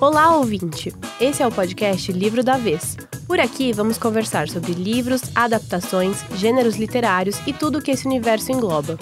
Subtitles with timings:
[0.00, 0.94] Olá, ouvinte!
[1.20, 2.96] Esse é o podcast Livro da Vez.
[3.26, 8.52] Por aqui vamos conversar sobre livros, adaptações, gêneros literários e tudo o que esse universo
[8.52, 8.96] engloba.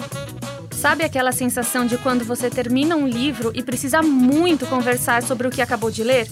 [0.71, 5.51] Sabe aquela sensação de quando você termina um livro e precisa muito conversar sobre o
[5.51, 6.27] que acabou de ler?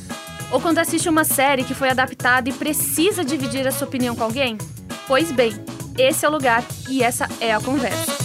[0.51, 4.23] Ou quando assiste uma série que foi adaptada e precisa dividir a sua opinião com
[4.23, 4.57] alguém?
[5.07, 5.53] Pois bem,
[5.95, 8.24] esse é o lugar e essa é a conversa.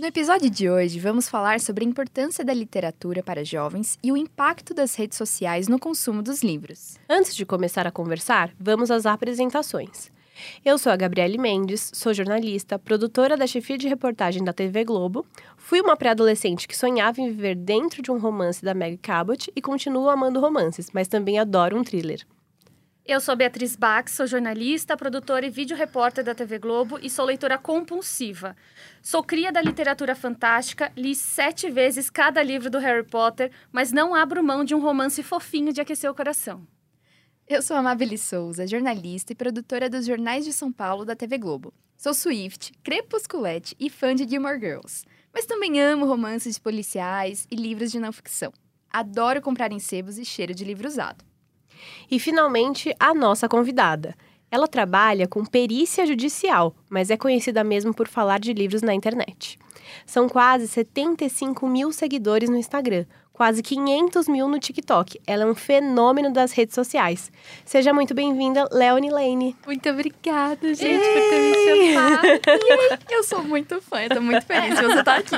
[0.00, 4.16] No episódio de hoje, vamos falar sobre a importância da literatura para jovens e o
[4.16, 6.96] impacto das redes sociais no consumo dos livros.
[7.06, 10.10] Antes de começar a conversar, vamos às apresentações.
[10.64, 15.26] Eu sou a Gabriele Mendes, sou jornalista, produtora da chefia de reportagem da TV Globo.
[15.58, 19.60] Fui uma pré-adolescente que sonhava em viver dentro de um romance da Meg Cabot e
[19.60, 22.26] continuo amando romances, mas também adoro um thriller.
[23.12, 27.24] Eu sou Beatriz Bax, sou jornalista, produtora e vídeo repórter da TV Globo e sou
[27.24, 28.56] leitora compulsiva.
[29.02, 34.14] Sou cria da literatura fantástica, li sete vezes cada livro do Harry Potter, mas não
[34.14, 36.64] abro mão de um romance fofinho de aquecer o coração.
[37.48, 41.74] Eu sou Amabile Souza, jornalista e produtora dos Jornais de São Paulo da TV Globo.
[41.96, 45.04] Sou Swift, crepusculete e fã de Gilmore Girls.
[45.34, 48.52] Mas também amo romances policiais e livros de não ficção.
[48.88, 51.28] Adoro comprar em sebos e cheiro de livro usado.
[52.10, 54.14] E finalmente, a nossa convidada.
[54.50, 59.58] Ela trabalha com perícia judicial, mas é conhecida mesmo por falar de livros na internet.
[60.04, 65.20] São quase 75 mil seguidores no Instagram, quase 500 mil no TikTok.
[65.26, 67.30] Ela é um fenômeno das redes sociais.
[67.64, 69.56] Seja muito bem-vinda, Leonie Lane.
[69.64, 71.14] Muito obrigada, gente, Ei!
[71.14, 73.00] por ter me chamado.
[73.08, 75.36] eu sou muito fã, eu tô muito feliz de você estar aqui.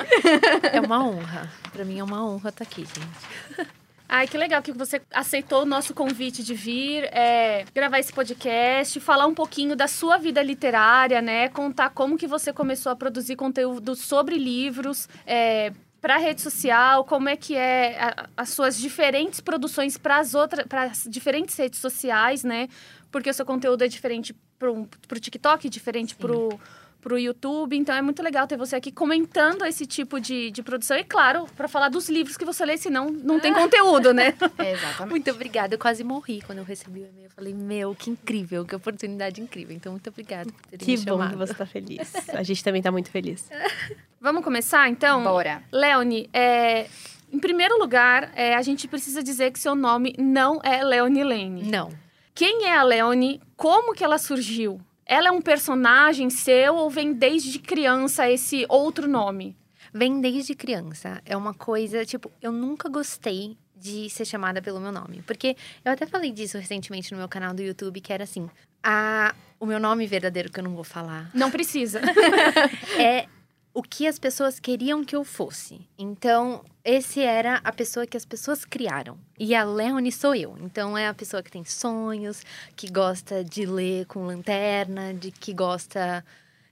[0.73, 1.51] É uma honra.
[1.73, 3.69] Para mim é uma honra estar aqui, gente.
[4.15, 9.01] Ai, que legal que você aceitou o nosso convite de vir é, gravar esse podcast,
[9.01, 11.49] falar um pouquinho da sua vida literária, né?
[11.49, 15.09] Contar como que você começou a produzir conteúdo sobre livros.
[15.27, 20.19] É, para a rede social, como é que é a, as suas diferentes produções para
[20.19, 22.69] as outras, para as diferentes redes sociais, né?
[23.11, 24.87] Porque o seu conteúdo é diferente para o
[25.21, 26.61] TikTok, diferente para o
[27.03, 27.77] pro YouTube.
[27.77, 30.97] Então é muito legal ter você aqui comentando esse tipo de, de produção.
[30.97, 34.35] E claro, para falar dos livros que você lê, senão não tem conteúdo, né?
[34.59, 35.11] É, exatamente.
[35.11, 35.75] Muito obrigada.
[35.75, 37.25] Eu quase morri quando eu recebi o e-mail.
[37.25, 39.75] Eu falei, meu, que incrível, que oportunidade incrível.
[39.75, 41.19] Então, muito obrigada por ter que me chamado.
[41.19, 42.13] Que bom que você está feliz.
[42.29, 43.49] A gente também está muito feliz.
[44.21, 45.25] Vamos começar, então?
[45.25, 45.65] Bora.
[45.73, 46.87] Leone, é,
[47.33, 51.63] em primeiro lugar, é, a gente precisa dizer que seu nome não é Leone Lane.
[51.65, 51.91] Não.
[52.35, 53.41] Quem é a Leone?
[53.57, 54.81] Como que ela surgiu?
[55.13, 59.55] Ela é um personagem seu ou vem desde criança esse outro nome?
[59.93, 61.21] Vem desde criança.
[61.27, 65.21] É uma coisa, tipo, eu nunca gostei de ser chamada pelo meu nome.
[65.27, 68.49] Porque eu até falei disso recentemente no meu canal do YouTube, que era assim:
[68.83, 71.31] a, o meu nome verdadeiro, que eu não vou falar.
[71.35, 72.01] Não precisa.
[72.99, 73.27] é
[73.75, 75.81] o que as pessoas queriam que eu fosse.
[75.99, 79.19] Então, esse era a pessoa que as pessoas criaram.
[79.39, 80.57] E a Leone sou eu.
[80.61, 82.43] Então, é a pessoa que tem sonhos,
[82.77, 86.25] que gosta de ler com lanterna, de que gosta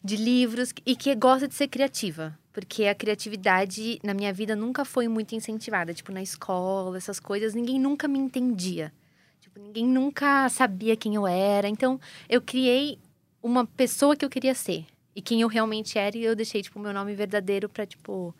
[0.02, 2.38] de livros e que gosta de ser criativa.
[2.52, 5.94] Porque a criatividade na minha vida nunca foi muito incentivada.
[5.94, 8.92] Tipo, na escola, essas coisas, ninguém nunca me entendia.
[9.40, 11.68] Tipo, ninguém nunca sabia quem eu era.
[11.68, 12.98] Então, eu criei
[13.42, 14.84] uma pessoa que eu queria ser
[15.14, 18.34] e quem eu realmente era e eu deixei tipo o meu nome verdadeiro para tipo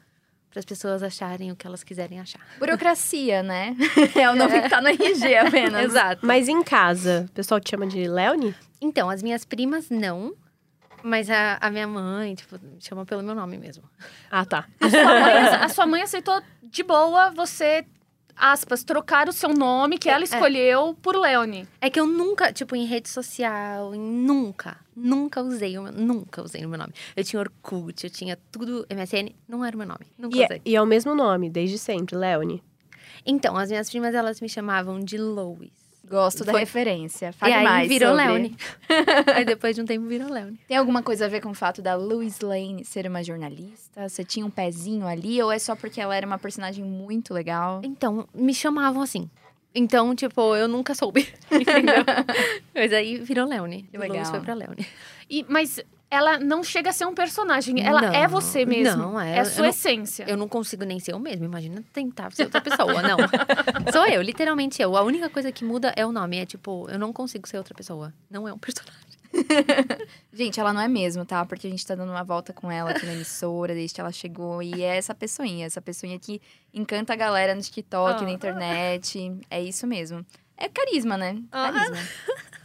[0.51, 2.41] para as pessoas acharem o que elas quiserem achar.
[2.59, 3.77] Burocracia, né?
[4.17, 4.63] É o nome é.
[4.63, 5.85] que tá no RG apenas.
[5.87, 6.27] Exato.
[6.27, 8.53] Mas em casa, o pessoal te chama de Leone?
[8.81, 10.35] Então, as minhas primas não.
[11.05, 13.85] Mas a, a minha mãe, tipo, chama pelo meu nome mesmo.
[14.29, 14.67] Ah, tá.
[14.81, 17.87] A sua mãe, a sua mãe aceitou de boa você
[18.41, 20.25] aspas, trocar o seu nome que ela é.
[20.25, 21.03] escolheu é.
[21.03, 21.69] por Leone.
[21.81, 26.65] É que eu nunca, tipo, em rede social, nunca, nunca usei, o meu, nunca usei
[26.65, 26.93] o meu nome.
[27.17, 30.45] Eu tinha Orkut, eu tinha tudo, MSN, não era o meu nome, nunca e é,
[30.45, 30.57] usei.
[30.59, 32.63] É, e é o mesmo nome, desde sempre, Leone.
[33.25, 35.71] Então, as minhas primas, elas me chamavam de Lois.
[36.11, 37.33] Gosto da referência.
[37.33, 38.25] Fale e aí mais virou sobre.
[38.25, 38.57] Leone.
[39.33, 40.59] aí depois de um tempo virou Leone.
[40.67, 44.09] Tem alguma coisa a ver com o fato da Louise Lane ser uma jornalista?
[44.09, 45.41] Você tinha um pezinho ali?
[45.41, 47.81] Ou é só porque ela era uma personagem muito legal?
[47.85, 49.31] Então, me chamavam assim.
[49.75, 51.33] Então, tipo, eu nunca soube.
[51.51, 52.05] Entendeu?
[52.75, 53.89] Mas aí virou Leone.
[53.93, 54.25] Legal.
[54.25, 54.87] foi pra Leone.
[55.29, 55.81] E, mas
[56.11, 57.81] ela não chega a ser um personagem.
[57.81, 59.01] Ela não, é você mesmo.
[59.01, 60.27] Não, é, é a sua eu essência.
[60.27, 61.45] Não, eu não consigo nem ser eu mesmo.
[61.45, 63.01] Imagina tentar ser outra pessoa.
[63.01, 63.17] Não.
[63.93, 64.97] Sou eu, literalmente eu.
[64.97, 66.39] A única coisa que muda é o nome.
[66.39, 68.13] É tipo, eu não consigo ser outra pessoa.
[68.29, 69.10] Não é um personagem.
[70.33, 71.45] gente, ela não é mesmo, tá?
[71.45, 74.13] Porque a gente tá dando uma volta com ela aqui na emissora, desde que ela
[74.13, 74.63] chegou.
[74.63, 76.41] E é essa pessoinha, essa pessoinha que
[76.73, 79.33] encanta a galera no TikTok, na internet.
[79.51, 80.25] É isso mesmo.
[80.57, 81.43] É carisma, né?
[81.51, 81.97] Carisma.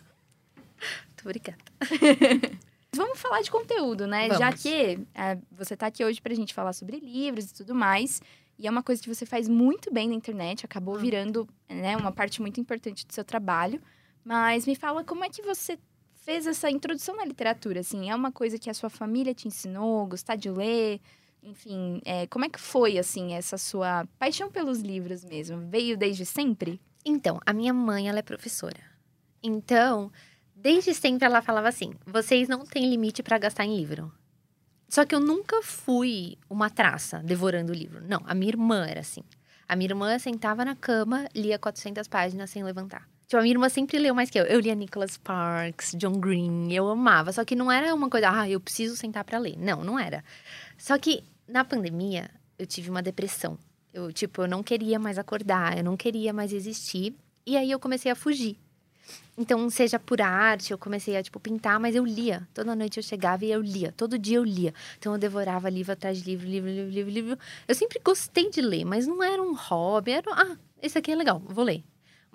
[1.08, 1.58] Muito obrigada.
[2.96, 4.28] Vamos falar de conteúdo, né?
[4.30, 4.38] Vamos.
[4.40, 8.22] Já que é, você tá aqui hoje pra gente falar sobre livros e tudo mais.
[8.58, 11.00] E é uma coisa que você faz muito bem na internet, acabou Hum.
[11.00, 13.82] virando né, uma parte muito importante do seu trabalho.
[14.24, 15.78] Mas me fala como é que você
[16.26, 18.10] fez essa introdução na literatura, assim?
[18.10, 21.00] É uma coisa que a sua família te ensinou, gostar de ler?
[21.44, 25.70] Enfim, é, como é que foi, assim, essa sua paixão pelos livros mesmo?
[25.70, 26.82] Veio desde sempre?
[27.06, 28.80] Então, a minha mãe, ela é professora.
[29.44, 30.12] Então,
[30.56, 34.12] desde sempre ela falava assim: vocês não têm limite para gastar em livro.
[34.90, 38.02] Só que eu nunca fui uma traça devorando o livro.
[38.02, 39.22] Não, a minha irmã era assim.
[39.68, 43.08] A minha irmã sentava na cama, lia 400 páginas sem levantar.
[43.28, 44.46] Tipo, a minha irmã sempre leu mais que eu.
[44.46, 47.32] Eu lia Nicholas Sparks, John Green, eu amava.
[47.32, 49.58] Só que não era uma coisa, ah, eu preciso sentar para ler.
[49.58, 50.24] Não, não era.
[50.78, 53.58] Só que na pandemia, eu tive uma depressão.
[53.94, 57.16] Eu, tipo, eu não queria mais acordar, eu não queria mais existir.
[57.46, 58.58] E aí eu comecei a fugir.
[59.38, 62.48] Então, seja por arte, eu comecei a, tipo, pintar, mas eu lia.
[62.54, 63.92] Toda noite eu chegava e eu lia.
[63.92, 64.74] Todo dia eu lia.
[64.98, 67.40] Então, eu devorava livro atrás de livro, livro, livro, livro, livro.
[67.68, 70.12] Eu sempre gostei de ler, mas não era um hobby.
[70.12, 71.84] Era, ah, esse aqui é legal, vou ler.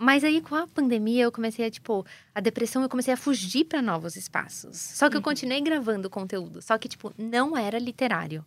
[0.02, 3.66] Mas aí, com a pandemia, eu comecei a, tipo, a depressão, eu comecei a fugir
[3.66, 4.78] para novos espaços.
[4.78, 6.62] Só que eu continuei gravando conteúdo.
[6.62, 8.42] Só que, tipo, não era literário.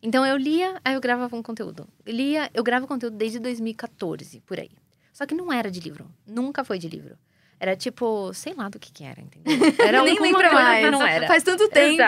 [0.00, 1.88] Então, eu lia, aí eu gravava um conteúdo.
[2.06, 4.70] Lia, eu gravo conteúdo desde 2014, por aí.
[5.12, 6.08] Só que não era de livro.
[6.24, 7.18] Nunca foi de livro.
[7.62, 9.56] Era tipo, sei lá do que que era, entendeu?
[9.78, 10.90] Era Nem que mais.
[10.90, 11.28] Não era.
[11.28, 12.02] Faz tanto tempo.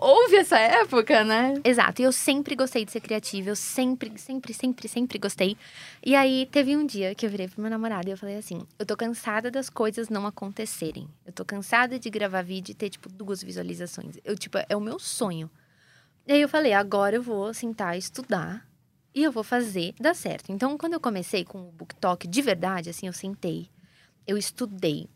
[0.00, 1.60] Houve essa época, né?
[1.62, 5.58] Exato, e eu sempre gostei de ser criativa, eu sempre, sempre, sempre, sempre gostei.
[6.02, 8.62] E aí teve um dia que eu virei pro meu namorado e eu falei assim:
[8.78, 11.06] eu tô cansada das coisas não acontecerem.
[11.26, 14.16] Eu tô cansada de gravar vídeo e ter, tipo, duas visualizações.
[14.24, 15.50] Eu, tipo, é o meu sonho.
[16.26, 18.66] E aí eu falei: agora eu vou sentar e estudar
[19.14, 20.50] e eu vou fazer dar certo.
[20.50, 23.68] Então, quando eu comecei com o BookTok de verdade, assim, eu sentei,
[24.26, 25.08] eu estudei.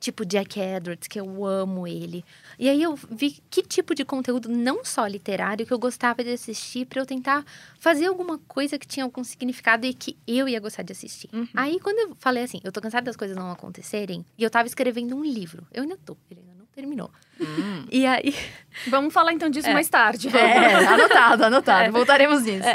[0.00, 2.22] Tipo Jack Edwards, que eu amo ele.
[2.58, 6.30] E aí eu vi que tipo de conteúdo, não só literário, que eu gostava de
[6.30, 7.42] assistir para eu tentar
[7.80, 11.30] fazer alguma coisa que tinha algum significado e que eu ia gostar de assistir.
[11.32, 11.48] Uhum.
[11.54, 14.68] Aí quando eu falei assim, eu tô cansada das coisas não acontecerem, e eu tava
[14.68, 15.66] escrevendo um livro.
[15.72, 17.10] Eu ainda tô, ele ainda não terminou.
[17.90, 18.34] E aí,
[18.88, 20.28] Vamos falar então disso mais tarde.
[20.36, 21.92] É, anotado, anotado.
[21.92, 22.68] Voltaremos nisso.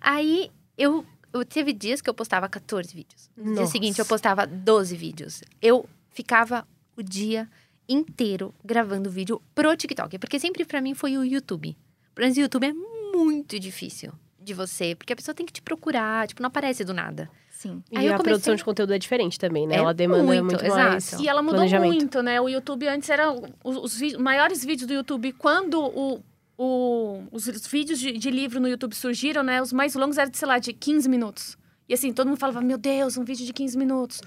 [0.00, 3.30] aí eu, eu teve dias que eu postava 14 vídeos.
[3.36, 5.42] No dia seguinte eu postava 12 vídeos.
[5.60, 6.66] Eu ficava
[6.96, 7.48] o dia
[7.88, 11.76] inteiro gravando vídeo pro TikTok, porque sempre pra mim foi o YouTube.
[12.18, 16.26] Mas o YouTube é muito difícil de você, porque a pessoa tem que te procurar,
[16.28, 17.28] tipo, não aparece do nada.
[17.50, 17.82] Sim.
[17.90, 19.74] E Aí eu a comecei- produção de conteúdo é diferente também, né?
[19.74, 20.90] É Ela demanda muito, muito, exato.
[20.92, 22.40] mais E ela mudou muito, né?
[22.40, 25.32] O YouTube antes era os, os vi- maiores vídeos do YouTube.
[25.34, 26.22] Quando o,
[26.62, 29.62] o- os, os vídeos de, de livro no YouTube surgiram, né?
[29.62, 31.56] Os mais longos eram, de, sei lá, de 15 minutos.
[31.88, 34.20] E assim, todo mundo falava, meu Deus, um vídeo de 15 minutos.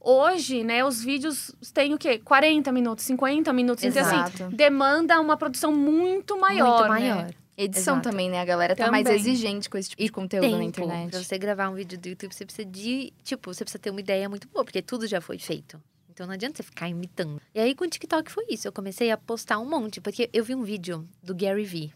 [0.00, 2.18] Hoje, né, os vídeos têm o quê?
[2.18, 3.84] 40 minutos, 50 minutos.
[3.84, 4.56] Então, assim, Exato.
[4.56, 6.88] demanda uma produção muito maior.
[6.88, 7.14] muito né?
[7.14, 7.34] maior.
[7.56, 8.08] Edição Exato.
[8.08, 8.40] também, né?
[8.40, 10.62] A galera tá mais exigente com esse tipo de conteúdo na Tempo.
[10.64, 11.10] internet.
[11.10, 13.12] Pra você gravar um vídeo do YouTube, você precisa de.
[13.22, 15.78] Tipo, você precisa ter uma ideia muito boa, porque tudo já foi feito.
[16.10, 17.40] Então não adianta você ficar imitando.
[17.54, 18.66] E aí com o TikTok foi isso.
[18.66, 21.94] Eu comecei a postar um monte, porque eu vi um vídeo do Gary Vee.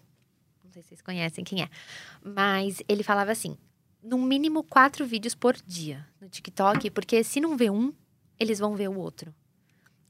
[0.64, 1.68] Não sei se vocês conhecem quem é.
[2.22, 3.56] Mas ele falava assim:
[4.02, 7.92] no mínimo quatro vídeos por dia no TikTok, porque se não vê um,
[8.38, 9.34] eles vão ver o outro.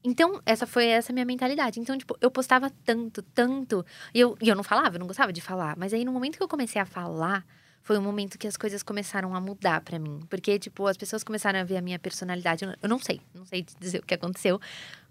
[0.03, 1.79] Então, essa foi essa minha mentalidade.
[1.79, 3.83] Então, tipo, eu postava tanto, tanto.
[4.13, 5.75] E eu, e eu não falava, eu não gostava de falar.
[5.77, 7.43] Mas aí, no momento que eu comecei a falar,
[7.85, 10.19] foi o momento que as coisas começaram a mudar pra mim.
[10.27, 12.65] Porque, tipo, as pessoas começaram a ver a minha personalidade.
[12.81, 14.59] Eu não- sei, não sei dizer o que aconteceu.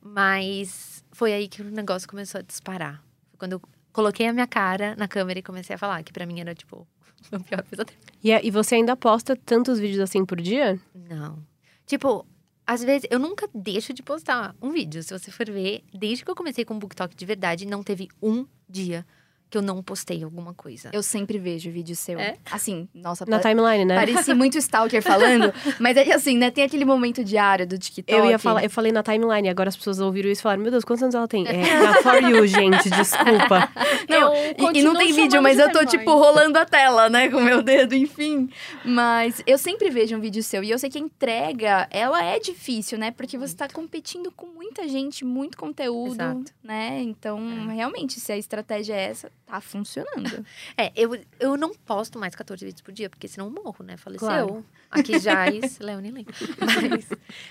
[0.03, 3.03] Mas foi aí que o negócio começou a disparar.
[3.31, 6.27] Foi quando eu coloquei a minha cara na câmera e comecei a falar, que pra
[6.27, 6.85] mim era, tipo,
[7.33, 7.97] o pior pesadelo.
[8.23, 10.79] E, e você ainda posta tantos vídeos assim por dia?
[10.93, 11.39] Não.
[11.87, 12.27] Tipo,
[12.67, 15.01] às vezes, eu nunca deixo de postar um vídeo.
[15.03, 18.09] Se você for ver, desde que eu comecei com o BookTok de verdade, não teve
[18.21, 19.07] um dia
[19.55, 20.91] que eu não postei alguma coisa.
[20.93, 22.19] Eu sempre vejo vídeo seu.
[22.19, 22.35] É?
[22.51, 23.95] Assim, nossa, Na pa- timeline, né?
[23.95, 25.55] pareci muito stalker falando.
[25.79, 26.51] mas é que assim, né?
[26.51, 28.13] Tem aquele momento diário do TikTok.
[28.13, 30.73] Eu ia falar, eu falei na timeline, agora as pessoas ouviram isso e falaram: Meu
[30.73, 31.47] Deus, quantos anos ela tem?
[31.47, 33.71] É, na For You, gente, desculpa.
[34.09, 35.99] Não, e, e não tem vídeo, mas eu tô, timeline.
[35.99, 37.29] tipo, rolando a tela, né?
[37.29, 38.51] Com o meu dedo, enfim.
[38.85, 40.63] Mas eu sempre vejo um vídeo seu.
[40.65, 43.11] E eu sei que a entrega, ela é difícil, né?
[43.13, 46.45] Porque você tá competindo com muita gente, muito conteúdo, Exato.
[46.63, 47.01] né?
[47.03, 50.45] Então, realmente, se a estratégia é essa, tá funcionando.
[50.77, 53.97] É, eu, eu não posto mais 14 vídeos por dia, porque senão eu morro, né?
[53.97, 54.27] Faleceu.
[54.27, 54.65] Claro.
[54.91, 56.27] Aqui Jais, Leone Lem.
[56.59, 57.09] Mas,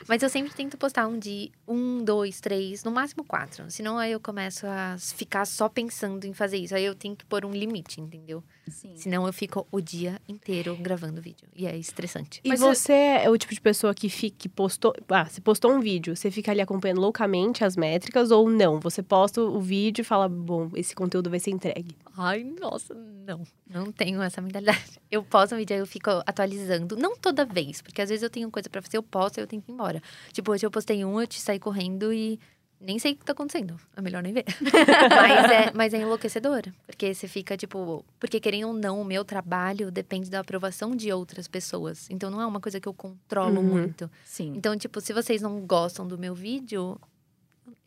[0.08, 3.70] mas eu sempre tento postar um de um, dois, três, no máximo quatro.
[3.70, 6.76] Senão aí eu começo a ficar só pensando em fazer isso.
[6.76, 8.44] Aí eu tenho que pôr um limite, entendeu?
[8.68, 8.96] Sim.
[8.96, 11.48] Senão eu fico o dia inteiro gravando vídeo.
[11.56, 12.40] E é estressante.
[12.44, 14.96] E Mas você é o tipo de pessoa que, fica, que postou.
[15.10, 18.80] Ah, você postou um vídeo, você fica ali acompanhando loucamente as métricas ou não?
[18.80, 21.96] Você posta o vídeo e fala, bom, esse conteúdo vai ser entregue.
[22.18, 23.44] Ai, nossa, não.
[23.68, 24.84] Não tenho essa mentalidade.
[25.10, 26.96] Eu posto um vídeo eu fico atualizando.
[26.96, 29.46] Não toda vez, porque às vezes eu tenho coisa pra fazer, eu posto e eu
[29.46, 30.02] tenho que ir embora.
[30.32, 32.40] Tipo, hoje eu postei um, eu te saí correndo e
[32.84, 33.80] nem sei o que tá acontecendo.
[33.96, 34.46] É melhor nem ver.
[35.10, 36.64] mas, é, mas é enlouquecedor.
[36.86, 38.06] Porque você fica, tipo.
[38.20, 42.10] Porque querendo ou não, o meu trabalho depende da aprovação de outras pessoas.
[42.10, 43.64] Então não é uma coisa que eu controlo Uhum.
[43.64, 44.10] muito.
[44.26, 44.54] Sim.
[44.56, 47.00] Então, tipo, se vocês não gostam do meu vídeo,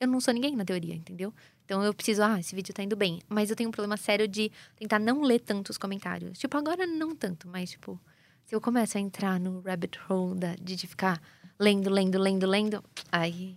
[0.00, 1.32] eu não sou ninguém na teoria, entendeu?
[1.64, 3.20] Então eu preciso, ah, esse vídeo tá indo bem.
[3.28, 6.38] Mas eu tenho um problema sério de tentar não ler tantos comentários.
[6.38, 8.00] Tipo, agora não tanto, mas, tipo,
[8.44, 11.20] se eu começo a entrar no rabbit hole da, de, de ficar
[11.58, 13.56] lendo, lendo, lendo, lendo, aí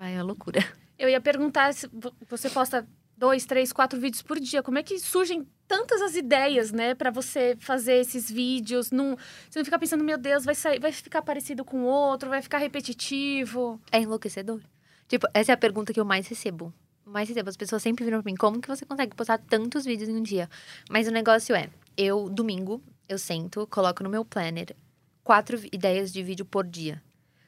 [0.00, 0.60] vai à loucura.
[0.98, 4.62] Eu ia perguntar se vo- você posta dois, três, quatro vídeos por dia.
[4.62, 8.90] Como é que surgem tantas as ideias, né, Pra você fazer esses vídeos?
[8.90, 9.16] Não,
[9.48, 12.40] você não fica pensando, meu Deus, vai sair, vai ficar parecido com o outro, vai
[12.40, 13.78] ficar repetitivo.
[13.92, 14.60] É enlouquecedor.
[15.06, 16.72] Tipo, essa é a pergunta que eu mais recebo.
[17.04, 17.50] Mais recebo.
[17.50, 20.22] As pessoas sempre viram pra mim, como que você consegue postar tantos vídeos em um
[20.22, 20.48] dia?
[20.88, 24.74] Mas o negócio é, eu, domingo, eu sento, coloco no meu planner
[25.22, 27.02] quatro ideias de vídeo por dia.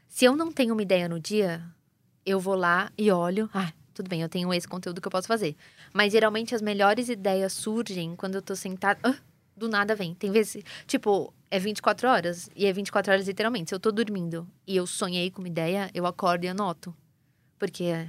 [0.08, 1.62] Se eu não tenho uma ideia no dia,
[2.24, 3.48] eu vou lá e olho.
[3.52, 5.54] Ah, tudo bem, eu tenho esse conteúdo que eu posso fazer.
[5.92, 8.98] Mas geralmente as melhores ideias surgem quando eu tô sentada.
[9.02, 9.14] Ah,
[9.56, 10.14] do nada vem.
[10.14, 12.48] Tem vezes, tipo, é 24 horas.
[12.56, 13.68] E é 24 horas literalmente.
[13.68, 16.94] Se eu tô dormindo e eu sonhei com uma ideia, eu acordo e anoto.
[17.58, 17.84] Porque.
[17.84, 18.08] é-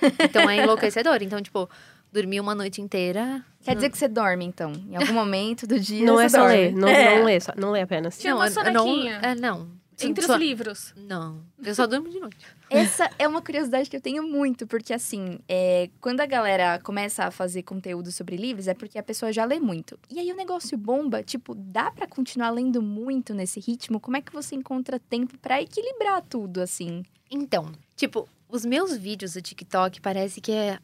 [0.24, 1.22] Então é enlouquecedor.
[1.22, 1.68] Então, tipo,
[2.12, 3.44] dormi uma noite inteira.
[3.64, 4.72] Quer dizer que você dorme, então?
[4.72, 6.54] Em algum momento do dia não você é só dorme.
[6.56, 7.16] ler, não, É.
[7.18, 8.18] não lê, só, não lê apenas.
[8.18, 9.20] Tira uma eu- eu não, sonequinha.
[9.22, 9.70] é, não.
[10.00, 10.94] Entre Só- os livros.
[10.96, 11.44] Não.
[11.62, 12.36] Eu só durmo de noite.
[12.70, 17.24] Essa é uma curiosidade que eu tenho muito, porque assim, é, quando a galera começa
[17.24, 19.98] a fazer conteúdo sobre livros, é porque a pessoa já lê muito.
[20.10, 24.00] E aí o negócio bomba, tipo, dá pra continuar lendo muito nesse ritmo?
[24.00, 27.02] Como é que você encontra tempo pra equilibrar tudo, assim?
[27.30, 30.78] Então, tipo, os meus vídeos do TikTok parece que é,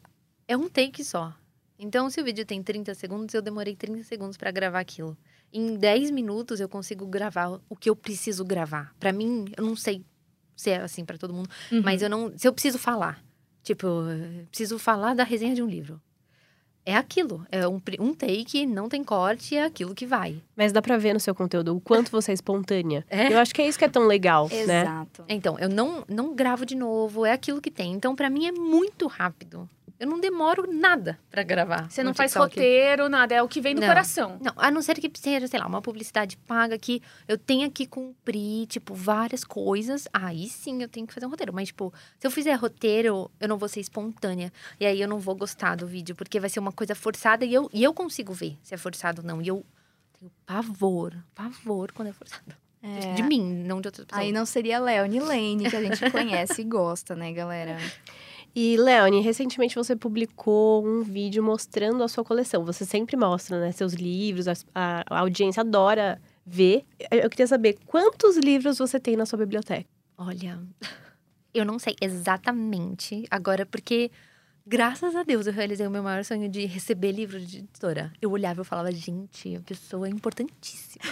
[0.47, 1.33] é um take só.
[1.77, 5.17] Então, se o vídeo tem 30 segundos, eu demorei 30 segundos pra gravar aquilo.
[5.51, 8.93] Em 10 minutos eu consigo gravar o que eu preciso gravar.
[8.99, 10.03] Pra mim, eu não sei
[10.55, 11.49] se é assim pra todo mundo,
[11.83, 13.23] mas eu não, se eu preciso falar,
[13.63, 16.01] tipo, eu preciso falar da resenha de um livro.
[16.85, 20.41] É aquilo, é um, um take, não tem corte, é aquilo que vai.
[20.55, 23.05] Mas dá pra ver no seu conteúdo o quanto você é espontânea.
[23.09, 23.31] É?
[23.31, 24.81] Eu acho que é isso que é tão legal, né?
[24.81, 25.23] Exato.
[25.27, 27.93] Então, eu não, não gravo de novo, é aquilo que tem.
[27.93, 29.69] Então, pra mim é muito rápido.
[29.99, 31.89] Eu não demoro nada pra gravar.
[31.91, 32.55] Você não faz TikTok.
[32.55, 33.35] roteiro, nada.
[33.35, 33.87] É o que vem do Não.
[33.87, 34.39] coração.
[34.41, 37.85] Não, a não ser que seja, sei lá, uma publicidade paga que eu tenha que
[37.85, 40.07] cumprir, tipo, várias coisas.
[40.13, 41.53] Aí sim eu tenho que fazer um roteiro.
[41.53, 44.53] Mas, tipo, se eu fizer roteiro, eu não vou ser espontânea.
[44.79, 47.53] E aí eu não vou gostar do vídeo, porque vai ser uma coisa forçada e
[47.53, 49.41] eu, e eu consigo ver se é forçado ou não.
[49.41, 49.65] E eu
[50.17, 52.55] tenho pavor, pavor quando é forçado.
[52.81, 53.15] É.
[53.15, 54.25] De mim, não de outras pessoas.
[54.25, 57.75] Aí não seria Leone Lane, que a gente conhece e gosta, né, galera?
[58.55, 62.65] E, Leone, recentemente você publicou um vídeo mostrando a sua coleção.
[62.65, 66.83] Você sempre mostra, né, seus livros, a, a- audiência adora ver.
[67.11, 69.87] Eu queria saber quantos livros você tem na sua biblioteca.
[70.17, 70.59] Olha,
[71.53, 74.11] eu não sei exatamente agora, porque
[74.65, 78.11] graças a Deus eu realizei o meu maior sonho de receber livro de editora.
[78.21, 81.03] Eu olhava e falava, gente, a pessoa é importantíssima.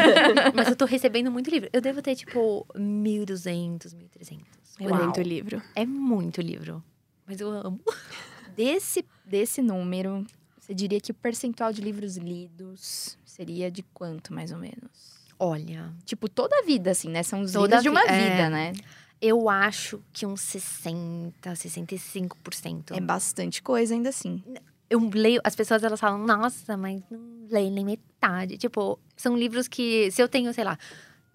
[0.54, 1.68] Mas eu tô recebendo muito livro.
[1.72, 4.40] Eu devo ter, tipo, 1.200, 1.300.
[4.78, 5.04] É Uau.
[5.04, 5.62] muito livro.
[5.74, 6.82] É muito livro.
[7.26, 7.80] Mas eu amo.
[8.56, 10.24] Desse, desse número,
[10.58, 15.26] você diria que o percentual de livros lidos seria de quanto, mais ou menos?
[15.38, 17.22] Olha, Tipo, toda a vida, assim, né?
[17.22, 18.30] São os Toda livros de uma vi- é.
[18.30, 18.72] vida, né?
[19.20, 22.92] eu acho que uns 60, 65%.
[22.96, 24.42] É bastante coisa ainda assim.
[24.88, 28.56] eu leio, as pessoas elas falam, nossa, mas não leio nem metade.
[28.56, 30.78] Tipo, são livros que, se eu tenho, sei lá,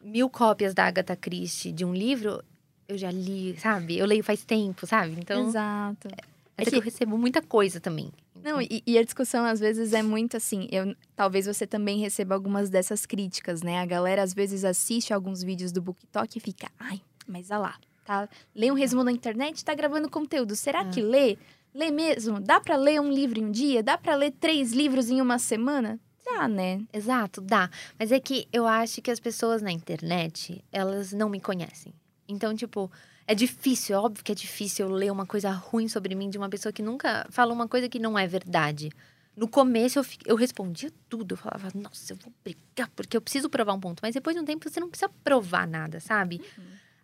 [0.02, 2.44] mil cópias da Agatha Christie de um livro,
[2.92, 3.98] eu já li, sabe?
[3.98, 5.16] Eu leio faz tempo, sabe?
[5.20, 6.08] Então, Exato.
[6.10, 6.12] é
[6.58, 8.12] É que que- eu recebo muita coisa também.
[8.44, 10.68] Não, e, e a discussão às vezes é muito assim.
[10.72, 13.80] Eu, talvez você também receba algumas dessas críticas, né?
[13.80, 17.76] A galera às vezes assiste alguns vídeos do BookTok e fica, ai, mas olha lá,
[18.04, 18.28] tá?
[18.56, 20.56] Lê um resumo na internet, tá gravando conteúdo.
[20.56, 20.90] Será É.
[20.90, 21.38] que lê?
[21.74, 22.40] Lê mesmo?
[22.40, 23.84] Dá pra ler um livro em um dia?
[23.84, 26.00] Dá pra ler três livros em uma semana?
[26.26, 26.82] Dá, né?
[26.92, 27.70] Exato, dá.
[28.00, 31.94] Mas é que eu acho que as pessoas na internet, elas não me conhecem.
[32.32, 32.92] Então, tipo,
[33.28, 36.38] é difícil, é óbvio que é difícil eu ler uma coisa ruim sobre mim de
[36.38, 38.90] uma pessoa que nunca fala uma coisa que não é verdade.
[39.36, 43.50] No começo eu, eu respondia tudo, eu falava, nossa, eu vou brigar, porque eu preciso
[43.50, 44.00] provar um ponto.
[44.02, 46.42] Mas depois de um tempo você não precisa provar nada, sabe?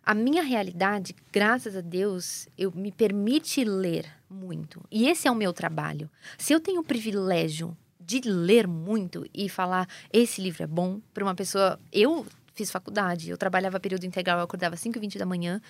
[0.04, 4.82] A minha realidade, graças a Deus, eu me permite ler muito.
[4.90, 6.10] E esse é o meu trabalho.
[6.36, 7.76] Se eu tenho o privilégio
[8.08, 11.78] de ler muito e falar esse livro é bom para uma pessoa.
[11.92, 12.26] Eu
[12.58, 15.60] fiz faculdade, eu trabalhava período integral, eu acordava às 5h20 da manhã,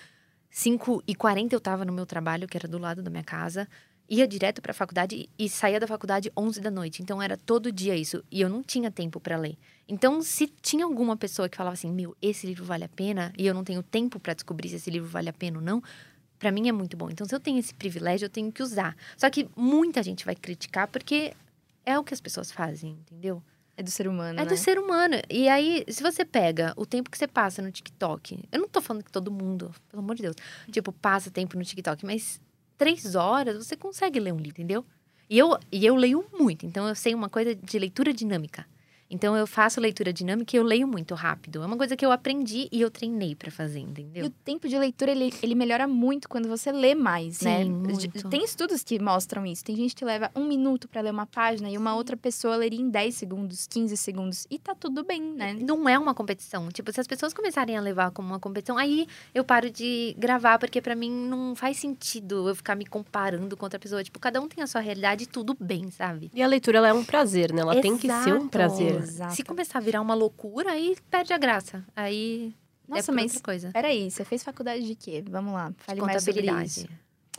[0.50, 3.68] 5h40 eu estava no meu trabalho, que era do lado da minha casa,
[4.08, 7.02] ia direto para a faculdade e saía da faculdade 11 da noite.
[7.02, 9.58] Então era todo dia isso e eu não tinha tempo para ler.
[9.86, 13.46] Então, se tinha alguma pessoa que falava assim, meu, esse livro vale a pena e
[13.46, 15.82] eu não tenho tempo para descobrir se esse livro vale a pena ou não,
[16.38, 17.10] para mim é muito bom.
[17.10, 18.96] Então, se eu tenho esse privilégio, eu tenho que usar.
[19.16, 21.34] Só que muita gente vai criticar porque
[21.84, 23.42] é o que as pessoas fazem, entendeu?
[23.78, 24.50] É do ser humano, É né?
[24.50, 25.14] do ser humano.
[25.30, 28.80] E aí, se você pega o tempo que você passa no TikTok, eu não tô
[28.80, 30.34] falando que todo mundo, pelo amor de Deus,
[30.72, 32.40] tipo, passa tempo no TikTok, mas
[32.76, 34.84] três horas você consegue ler um livro, entendeu?
[35.30, 38.66] E eu, e eu leio muito, então eu sei uma coisa de leitura dinâmica.
[39.10, 41.62] Então eu faço leitura dinâmica e eu leio muito rápido.
[41.62, 44.26] É uma coisa que eu aprendi e eu treinei pra fazer, E entendeu?
[44.26, 47.64] o tempo de leitura, ele, ele melhora muito quando você lê mais, né?
[47.64, 48.28] Sim, muito.
[48.28, 49.64] Tem estudos que mostram isso.
[49.64, 52.80] Tem gente que leva um minuto pra ler uma página e uma outra pessoa leria
[52.80, 54.46] em 10 segundos, 15 segundos.
[54.50, 55.54] E tá tudo bem, né?
[55.54, 56.68] Não é uma competição.
[56.68, 60.58] Tipo, se as pessoas começarem a levar como uma competição, aí eu paro de gravar,
[60.58, 64.04] porque pra mim não faz sentido eu ficar me comparando com outra pessoa.
[64.04, 66.30] Tipo, cada um tem a sua realidade e tudo bem, sabe?
[66.34, 67.62] E a leitura ela é um prazer, né?
[67.62, 68.48] Ela tem que ser um Exato.
[68.48, 68.97] prazer.
[69.04, 69.34] Exato.
[69.34, 71.84] Se começar a virar uma loucura, aí perde a graça.
[71.94, 72.54] Aí
[72.88, 73.70] é Nossa, por mas outra coisa.
[73.72, 75.22] peraí, você fez faculdade de quê?
[75.28, 76.50] Vamos lá, fale mais sobre isso.
[76.50, 76.90] Contabilidade.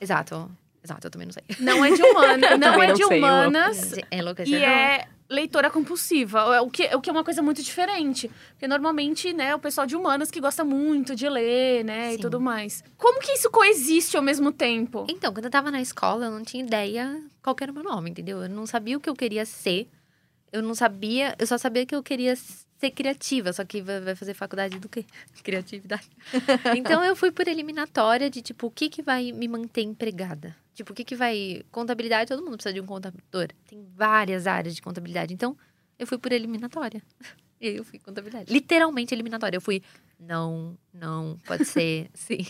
[0.02, 0.52] Exato.
[0.84, 1.44] Exato, eu também não sei.
[1.60, 3.96] Não é de humanas, não é não de sei, humanas.
[4.10, 8.32] É louca, E é leitora compulsiva, o que, o que é uma coisa muito diferente.
[8.52, 12.22] Porque normalmente, né, o pessoal de humanas que gosta muito de ler, né, e Sim.
[12.22, 12.84] tudo mais.
[12.98, 15.06] Como que isso coexiste ao mesmo tempo?
[15.10, 17.84] Então, quando eu tava na escola, eu não tinha ideia qual que era o meu
[17.84, 18.42] nome, entendeu?
[18.42, 19.88] Eu não sabia o que eu queria ser.
[20.52, 24.34] Eu não sabia, eu só sabia que eu queria ser criativa, só que vai fazer
[24.34, 25.06] faculdade do quê?
[25.44, 26.10] Criatividade.
[26.78, 30.56] então eu fui por eliminatória de tipo, o que que vai me manter empregada?
[30.74, 33.50] Tipo, o que que vai contabilidade, todo mundo precisa de um contador.
[33.68, 35.34] Tem várias áreas de contabilidade.
[35.34, 35.58] Então,
[35.98, 37.02] eu fui por eliminatória.
[37.62, 38.54] E eu fui contabilidade.
[38.54, 39.58] Literalmente eliminatória.
[39.58, 39.84] Eu fui
[40.20, 42.46] não, não, pode ser, sim.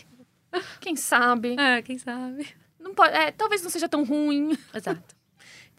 [0.82, 1.56] Quem sabe?
[1.60, 2.48] Ah, quem sabe?
[2.80, 4.58] Não pode, é, talvez não seja tão ruim.
[4.74, 5.16] Exato.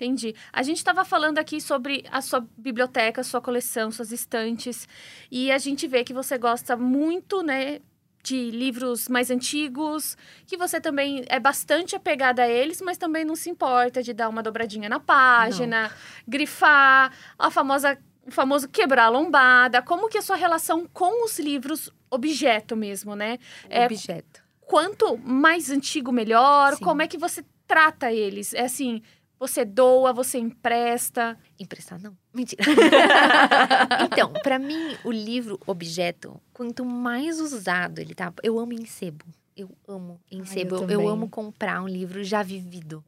[0.01, 0.35] Entendi.
[0.51, 4.89] A gente estava falando aqui sobre a sua biblioteca, sua coleção, suas estantes.
[5.31, 7.81] E a gente vê que você gosta muito, né?
[8.23, 13.35] De livros mais antigos, que você também é bastante apegada a eles, mas também não
[13.37, 15.91] se importa de dar uma dobradinha na página,
[16.29, 19.83] grifar, a famosa, o famoso quebrar a lombada.
[19.83, 23.39] Como que a sua relação com os livros objeto mesmo, né?
[23.69, 24.43] É, Objeto.
[24.61, 26.75] quanto mais antigo, melhor.
[26.77, 26.85] Sim.
[26.85, 28.53] Como é que você trata eles?
[28.53, 29.01] É assim,
[29.41, 31.37] você doa, você empresta.
[31.59, 32.15] Emprestar, não.
[32.33, 32.63] Mentira.
[34.05, 38.31] então, pra mim, o livro objeto, quanto mais usado ele tá.
[38.43, 39.25] Eu amo em sebo.
[39.57, 40.77] Eu amo em Ai, sebo.
[40.77, 41.09] eu eu, também.
[41.09, 43.03] amo comprar um livro já vivido.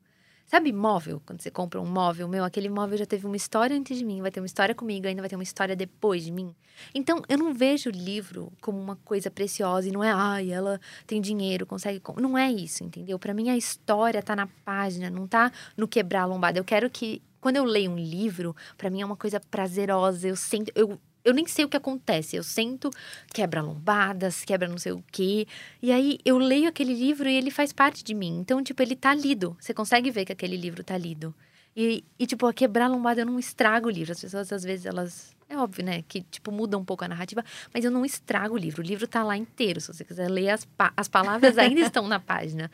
[0.52, 1.22] Sabe móvel?
[1.24, 4.20] Quando você compra um móvel, meu, aquele móvel já teve uma história antes de mim,
[4.20, 6.54] vai ter uma história comigo, ainda vai ter uma história depois de mim.
[6.94, 10.78] Então, eu não vejo o livro como uma coisa preciosa e não é, ai, ela
[11.06, 12.00] tem dinheiro, consegue.
[12.00, 12.20] com-".
[12.20, 13.18] Não é isso, entendeu?
[13.18, 16.58] Pra mim, a história tá na página, não tá no quebrar a lombada.
[16.58, 20.28] Eu quero que, quando eu leio um livro, pra mim é uma coisa prazerosa.
[20.28, 20.70] Eu sinto.
[20.74, 22.36] Eu, eu nem sei o que acontece.
[22.36, 22.90] Eu sento,
[23.32, 25.46] quebra lombadas, quebra não sei o quê.
[25.80, 28.38] E aí eu leio aquele livro e ele faz parte de mim.
[28.40, 29.56] Então, tipo, ele tá lido.
[29.60, 31.34] Você consegue ver que aquele livro tá lido.
[31.76, 34.12] E, e tipo, a quebrar lombada eu não estrago o livro.
[34.12, 35.34] As pessoas, às vezes, elas.
[35.48, 36.02] É óbvio, né?
[36.08, 38.82] Que, tipo, muda um pouco a narrativa, mas eu não estrago o livro.
[38.82, 39.80] O livro tá lá inteiro.
[39.80, 42.70] Se você quiser ler, as, pa- as palavras ainda estão na página.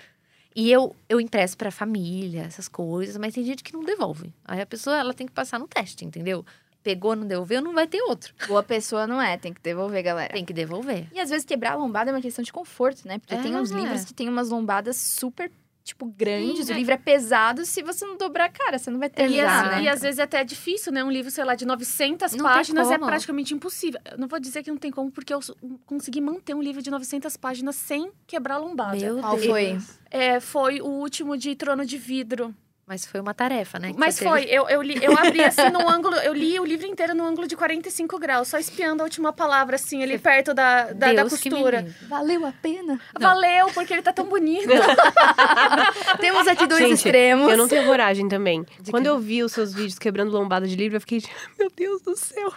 [0.54, 4.32] E eu, eu impresso pra família, essas coisas, mas tem gente que não devolve.
[4.44, 6.44] Aí a pessoa, ela tem que passar no teste, entendeu?
[6.88, 8.32] Pegou, não devolveu, não vai ter outro.
[8.46, 10.32] Boa pessoa não é, tem que devolver, galera.
[10.32, 11.06] Tem que devolver.
[11.12, 13.18] E às vezes quebrar a lombada é uma questão de conforto, né?
[13.18, 13.74] Porque tem uns É.
[13.74, 15.50] livros que tem umas lombadas super,
[15.84, 16.64] tipo, grandes.
[16.64, 16.78] Sim, o é.
[16.78, 17.66] livro é pesado.
[17.66, 19.82] Se você não dobrar a cara, você não vai E, terminar, as- né?
[19.82, 21.04] e às vezes é até difícil, né?
[21.04, 24.00] Um livro, sei lá, de 900 Não páginas é praticamente impossível.
[24.10, 25.40] Eu não vou dizer que não tem como, porque eu
[25.84, 28.96] consegui manter um livro de 900 páginas sem quebrar a lombada.
[28.96, 29.46] Meu Qual Deus.
[29.46, 29.78] foi?
[30.10, 32.54] É, foi o último de Trono de Vidro.
[32.88, 33.92] Mas foi uma tarefa, né?
[33.92, 34.54] que Mas foi, teve.
[34.56, 37.46] eu, eu, li, eu abri assim no ângulo, eu li o livro inteiro no ângulo
[37.46, 41.36] de 45 graus, só espiando a última palavra, assim, ali perto da, da, da Deus
[41.38, 41.86] que me costura.
[42.08, 42.98] Valeu a pena.
[43.20, 44.66] Valeu, porque ele tá tão bonito.
[46.20, 47.50] Temos aqui dois Gente, extremos.
[47.50, 48.64] Eu não tenho coragem também.
[48.80, 49.10] De Quando quê?
[49.10, 51.22] eu vi os seus vídeos quebrando lombada de livro, eu fiquei,
[51.58, 52.52] meu Deus do céu.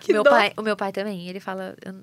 [0.00, 0.30] Que meu dó.
[0.30, 1.94] pai, o meu pai também, ele fala, eu-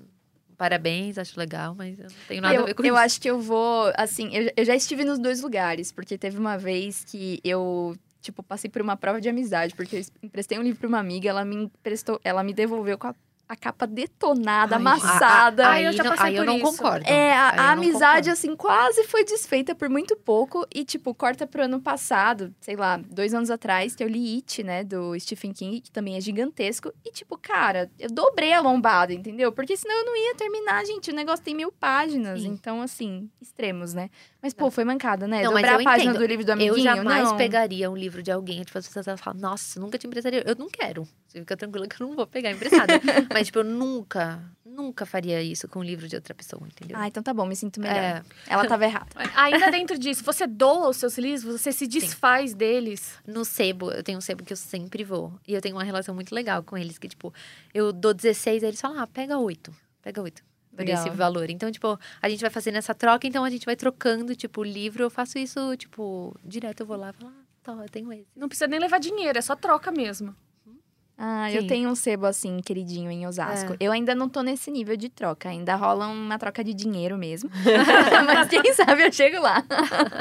[0.58, 3.02] parabéns, acho legal, mas eu não tenho nada eu, a ver com eu isso.
[3.04, 6.58] acho que eu vou, assim, eu, eu já estive nos dois lugares, porque teve uma
[6.58, 10.80] vez que eu, tipo, passei por uma prova de amizade, porque eu emprestei um livro
[10.80, 13.14] pra uma amiga, ela me emprestou, ela me devolveu com a
[13.48, 15.68] a capa detonada, Ai, amassada.
[15.68, 16.66] Ai, eu já não, passei aí eu por não isso.
[16.66, 17.06] concordo.
[17.08, 18.30] É, a, Aí a não amizade, concordo.
[18.30, 20.66] assim, quase foi desfeita por muito pouco.
[20.74, 24.62] E, tipo, corta pro ano passado, sei lá, dois anos atrás, que eu li It,
[24.62, 26.92] né, do Stephen King, que também é gigantesco.
[27.04, 29.50] E, tipo, cara, eu dobrei a lombada, entendeu?
[29.50, 31.10] Porque senão eu não ia terminar, gente.
[31.10, 32.42] O negócio tem mil páginas.
[32.42, 32.48] Sim.
[32.48, 34.10] Então, assim, extremos, né?
[34.40, 35.42] Mas, pô, foi mancada, né?
[35.42, 36.22] Não, mas Dobrar eu a página entendo.
[36.22, 37.36] do livro do amiguinho, Eu jamais não.
[37.36, 38.62] pegaria um livro de alguém.
[38.62, 40.44] Tipo, as pessoas falam, nossa, nunca te emprestaria.
[40.46, 41.08] Eu não quero.
[41.26, 42.92] Você fica tranquila que eu não vou pegar emprestada.
[43.34, 46.96] Mas, tipo, eu nunca, nunca faria isso com um livro de outra pessoa, entendeu?
[46.96, 47.96] Ah, então tá bom, me sinto melhor.
[47.96, 49.06] é, Ela tava errada.
[49.34, 53.14] Ainda dentro disso, você doa os seus livros, você se desfaz deles.
[53.26, 55.32] no sebo, eu tenho um sebo que eu sempre vou.
[55.48, 56.96] E eu tenho uma relação muito legal com eles.
[56.96, 57.34] Que, tipo,
[57.74, 59.74] eu dou 16, aí eles falam, ah, pega 8.
[60.00, 60.47] Pega 8.
[60.78, 61.04] Por Legal.
[61.04, 61.50] esse valor.
[61.50, 64.64] Então, tipo, a gente vai fazendo essa troca, então a gente vai trocando, tipo, o
[64.64, 65.02] livro.
[65.02, 68.28] Eu faço isso, tipo, direto eu vou lá e falo, ah, tá, eu tenho esse.
[68.36, 70.36] Não precisa nem levar dinheiro, é só troca mesmo.
[71.20, 71.66] Ah, eu Sim.
[71.66, 73.72] tenho um sebo assim, queridinho, em Osasco.
[73.72, 73.76] É.
[73.80, 75.48] Eu ainda não tô nesse nível de troca.
[75.48, 77.50] Ainda rola uma troca de dinheiro mesmo.
[78.24, 79.64] Mas quem sabe eu chego lá.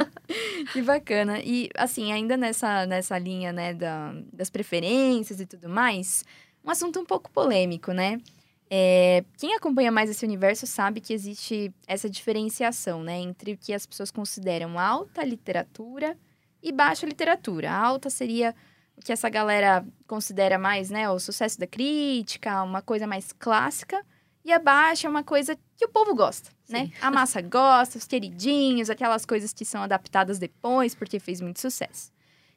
[0.73, 1.39] que bacana.
[1.39, 6.25] E, assim, ainda nessa, nessa linha, né, da, das preferências e tudo mais,
[6.65, 8.19] um assunto um pouco polêmico, né?
[8.69, 13.73] É, quem acompanha mais esse universo sabe que existe essa diferenciação, né, entre o que
[13.73, 16.17] as pessoas consideram alta literatura
[16.61, 17.71] e baixa literatura.
[17.71, 18.53] A alta seria
[18.97, 24.03] o que essa galera considera mais, né, o sucesso da crítica, uma coisa mais clássica,
[24.43, 26.89] e a baixa é uma coisa que o povo gosta, né?
[27.01, 32.13] A massa gosta, os queridinhos, aquelas coisas que são adaptadas depois porque fez muito sucesso.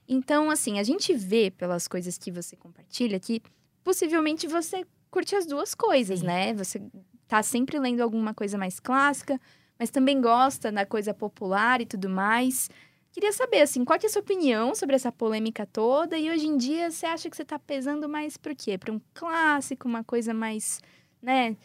[0.09, 3.43] Então, assim, a gente vê pelas coisas que você compartilha que
[3.83, 6.27] possivelmente você curte as duas coisas, Sim.
[6.27, 6.55] né?
[6.55, 6.81] Você
[7.29, 9.41] tá sempre lendo alguma coisa mais clássica,
[9.79, 12.69] mas também gosta da coisa popular e tudo mais.
[13.13, 16.17] Queria saber, assim, qual que é a sua opinião sobre essa polêmica toda?
[16.17, 18.79] E hoje em dia, você acha que você tá pesando mais pro quê?
[18.79, 20.81] Pra um clássico, uma coisa mais,
[21.21, 21.57] né,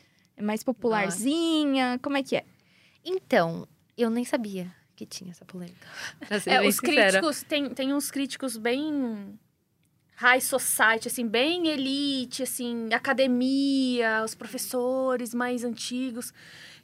[0.41, 1.99] mais popularzinha?
[2.01, 2.45] Como é que é?
[3.03, 5.85] Então, eu nem sabia que tinha essa polêmica.
[6.27, 7.11] Pra ser É, bem os sincera.
[7.11, 9.37] críticos, tem, tem uns críticos bem
[10.15, 16.33] high society, assim, bem elite, assim, academia, os professores mais antigos,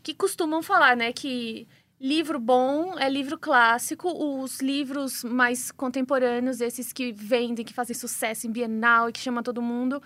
[0.03, 1.67] que costumam falar, né, que
[1.99, 8.47] livro bom é livro clássico, os livros mais contemporâneos, esses que vendem, que fazem sucesso
[8.47, 10.01] em Bienal e que chama todo mundo,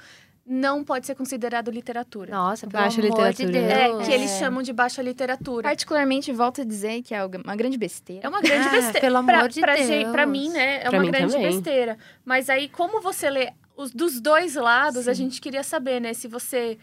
[0.45, 2.31] não pode ser considerado literatura.
[2.31, 3.51] Nossa, pelo Baixa amor de literatura.
[3.88, 4.01] Deus.
[4.01, 5.63] É, que eles chamam de baixa literatura.
[5.63, 8.21] Particularmente, volto a dizer que é uma grande besteira.
[8.25, 8.99] É uma grande Ah, besteira.
[9.01, 9.88] pelo pra, amor de pra Deus.
[9.88, 10.77] gente- pra mim, né?
[10.84, 11.51] É Pra uma grande também.
[11.51, 11.97] besteira.
[12.23, 15.23] Mas aí, como você lê os, dos dois lados, a Sim.
[15.23, 16.13] gente queria saber, né?
[16.13, 16.77] Se você.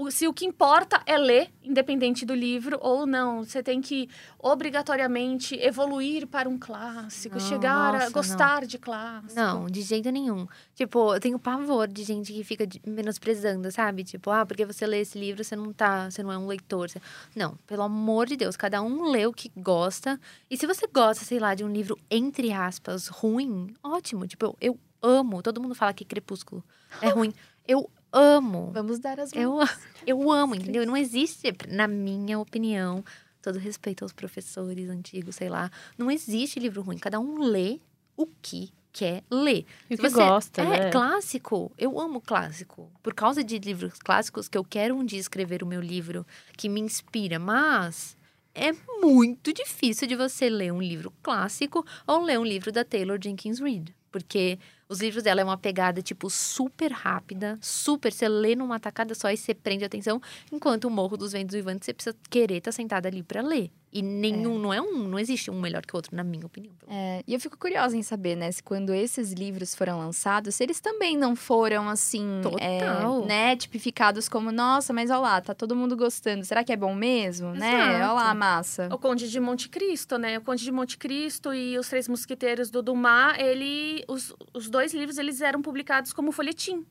[0.00, 3.42] O- se o que importa é ler, independente do livro, ou não.
[3.44, 4.08] Você tem que
[4.38, 9.34] obrigatoriamente evoluir para um clássico, Não, chegar a nossa, gostar de clássico.
[9.34, 10.46] Não, de jeito nenhum.
[10.74, 14.04] Tipo, eu tenho pavor de gente que fica menosprezando, sabe?
[14.04, 16.88] Tipo, ah, porque você lê esse livro, você não tá, você não é um leitor.
[16.90, 17.00] Você-
[17.34, 20.20] Não, pelo amor de Deus, cada um lê o que gosta.
[20.50, 24.26] E se você gosta, sei lá, de um livro, entre aspas, ruim, ótimo.
[24.26, 25.42] Tipo, eu, eu amo.
[25.42, 26.62] Todo mundo fala que Crepúsculo
[27.00, 27.32] é ruim.
[27.68, 28.70] Eu amo.
[28.72, 29.70] Vamos dar as mãos.
[30.06, 30.84] Eu, eu amo, entendeu?
[30.86, 33.04] Não existe, na minha opinião,
[33.42, 36.98] todo respeito aos professores antigos, sei lá, não existe livro ruim.
[36.98, 37.80] Cada um lê
[38.16, 39.64] o que quer ler.
[39.88, 40.90] E o que você- gosta, é, né?
[40.90, 41.70] clássico.
[41.78, 42.90] Eu amo clássico.
[43.02, 46.68] Por causa de livros clássicos que eu quero um dia escrever o meu livro que
[46.68, 48.16] me inspira, mas
[48.54, 53.18] é muito difícil de você ler um livro clássico ou ler um livro da Taylor
[53.22, 58.56] Jenkins Reid, porque os livros dela é uma pegada tipo super rápida, super, você lê
[58.56, 60.20] numa tacada só e você prende atenção,
[60.50, 63.70] enquanto o Morro dos Ventos Vivantes você precisa querer estar sentada ali para ler.
[63.92, 66.74] E nenhum, não é um, não existe um melhor que o outro, na minha opinião.
[66.86, 70.62] É, e eu fico curiosa em saber, né, se quando esses livros foram lançados, se
[70.62, 73.24] eles também não foram, assim, é, Total.
[73.24, 76.94] né, tipificados como, nossa, mas olha lá, tá todo mundo gostando, será que é bom
[76.94, 77.72] mesmo, né?
[77.72, 77.94] Exato.
[77.94, 78.88] Olha lá a massa.
[78.92, 80.38] O Conde de Monte Cristo, né?
[80.38, 84.92] O Conde de Monte Cristo e os Três Mosquiteiros do Dumas, ele, os, os dois
[84.92, 86.86] livros eles eram publicados como folhetim.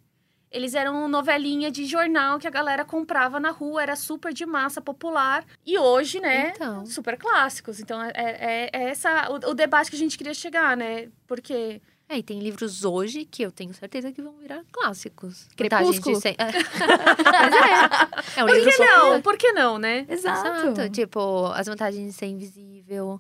[0.50, 4.80] Eles eram novelinha de jornal que a galera comprava na rua, era super de massa
[4.82, 5.46] popular.
[5.66, 6.54] E hoje, né?
[6.56, 6.86] Então.
[6.86, 7.80] Super clássicos.
[7.80, 11.10] Então, é, é, é essa o, o debate que a gente queria chegar, né?
[11.28, 15.50] Porque É, e tem livros hoje que eu tenho certeza que vão virar clássicos.
[15.58, 16.16] Crepúsculo?
[16.16, 16.46] De ser- É.
[17.24, 18.40] Mas é.
[18.40, 19.22] É um Por livro que não?
[19.22, 20.06] Por que não, né?
[20.08, 20.48] Exato.
[20.70, 20.90] Exato.
[20.90, 23.20] Tipo, as vantagens de ser invisível.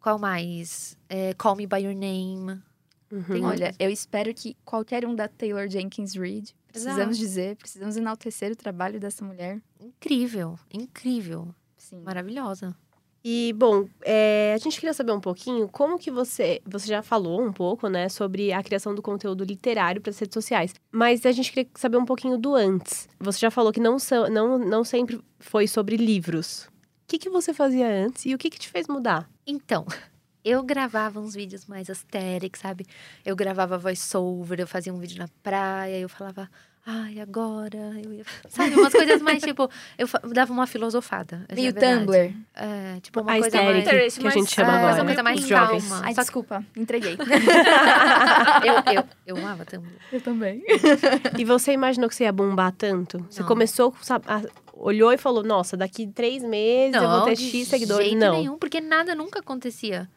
[0.00, 0.96] Qual mais?
[1.08, 2.62] É, Call Me By Your Name.
[3.10, 3.22] Uhum.
[3.24, 7.18] Tem Olha, eu espero que qualquer um da Taylor Jenkins Reid, precisamos Exato.
[7.18, 9.60] dizer, precisamos enaltecer o trabalho dessa mulher.
[9.80, 11.48] Incrível, incrível.
[11.76, 12.02] Sim.
[12.02, 12.76] Maravilhosa.
[13.24, 16.62] E, bom, é, a gente queria saber um pouquinho como que você...
[16.64, 20.34] Você já falou um pouco, né, sobre a criação do conteúdo literário para as redes
[20.34, 20.72] sociais.
[20.90, 23.08] Mas a gente queria saber um pouquinho do antes.
[23.18, 26.68] Você já falou que não, são, não, não sempre foi sobre livros.
[27.04, 29.28] O que, que você fazia antes e o que, que te fez mudar?
[29.46, 29.84] Então,
[30.48, 32.86] eu gravava uns vídeos mais aesthetic, sabe?
[33.24, 36.48] Eu gravava voiceover, eu fazia um vídeo na praia, eu falava,
[36.86, 37.76] ai, agora.
[38.02, 38.24] Eu ia...
[38.48, 39.68] Sabe, umas coisas mais tipo.
[39.98, 41.44] Eu dava uma filosofada.
[41.48, 42.00] é Meio verdade.
[42.00, 42.34] Tumblr.
[42.54, 43.84] É, tipo uma A coisa mais.
[44.16, 44.94] que a gente chama É, agora.
[44.94, 46.00] uma coisa mais calma.
[46.02, 47.16] Ai, Só que desculpa, entreguei.
[48.64, 49.92] eu, eu, eu amava Tumblr.
[50.12, 50.62] Eu também.
[51.38, 53.24] E você imaginou que você ia bombar tanto?
[53.30, 53.48] Você Não.
[53.48, 58.06] começou, sabe, a- olhou e falou, nossa, daqui três meses eu vou ter X seguidores.
[58.08, 58.32] jeito Não.
[58.38, 60.08] nenhum, porque nada nunca acontecia.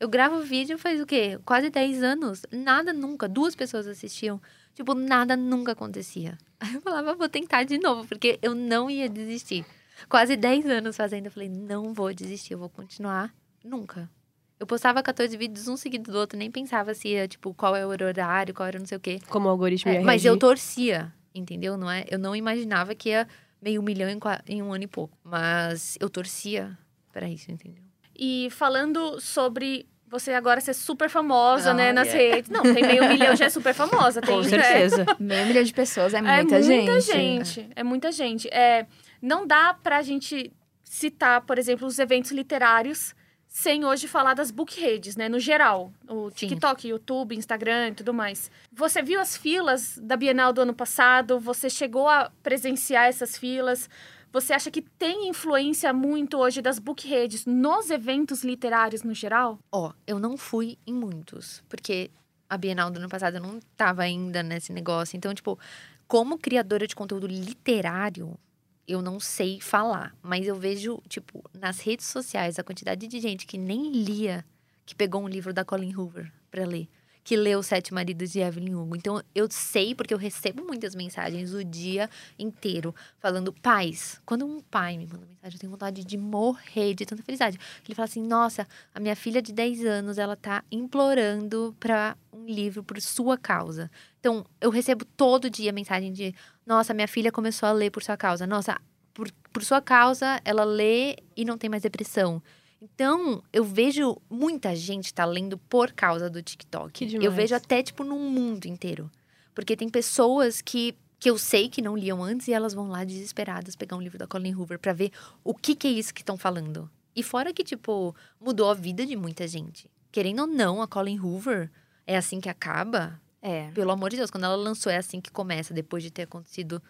[0.00, 1.38] Eu gravo vídeo faz o quê?
[1.44, 2.42] Quase 10 anos.
[2.50, 3.28] Nada nunca.
[3.28, 4.40] Duas pessoas assistiam.
[4.74, 6.38] Tipo, nada nunca acontecia.
[6.58, 9.64] Aí eu falava, vou tentar de novo, porque eu não ia desistir.
[10.08, 11.26] Quase 10 anos fazendo.
[11.26, 13.34] Eu falei, não vou desistir, eu vou continuar.
[13.62, 14.10] Nunca.
[14.58, 17.84] Eu postava 14 vídeos um seguido do outro, nem pensava se ia, tipo, qual é
[17.84, 19.18] o horário, qual era não sei o quê.
[19.28, 20.28] Como o algoritmo É, ia mas reagir.
[20.28, 21.76] eu torcia, entendeu?
[21.76, 22.04] Não é?
[22.10, 23.28] Eu não imaginava que ia
[23.60, 25.16] meio milhão em, em um ano e pouco.
[25.22, 26.78] Mas eu torcia
[27.12, 27.82] pra isso, entendeu?
[28.14, 32.12] E falando sobre você agora ser super famosa, Ah, né, nas é.
[32.18, 32.50] redes.
[32.50, 34.20] Não, tem meio milhão, já é super famosa.
[34.20, 35.06] Tem, Com é, certeza.
[35.20, 37.00] Meio milhão de pessoas é É muita, gente.
[37.02, 37.70] gente.
[37.76, 38.48] É muita gente.
[38.48, 38.86] É,
[39.22, 43.14] não dá pra gente citar, por exemplo, os eventos literários
[43.46, 45.28] sem hoje falar das book redes, né?
[45.28, 45.92] No geral.
[46.08, 46.46] O Sim.
[46.48, 48.48] TikTok, YouTube, Instagram e tudo mais.
[48.72, 51.38] Você viu as filas da Bienal do ano passado?
[51.40, 53.88] Você chegou a presenciar essas filas?
[54.32, 59.58] Você acha que tem influência muito hoje das book redes nos eventos literários no geral?
[59.72, 62.12] Ó, eu não fui em muitos, porque
[62.48, 65.16] a Bienal do ano passado eu não tava ainda nesse negócio.
[65.16, 65.58] Então, tipo,
[66.06, 68.38] como criadora de conteúdo literário,
[68.86, 70.14] eu não sei falar.
[70.22, 74.44] Mas eu vejo, tipo, nas redes sociais, a quantidade de gente que nem lia,
[74.86, 76.88] que pegou um livro da Colin Hoover pra ler.
[77.22, 78.96] Que leu Sete Maridos de Evelyn Hugo.
[78.96, 84.20] Então, eu sei, porque eu recebo muitas mensagens o dia inteiro falando, pais.
[84.24, 87.58] Quando um pai me manda mensagem, eu tenho vontade de morrer de tanta felicidade.
[87.84, 92.46] Ele fala assim: nossa, a minha filha de 10 anos, ela tá implorando para um
[92.46, 93.90] livro por sua causa.
[94.18, 96.34] Então, eu recebo todo dia mensagem de:
[96.66, 98.46] nossa, minha filha começou a ler por sua causa.
[98.46, 98.80] Nossa,
[99.12, 102.42] por, por sua causa, ela lê e não tem mais depressão.
[102.80, 107.16] Então, eu vejo muita gente tá lendo por causa do TikTok.
[107.22, 109.10] Eu vejo até, tipo, no mundo inteiro.
[109.54, 113.04] Porque tem pessoas que, que eu sei que não liam antes e elas vão lá
[113.04, 115.12] desesperadas pegar um livro da Colin Hoover pra ver
[115.44, 116.90] o que, que é isso que estão falando.
[117.14, 119.90] E fora que, tipo, mudou a vida de muita gente.
[120.10, 121.70] Querendo ou não, a Colin Hoover
[122.06, 123.20] é assim que acaba.
[123.42, 123.70] É.
[123.72, 126.82] Pelo amor de Deus, quando ela lançou é assim que começa, depois de ter acontecido.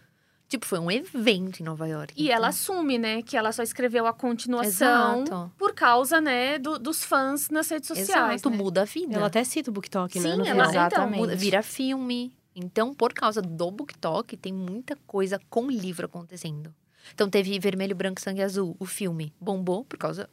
[0.51, 2.13] Tipo, foi um evento em Nova York.
[2.17, 5.53] E então- ela assume, né, que ela só escreveu a continuação Exato.
[5.57, 8.11] por causa, né, do- dos fãs nas redes sociais.
[8.41, 8.57] Exato, né?
[8.57, 9.15] muda a vida.
[9.15, 10.35] Ela até cita o BookTok, né?
[10.35, 10.69] Sim, ela-.
[10.69, 11.19] Exatamente.
[11.21, 12.35] Muda- vira filme.
[12.53, 16.75] Então, por causa do BookTok, tem muita coisa com livro acontecendo.
[17.15, 19.33] Então, teve Vermelho, Branco, Sangue Azul, o filme.
[19.41, 20.29] Bombou por causa.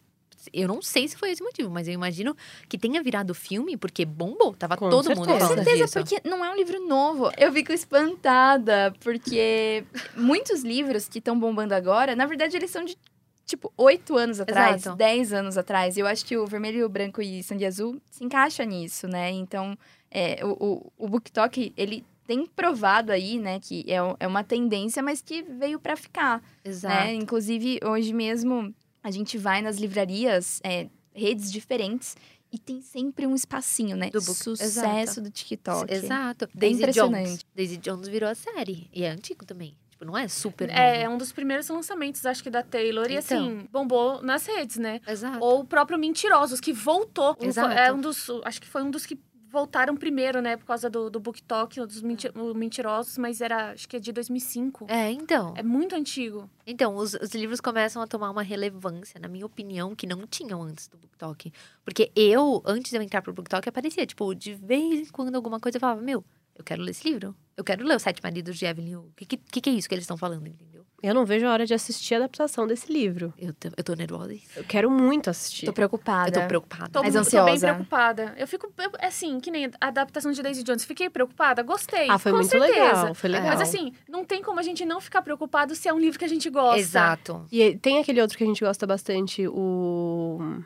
[0.54, 2.36] Eu não sei se foi esse motivo, mas eu imagino
[2.70, 4.54] que tenha virado filme porque bombou.
[4.54, 5.40] Tava Com todo mundo certeza.
[5.40, 6.00] falando certeza, disso.
[6.00, 7.32] porque não é um livro novo.
[7.38, 9.84] Eu fico espantada, porque
[10.16, 12.98] muitos livros que estão bombando agora, na verdade, eles são de,
[13.46, 14.98] tipo, oito anos atrás, Exato.
[14.98, 15.98] dez anos atrás.
[15.98, 19.32] Eu acho que o Vermelho, Branco e Sangue Azul se encaixa nisso, né?
[19.32, 19.78] Então,
[20.10, 20.52] é, o,
[20.98, 25.42] o, o BookTok, ele tem provado aí, né, que é, é uma tendência, mas que
[25.44, 26.94] veio pra ficar, Exato.
[26.94, 27.14] né?
[27.14, 28.74] Inclusive, hoje mesmo,
[29.08, 32.18] a gente vai nas livrarias, é, redes diferentes,
[32.52, 34.10] e tem sempre um espacinho, né?
[34.10, 35.22] Do book- Sucesso Exato.
[35.22, 35.94] do TikTok.
[35.94, 36.50] Exato.
[36.54, 37.28] Daisy impressionante.
[37.28, 37.46] Jones.
[37.56, 38.90] Daisy Jones virou a série.
[38.94, 39.76] E é antigo também.
[39.92, 43.10] Tipo, não é super É, é um dos primeiros lançamentos, acho que, da Taylor.
[43.10, 43.20] E, Então.
[43.38, 45.00] assim, bombou nas redes, né?
[45.08, 45.40] Exato.
[45.44, 47.36] Ou o próprio Mentirosos, que voltou.
[47.42, 47.74] Exato.
[47.74, 48.30] É um dos...
[48.44, 49.18] Acho que foi um dos que
[49.50, 50.58] voltaram primeiro, né?
[50.58, 53.18] Por causa do, do BookTok, dos menti o Mentirosos.
[53.18, 54.88] Mas era, acho que é de 2005.
[54.90, 55.54] É, então.
[55.56, 56.50] É muito antigo.
[56.66, 60.62] Então, os, os livros começam a tomar uma relevância, na minha opinião, que não tinham
[60.62, 61.52] antes do BookTok.
[61.84, 65.60] Porque eu, antes de eu entrar pro BookTok, aparecia, tipo, de vez em quando alguma
[65.60, 66.24] coisa eu falava, meu,
[66.56, 67.36] eu quero ler esse livro.
[67.56, 69.10] Eu quero ler Os Sete Maridos de Evelyn Hugo.
[69.10, 70.77] O que, que, que é isso que eles estão falando, entendeu?
[71.04, 73.32] Eu não vejo a hora de assistir a adaptação desse livro.
[73.38, 74.34] Eu, tô- eu tô nervosa.
[74.56, 75.68] Eu quero muito assistir.
[75.68, 76.30] Tô preocupada.
[76.30, 76.90] Eu tô preocupada.
[76.90, 77.68] Tô, Mais mu- tô bem ansiosa.
[77.74, 78.34] preocupada.
[78.36, 80.84] Eu fico, eu- assim, que nem a adaptação de Daisy Jones.
[80.86, 81.62] Fiquei preocupada?
[81.62, 82.10] Gostei.
[82.10, 82.74] Ah, foi com muito certeza.
[82.74, 83.14] legal.
[83.14, 83.48] Foi legal.
[83.50, 86.26] Mas assim, não tem como a gente não ficar preocupado se é um livro que
[86.26, 86.80] a gente gosta.
[86.80, 87.46] Exato.
[87.52, 90.64] E tem aquele outro que a gente gosta bastante, o.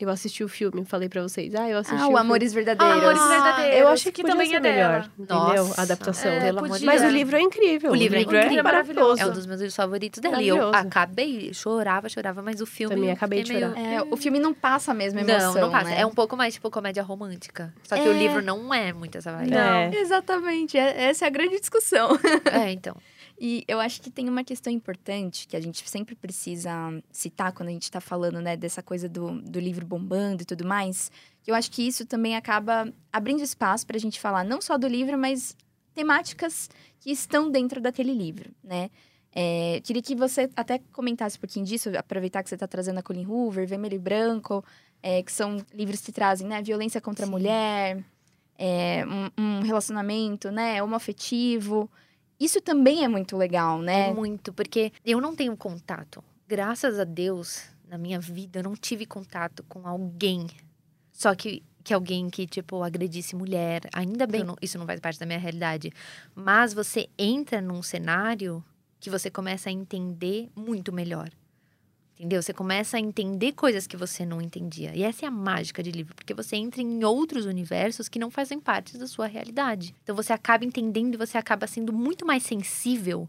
[0.00, 1.52] Eu assisti o filme, falei pra vocês.
[1.56, 2.20] Ah, eu assisti Ah, o o filme.
[2.20, 2.98] Amores Verdadeiros.
[3.02, 3.80] Amores Ah, Verdadeiros.
[3.80, 5.10] Eu achei que, também ser é melhor, dela.
[5.18, 5.36] entendeu?
[5.64, 6.30] Nossa, a adaptação.
[6.30, 6.86] É, pelo podia.
[6.86, 7.90] Mas o livro é incrível.
[7.90, 8.62] O livro é incrível.
[8.62, 9.20] maravilhoso.
[9.20, 10.40] É um dos meus livros favoritos dela.
[10.40, 12.94] E eu acabei, chorava, chorava, mas o filme.
[12.94, 13.80] Também eu acabei de meio- chorar.
[13.80, 15.90] É, o filme não passa a mesma emoção, Não, não passa.
[15.90, 16.00] né?
[16.00, 17.74] É um pouco mais tipo comédia romântica.
[17.82, 18.08] Só que É.
[18.08, 19.50] o livro não é muito essa vibe.
[19.50, 19.58] Não.
[19.58, 19.90] É.
[19.96, 22.10] Exatamente, é- essa é a grande discussão.
[22.52, 22.94] É, então.
[23.40, 26.70] E eu acho que tem uma questão importante que a gente sempre precisa
[27.12, 30.66] citar quando a gente está falando, né, dessa coisa do, do livro bombando e tudo
[30.66, 31.10] mais.
[31.42, 34.76] Que eu acho que isso também acaba abrindo espaço para a gente falar não só
[34.76, 35.56] do livro, mas
[35.94, 38.90] temáticas que estão dentro daquele livro, né?
[39.32, 43.02] É, queria que você até comentasse um pouquinho disso, aproveitar que você está trazendo a
[43.02, 44.64] Colin Hoover, Vermelho e Branco,
[45.00, 47.32] é, que são livros que trazem, né, violência contra a Sim.
[47.32, 48.04] mulher,
[48.56, 51.88] é, um, um relacionamento, né, homoafetivo.
[52.38, 54.12] Isso também é muito legal, né?
[54.12, 56.22] Muito, porque eu não tenho contato.
[56.46, 60.46] Graças a Deus, na minha vida, eu não tive contato com alguém.
[61.12, 63.82] Só que, que alguém que, tipo, agredisse mulher.
[63.92, 65.90] Ainda bem, não- isso não faz parte da minha realidade.
[66.34, 68.64] Mas você entra num cenário
[69.00, 71.28] que você começa a entender muito melhor.
[72.18, 72.42] Entendeu?
[72.42, 74.92] Você começa a entender coisas que você não entendia.
[74.92, 78.28] E essa é a mágica de livro, porque você entra em outros universos que não
[78.28, 79.94] fazem parte da sua realidade.
[80.02, 83.28] Então você acaba entendendo e você acaba sendo muito mais sensível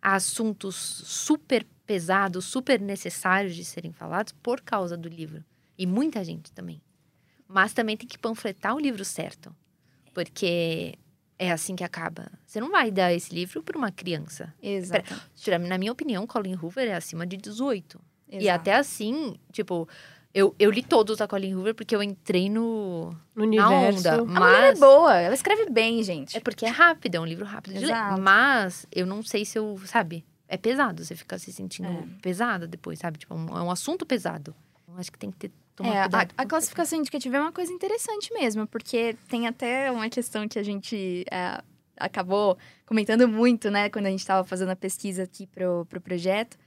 [0.00, 5.44] a assuntos super pesados, super necessários de serem falados por causa do livro.
[5.76, 6.80] E muita gente também.
[7.46, 9.54] Mas também tem que panfletar o livro certo.
[10.14, 10.94] Porque
[11.38, 12.32] é assim que acaba.
[12.46, 14.54] Você não vai dar esse livro para uma criança.
[14.62, 15.14] Exato.
[15.68, 18.00] Na minha opinião, Colin Hoover é acima de 18.
[18.32, 18.60] E exato.
[18.60, 19.88] até assim, tipo,
[20.34, 23.98] eu, eu li todos da Colin Hoover porque eu entrei no, No na universo.
[23.98, 24.14] onda.
[24.14, 26.36] A mulher é Mas boa, ela escreve bem, gente.
[26.36, 28.14] é porque é rápido, é um livro rápido de Exato.
[28.14, 28.20] ler.
[28.22, 32.04] Mas eu não sei se eu, sabe, é pesado, você fica se sentindo É.
[32.22, 33.18] pesada depois, sabe?
[33.18, 34.54] Tipo, é um, é um assunto pesado.
[34.88, 36.34] Eu acho que tem que ter tomar É, a, cuidado.
[36.36, 40.62] a classificação indicativa é uma coisa interessante mesmo, porque tem até uma questão que a
[40.62, 41.62] gente é,
[41.98, 46.58] acabou comentando muito, né, quando a gente estava fazendo a pesquisa aqui pro, pro projeto,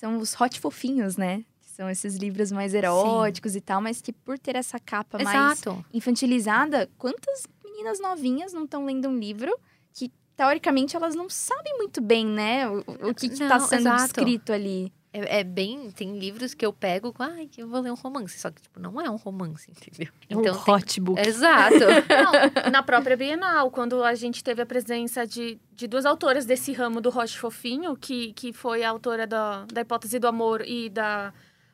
[0.00, 1.44] são os hot fofinhos, né?
[1.60, 5.58] Que são esses livros mais eróticos e tal, mas que por ter essa capa mais
[5.58, 5.84] Exato.
[5.92, 9.54] infantilizada, quantas meninas novinhas não estão lendo um livro
[9.92, 14.02] que, teoricamente, elas não sabem muito bem, né, o, o que está sendo exato.
[14.04, 14.90] descrito ali.
[15.12, 15.90] É, é bem.
[15.90, 18.38] Tem livros que eu pego com, ai, que eu vou ler um romance.
[18.38, 20.12] Só que, tipo, não é um romance, entendeu?
[20.28, 21.20] É um Então tem- hot book.
[21.20, 21.74] Exato.
[22.64, 26.72] Não, na própria Bienal, quando a gente teve a presença de, de duas autoras desse
[26.72, 30.88] ramo do Roche Fofinho, que, que foi a autora da, da Hipótese do Amor e
[30.88, 31.32] da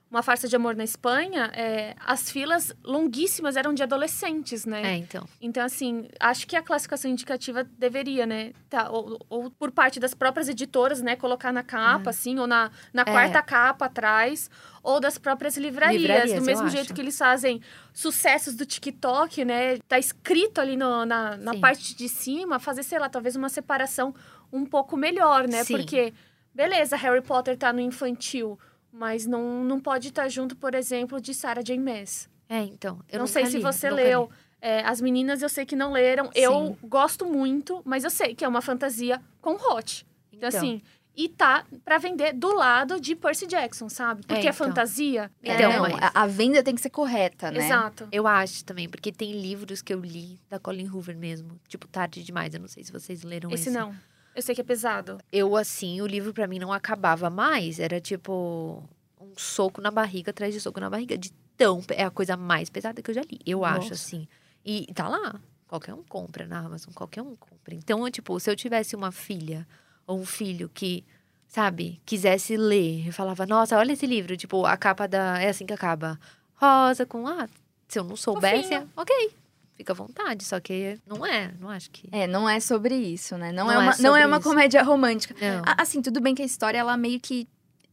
[0.08, 4.92] Uma Farsa de Amor na Espanha, é, as filas longuíssimas eram de adolescentes, né?
[4.92, 5.28] é, então.
[5.40, 8.52] Então, assim, acho que a classificação indicativa deveria, né?
[8.70, 11.16] Tá, ou, ou por parte das próprias editoras, né?
[11.16, 13.04] Colocar na capa, assim, ou na, na É.
[13.04, 14.48] quarta capa atrás,
[14.80, 16.00] ou das próprias livrarias.
[16.02, 16.76] Livrarias, do mesmo acho.
[16.76, 17.60] jeito que eles fazem
[17.92, 19.78] sucessos do TikTok, né?
[19.88, 21.60] Tá escrito ali no- na, na Sim.
[21.60, 24.14] parte de cima, fazer, sei lá, talvez uma separação
[24.52, 25.64] um pouco melhor, né?
[25.64, 25.76] Sim.
[25.76, 26.14] Porque,
[26.54, 28.56] beleza, Harry Potter tá no infantil,
[28.92, 31.78] mas não, não pode estar junto, por exemplo, de Sarah J.
[31.78, 32.28] Maas.
[32.48, 33.00] É, então.
[33.10, 34.30] Eu não sei se li, você nunca leu.
[34.60, 36.30] É, as meninas eu sei que não leram.
[36.34, 40.06] Eu gosto muito, mas eu sei que é uma fantasia com hot.
[40.32, 40.82] Então, assim,
[41.16, 44.20] e tá pra vender do lado de Percy Jackson, sabe?
[44.22, 44.52] Porque é, então.
[44.52, 45.30] fantasia.
[45.42, 47.64] Então, É, mas- a, a venda tem que ser correta, né?
[47.64, 48.06] Exato.
[48.12, 51.58] Eu acho também, porque tem livros que eu li da Colin Hoover mesmo.
[51.68, 52.52] Tipo, Tarde Demais.
[52.54, 53.68] Eu não sei se vocês leram esse.
[53.68, 53.94] Esse não.
[54.36, 55.18] Eu sei que é pesado.
[55.32, 57.80] Eu, assim, o livro pra mim não acabava mais.
[57.80, 58.84] Era tipo
[59.18, 61.16] um soco na barriga atrás de soco na barriga.
[61.16, 61.82] De tão.
[61.88, 63.40] É a coisa mais pesada que eu já li.
[63.46, 63.94] Eu acho, Nossa.
[63.94, 64.28] assim.
[64.62, 65.40] E tá lá.
[65.66, 67.74] Qualquer um compra na Amazon, qualquer um compra.
[67.74, 69.66] Então, tipo, se eu tivesse uma filha
[70.06, 71.02] ou um filho que,
[71.48, 74.36] sabe, quisesse ler, eu falava, nossa, olha esse livro.
[74.36, 75.40] Tipo, a capa da.
[75.40, 76.20] É assim que acaba.
[76.56, 77.26] Rosa com.
[77.26, 77.48] Ah,
[77.88, 78.90] se eu não soubesse, Fofinho.
[78.94, 79.30] ok.
[79.76, 80.42] Fica à vontade.
[80.44, 82.08] Só que não é, não acho que.
[82.10, 83.52] É, não é sobre isso, né?
[83.52, 84.48] Não, Não é, é uma, não é uma isso.
[84.48, 85.34] comédia romântica.
[85.64, 87.46] A- Assim, tudo bem que a história, ela meio que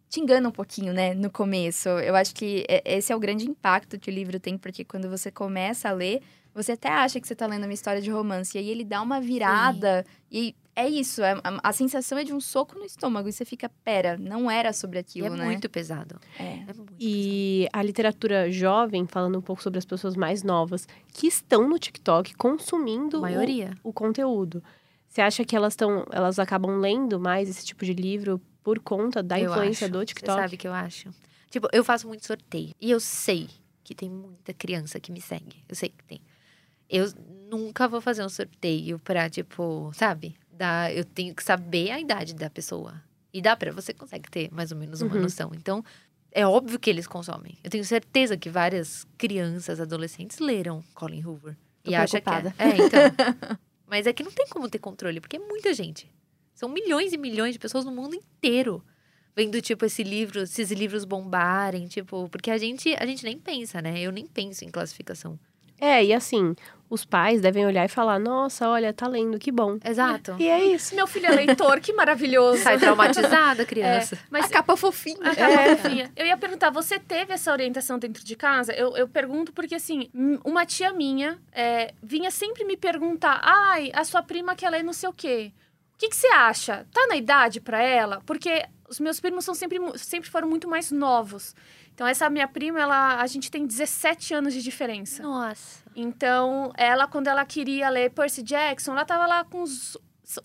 [0.09, 1.13] te engana um pouquinho, né?
[1.13, 1.89] No começo.
[1.89, 5.09] Eu acho que é- esse é o grande impacto que o livro tem, porque quando
[5.09, 6.21] você começa a ler,
[6.53, 8.57] você até acha que você tá lendo uma história de romance.
[8.57, 10.05] E aí ele dá uma virada.
[10.31, 11.21] E é isso.
[11.23, 13.27] é- a, a sensação é de um soco no estômago.
[13.29, 15.45] E você fica, pera, não era sobre E aquilo, é né?
[15.45, 16.19] muito pesado.
[16.39, 16.43] É.
[16.43, 16.95] É muito pesado.
[16.99, 21.77] E a literatura jovem, falando um pouco sobre as pessoas mais novas, que estão no
[21.79, 23.77] TikTok consumindo A o- maioria.
[23.83, 24.63] o, conteúdo.
[25.07, 29.21] Você acha que elas estão, elas acabam lendo mais esse tipo de livro por conta
[29.21, 29.91] da Eu influência acho.
[29.93, 30.39] do Você TikTok?
[30.41, 31.09] sabe o que eu acho?
[31.51, 32.71] Tipo, eu faço muito sorteio.
[32.81, 33.47] E eu sei
[33.83, 35.63] que tem muita criança que me segue.
[35.69, 36.19] Eu sei que tem.
[36.95, 37.11] Eu
[37.49, 40.35] nunca vou fazer um sorteio pra, tipo, sabe?
[40.51, 43.01] Dar, eu tenho que saber a idade da pessoa.
[43.33, 45.21] E dá pra, você consegue ter mais ou menos uma Uhum.
[45.23, 45.51] noção.
[45.55, 45.83] Então,
[46.31, 47.57] é óbvio que eles consomem.
[47.63, 51.55] Eu tenho certeza que várias crianças, adolescentes leram Colin Hoover.
[51.83, 52.53] Tô e acha que é.
[52.59, 52.99] é, então.
[53.87, 56.09] Mas é que não tem como ter controle, porque é muita gente.
[56.53, 58.83] São milhões e milhões de pessoas no mundo inteiro
[59.35, 63.81] vendo tipo esse livro, esses livros bombarem, tipo, porque a gente a gente nem pensa,
[63.81, 63.99] né?
[63.99, 65.39] Eu nem penso em classificação.
[65.81, 66.55] É, e assim,
[66.93, 69.79] os pais devem olhar e falar: nossa, olha, tá lendo, que bom.
[69.83, 70.35] Exato.
[70.37, 70.95] E é isso.
[70.95, 72.61] Meu filho é leitor, que maravilhoso.
[72.61, 74.17] Sai traumatizada, a criança.
[74.29, 75.17] Mas A capa fofinha.
[75.23, 76.11] A capa fofinha.
[76.15, 78.73] Eu ia perguntar, você teve essa orientação dentro de casa?
[78.73, 80.09] Eu, eu pergunto porque, assim,
[80.45, 84.93] uma tia minha é, vinha sempre me perguntar: ai, a sua prima quer ler não
[84.93, 85.51] sei o quê.
[85.95, 86.85] O que, que você acha?
[86.91, 88.21] Tá na idade pra ela?
[88.25, 91.55] Porque os meus primos são sempre, sempre foram muito mais novos.
[91.93, 95.21] Então, essa minha prima, ela, a gente tem 17 anos de diferença.
[95.21, 95.82] Nossa.
[95.95, 99.97] Então, ela, quando ela queria ler Percy Jackson, ela tava lá com uns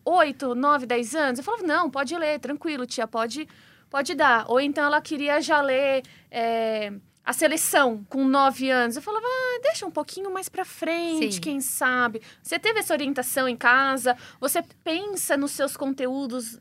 [0.05, 1.39] 8, 9, 10 anos.
[1.39, 3.49] Eu falava, não, pode ler, tranquilo, tia, pode,
[3.89, 4.45] pode dar.
[4.49, 6.93] Ou então ela queria já ler é,
[7.25, 8.97] a seleção com 9 anos.
[8.97, 11.41] Eu falava, ah, deixa um pouquinho mais pra frente, Sim.
[11.41, 12.21] quem sabe.
[12.43, 14.17] Você teve essa orientação em casa?
[14.41, 16.59] Você pensa nos seus conteúdos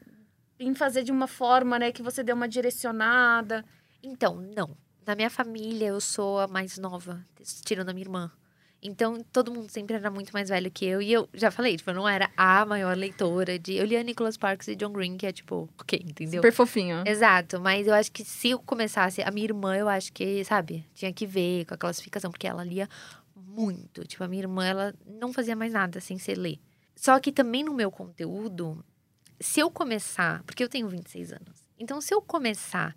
[0.59, 3.63] em fazer de uma forma, né, que você dê uma direcionada?
[4.01, 4.75] Então, não.
[5.05, 7.25] Na minha família, eu sou a mais nova,
[7.63, 8.31] tirando a minha irmã.
[8.82, 11.01] Então, todo mundo sempre era muito mais velho que eu.
[11.01, 13.73] E eu já falei, tipo, eu não era a maior leitora de...
[13.73, 16.39] Eu lia Nicholas Sparks e John Green, que é, tipo, ok, entendeu?
[16.39, 17.03] Super fofinho.
[17.05, 19.21] Exato, mas eu acho que se eu começasse...
[19.23, 20.86] A minha irmã, eu acho que, sabe?
[20.93, 22.88] Tinha que ver com a classificação, porque ela lia
[23.36, 24.05] muito.
[24.05, 26.59] Tipo, a minha irmã, ela não fazia mais nada sem ser ler.
[26.95, 28.86] Só que também no meu conteúdo,
[29.39, 30.43] se eu começar...
[30.43, 31.65] Porque eu tenho 26 anos.
[31.80, 32.95] Então, se eu começar...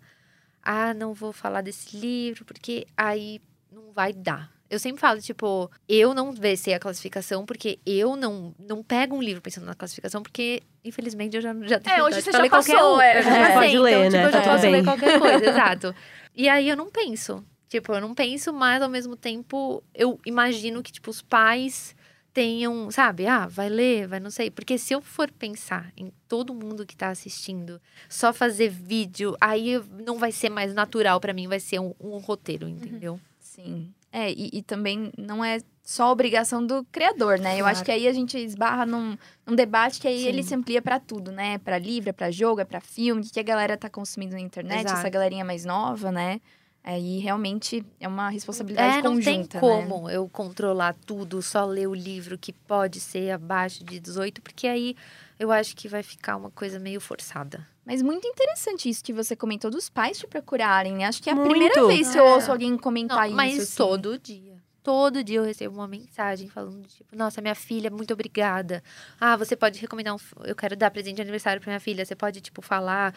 [0.63, 4.53] Ah, não vou falar desse livro, porque aí não vai dar.
[4.71, 9.21] Eu sempre falo, tipo, eu não sei a classificação, porque eu não, não pego um
[9.21, 12.49] livro pensando na classificação, porque, infelizmente, eu já, já tenho É, hoje você já ler
[12.49, 13.01] qualquer passou, um.
[13.01, 13.19] é.
[13.19, 14.25] Eu já É, passei, pode ler, então, tipo, né?
[14.27, 15.95] eu já Tá posso ler qualquer coisa, exato.
[16.33, 17.43] E aí eu não penso.
[17.67, 21.93] Tipo, eu não penso, mas ao mesmo tempo eu imagino que, tipo, os pais
[22.33, 23.27] tenham, sabe?
[23.27, 24.49] Ah, vai ler, vai não sei.
[24.49, 29.81] Porque se eu for pensar em todo mundo que tá assistindo, só fazer vídeo, aí
[30.05, 33.19] não vai ser mais natural pra mim, vai ser um, um roteiro, entendeu?
[33.37, 33.93] Sim.
[34.11, 37.53] É, e, e também não é só obrigação do criador, né?
[37.53, 37.71] Eu Claro.
[37.71, 40.27] acho que aí a gente esbarra num, num debate que aí Sim.
[40.27, 41.57] ele se amplia pra tudo, né?
[41.59, 44.39] Pra livro, é pra jogo, é pra filme, o que a galera tá consumindo na
[44.41, 44.99] internet, Exato.
[44.99, 46.39] essa galerinha mais nova, né?
[46.83, 49.61] Aí realmente é uma responsabilidade É, não tem conjunta, né?
[49.61, 54.65] como eu controlar tudo, só ler o livro que pode ser abaixo de 18, porque
[54.67, 54.95] aí
[55.37, 57.67] eu acho que vai ficar uma coisa meio forçada.
[57.85, 61.05] Mas muito interessante isso que você comentou dos pais te procurarem, né?
[61.05, 61.49] Acho que é a Muito.
[61.51, 62.33] primeira vez que eu É.
[62.33, 63.61] ouço alguém comentar Não, mas isso.
[63.63, 63.77] assim.
[63.77, 64.51] todo dia.
[64.83, 68.81] Todo dia eu recebo uma mensagem falando, tipo, nossa, minha filha, muito obrigada.
[69.19, 70.19] Ah, você pode recomendar um.
[70.43, 72.03] Eu quero dar presente de aniversário pra minha filha.
[72.03, 73.13] Você pode, tipo, falar.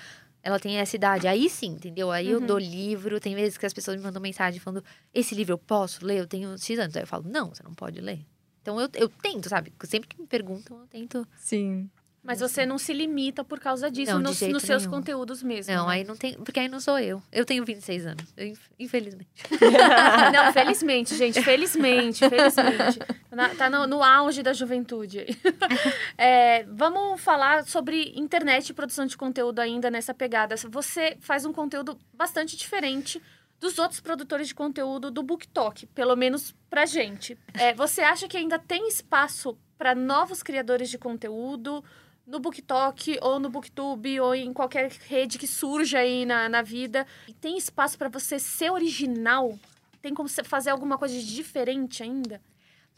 [0.46, 1.26] Ela tem essa idade.
[1.26, 2.10] Aí sim, entendeu?
[2.10, 2.46] Aí eu Uhum.
[2.46, 3.18] dou livro.
[3.18, 6.18] Tem vezes que as pessoas me mandam mensagem falando: esse livro eu posso ler?
[6.20, 6.94] Eu tenho X anos.
[6.94, 8.20] Aí eu falo: não, você não pode ler.
[8.60, 9.72] Então eu, eu tento, sabe?
[9.84, 11.26] Sempre que me perguntam, eu tento.
[11.36, 11.88] Sim.
[12.24, 15.74] Mas você não se limita por causa disso Não, nos, nos seus conteúdos mesmo.
[15.74, 15.96] Não, né?
[15.96, 16.32] aí não tem.
[16.34, 17.22] Porque aí não sou eu.
[17.30, 18.34] Eu tenho 26 anos.
[18.78, 19.28] infelizmente.
[20.32, 22.98] Não, felizmente, gente, felizmente, felizmente.
[23.30, 25.20] Na- tá no, no auge da juventude.
[25.20, 25.26] aí.
[26.16, 30.54] É, vamos falar sobre internet e produção de conteúdo ainda nessa pegada.
[30.70, 33.20] Você faz um conteúdo bastante diferente
[33.60, 37.36] dos outros produtores de conteúdo do BookTok, pelo menos pra gente.
[37.54, 41.84] É, você acha que ainda tem espaço para novos criadores de conteúdo
[42.26, 47.06] no BookTok ou no BookTube ou em qualquer rede que surja aí na, na vida?
[47.28, 49.58] E tem espaço para você ser original?
[50.00, 52.40] Tem como você fazer alguma coisa de diferente ainda?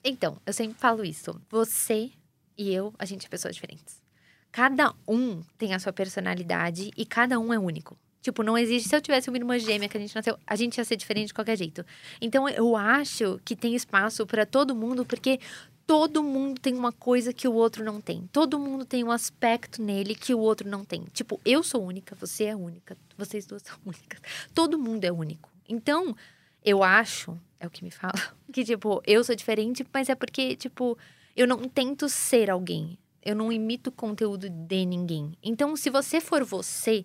[0.02, 1.40] Então, eu sempre falo isso.
[1.50, 2.12] Você
[2.56, 4.02] e eu, a gente é pessoas diferentes.
[4.50, 7.98] Cada um tem a sua personalidade e cada um é único.
[8.22, 8.88] Tipo, não existe.
[8.88, 11.28] Se eu tivesse uma irmã gêmea que a gente nasceu, a gente ia ser diferente
[11.28, 11.84] de qualquer jeito.
[12.20, 15.38] Então, eu acho que tem espaço para todo mundo, porque
[15.86, 18.28] todo mundo tem uma coisa que o outro não tem.
[18.32, 21.04] Todo mundo tem um aspecto nele que o outro não tem.
[21.12, 24.20] Tipo, eu sou única, você é única, vocês duas são únicas.
[24.52, 25.48] Todo mundo é único.
[25.68, 26.16] Então,
[26.64, 28.14] eu acho, é o que me fala,
[28.52, 30.98] que, tipo, eu sou diferente, mas é porque, tipo,
[31.36, 32.98] eu não tento ser alguém.
[33.22, 35.32] Eu não imito conteúdo de ninguém.
[35.42, 37.04] Então, se você for você,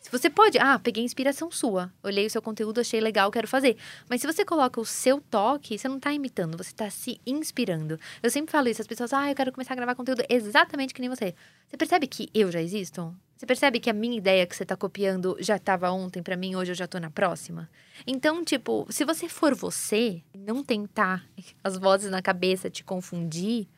[0.00, 3.76] se você pode, ah, peguei inspiração sua, olhei o seu conteúdo, achei legal, quero fazer.
[4.08, 8.00] Mas se você coloca o seu toque, você não tá imitando, você tá se inspirando.
[8.22, 11.02] Eu sempre falo isso, as pessoas, ah, eu quero começar a gravar conteúdo exatamente que
[11.02, 11.34] nem você.
[11.68, 13.14] Você percebe que eu já existo?
[13.36, 16.56] Você percebe que a minha ideia que você tá copiando já tava ontem pra mim,
[16.56, 17.68] hoje eu já tô na próxima?
[18.06, 21.26] Então, tipo, se você for você, não tentar
[21.62, 23.68] as vozes na cabeça te confundir,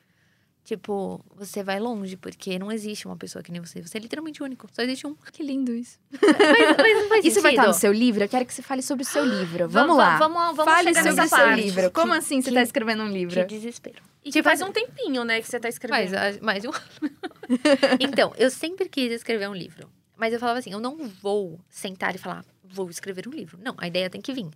[0.65, 3.83] Tipo, você vai longe, porque não existe uma pessoa que nem você.
[3.83, 4.69] Você é literalmente único.
[4.73, 5.15] Só existe um.
[5.33, 5.99] Que lindo isso.
[6.13, 8.23] Mas, mas não faz Isso vai estar no seu livro?
[8.23, 9.67] Eu quero que você fale sobre o seu livro.
[9.71, 10.19] Vamos, Vamos- lá.
[10.19, 11.63] vamos- vamos Fale chegar sobre nessa o seu parte.
[11.63, 11.91] livro.
[11.91, 13.35] Como Que- assim você que- tá escrevendo um livro?
[13.35, 14.03] Que desespero.
[14.21, 16.13] E que Tipo, faz um tempinho, né, que você tá escrevendo.
[16.15, 17.11] Mais, mais de um ano.
[17.99, 19.91] então, eu sempre quis escrever um livro.
[20.17, 23.59] Mas eu falava assim, eu não vou sentar e falar, vou escrever um livro.
[23.61, 24.49] Não, a ideia tem que vir.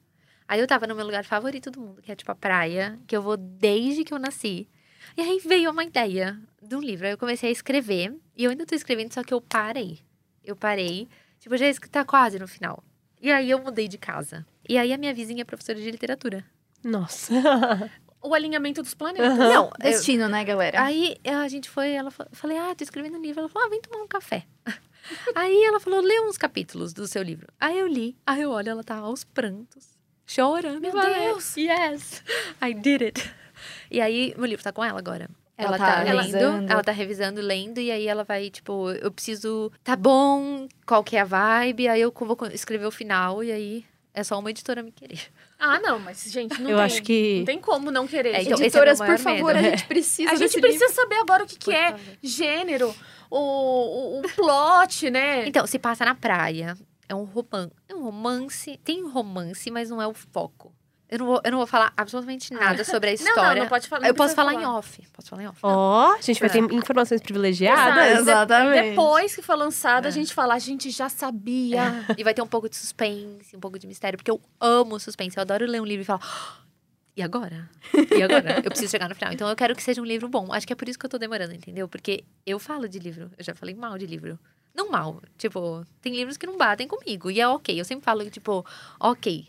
[0.46, 3.16] Aí eu tava no meu lugar favorito do mundo, que é tipo a praia, que
[3.16, 4.68] eu vou desde que eu nasci.
[5.16, 7.07] E aí veio uma ideia de um livro.
[7.07, 8.14] Aí eu comecei a escrever.
[8.36, 9.98] E eu ainda tô escrevendo, só que eu parei.
[10.44, 11.09] Eu parei.
[11.38, 12.82] Tipo, já tá quase no final.
[13.20, 14.46] E aí eu mudei de casa.
[14.68, 16.44] E aí a minha vizinha é professora de literatura.
[16.82, 17.32] Nossa.
[18.22, 19.38] O alinhamento dos planetas.
[19.38, 20.82] Não, eu- Destino, né, galera?
[20.82, 23.38] Aí a gente foi, ela fa- eu falei, ah, tô escrevendo um livro.
[23.38, 24.44] Ela falou, ah, vem tomar um café.
[25.36, 27.46] Aí ela falou, lê uns capítulos do seu livro.
[27.61, 29.96] Aí eu li, aí eu olho, ela tá aos prantos,
[30.26, 30.80] chorando.
[30.80, 31.57] Meu Eu falei, Deus.
[31.57, 32.24] Yes,
[32.61, 33.30] I did it.
[33.90, 35.28] E aí, meu livro tá com ela agora.
[35.59, 39.11] Ela Ela, tá tá, lendo, ela tá revisando, lendo, e aí ela vai, tipo, eu
[39.11, 39.72] preciso.
[39.82, 41.88] Tá bom, qual que é a vibe?
[41.88, 45.18] Aí eu vou escrever o final, e aí é só uma editora me querer.
[45.59, 48.34] Ah, não, mas, gente, não Eu tem, acho que- Não tem como não querer.
[48.34, 49.66] É, então, esse Editoras, é por favor, medo.
[49.66, 51.02] a gente precisa a gente precisa livro.
[51.02, 52.04] saber agora o que, que é favor.
[52.22, 52.94] gênero,
[53.30, 55.46] o, o, o plot, né?
[55.48, 56.76] Então, se passa na praia.
[57.09, 57.72] É um romance.
[57.88, 58.78] É um romance.
[58.84, 60.74] Tem romance, mas não é o foco.
[61.09, 63.54] Eu não vou, eu não vou falar absolutamente nada sobre a não, história.
[63.54, 64.00] não, não pode falar.
[64.02, 65.02] não eu posso precisa falar, em off.
[65.12, 65.59] Posso falar em off.
[65.62, 66.74] Ó, a gente vai ter É.
[66.74, 68.07] informações privilegiadas.
[68.07, 68.22] Exato.
[68.22, 68.90] Exatamente.
[68.90, 70.09] Depois que for lançado, É.
[70.09, 72.04] a gente fala, a gente já sabia.
[72.18, 75.36] E vai ter um pouco de suspense, um pouco de mistério, porque eu amo suspense.
[75.36, 76.20] Eu adoro ler um livro e falar.
[76.24, 76.57] "Ah,
[77.16, 77.70] E agora?
[77.94, 78.57] E agora?
[78.62, 79.32] eu preciso chegar no final.
[79.32, 80.52] Então eu quero que seja um livro bom.
[80.52, 81.88] Acho que é por isso que eu tô demorando, entendeu?
[81.88, 83.30] Porque eu falo de livro.
[83.38, 84.38] Eu já falei mal de livro.
[84.74, 85.22] Não mal.
[85.38, 87.30] Tipo, tem livros que não batem comigo.
[87.30, 87.80] E é ok.
[87.80, 88.66] Eu sempre falo tipo,
[89.00, 89.46] ok.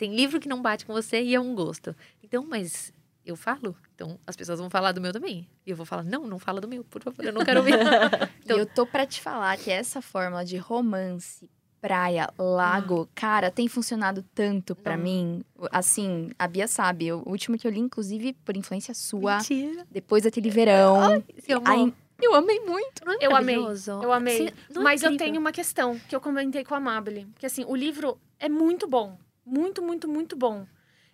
[0.00, 1.94] Tem livro que não bate com você e é um gosto.
[2.24, 2.90] Então, mas
[3.22, 3.76] eu falo.
[3.94, 5.46] Então as pessoas vão falar do meu também.
[5.66, 7.74] E eu vou falar, não, não fala do meu, por favor, eu não quero ouvir.
[8.42, 11.50] Então- eu tô pra te falar que essa fórmula de romance,
[11.82, 15.04] praia, lago, cara, tem funcionado tanto pra Não.
[15.04, 15.44] mim.
[15.70, 19.86] Assim, a Bia sabe, o último que eu li, inclusive, por influência sua, Mentira.
[19.90, 20.98] depois daquele verão.
[20.98, 21.22] Ai,
[22.22, 23.02] eu amei muito.
[23.20, 23.56] É Eu amei?
[23.56, 24.50] Eu amei.
[24.74, 27.26] Não é Mas eu tenho uma questão que eu comentei com a Amable.
[27.38, 29.18] Que assim, o livro é muito bom.
[29.50, 30.66] Muito, muito, muito bom.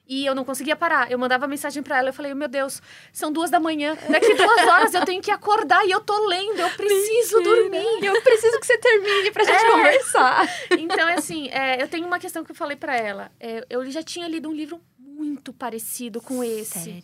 [0.09, 1.11] E eu não conseguia parar.
[1.11, 2.80] Eu mandava mensagem pra ela, eu falei, meu Deus,
[3.12, 3.97] são duas da manhã.
[4.09, 8.05] Daqui duas horas eu tenho que acordar e eu tô lendo, eu preciso dormir.
[8.05, 9.70] Eu preciso que você termine pra gente É.
[9.72, 10.49] conversar.
[10.78, 13.32] Então, assim, é, eu tenho uma questão que eu falei pra ela.
[13.41, 16.78] É, eu já tinha lido um livro muito parecido com esse.
[16.78, 17.03] Sério?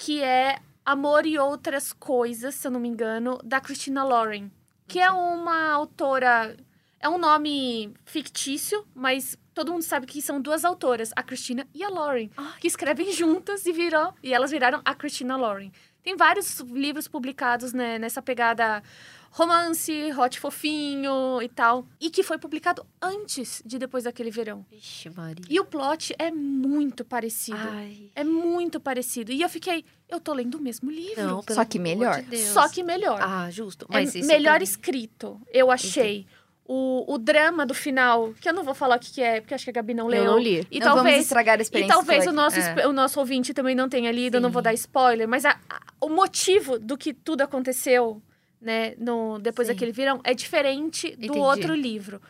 [0.00, 4.48] que é Amor e Outras Coisas, se eu não me engano, da Christina Lauren,
[4.86, 6.56] que é uma autora.
[7.00, 11.84] É um nome fictício, mas todo mundo sabe que são duas autoras, a Christina e
[11.84, 12.28] a Lauren,
[12.60, 15.70] que escrevem juntas e viram e elas viraram a Christina Lauren.
[16.02, 18.82] Tem vários livros publicados né, nessa pegada
[19.30, 24.64] romance, hot fofinho e tal, e que foi publicado antes de depois daquele verão.
[24.70, 25.44] Vixe, Maria.
[25.48, 27.58] E o plot é muito parecido.
[27.58, 28.10] Ai.
[28.14, 29.30] É muito parecido.
[29.30, 31.22] E eu fiquei, eu tô lendo o mesmo livro.
[31.22, 32.16] Não, pelo Só que melhor.
[32.16, 32.48] de Deus.
[32.48, 33.20] Só que melhor.
[33.20, 33.86] Ah, justo.
[33.90, 36.26] é Mas isso melhor mim- escrito, eu achei.
[36.70, 39.54] O, o drama do final, que eu não vou falar o que, que é, porque
[39.54, 40.22] acho que a Gabi não leu.
[40.22, 40.66] Eu não li.
[40.70, 41.94] E não vamos talvez, estragar a e experiência.
[41.96, 42.86] talvez o nosso, É.
[42.86, 44.64] o nosso ouvinte também não tenha lido, eu não vou Sim.
[44.64, 48.20] dar spoiler, mas a- a- o motivo do que tudo aconteceu,
[48.60, 49.72] né, no, depois Sim.
[49.72, 51.38] daquele verão, é diferente do Entendi.
[51.38, 52.20] outro livro.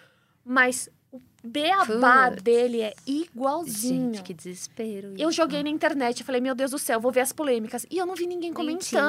[0.44, 2.42] Mas o beabá Putz.
[2.42, 4.14] dele é igualzinho.
[4.14, 5.14] Gente, que desespero.
[5.18, 5.32] Eu isso.
[5.36, 7.84] joguei na internet, eu falei, meu Deus do céu, vou ver as polêmicas.
[7.90, 9.02] E eu não vi ninguém Mentira.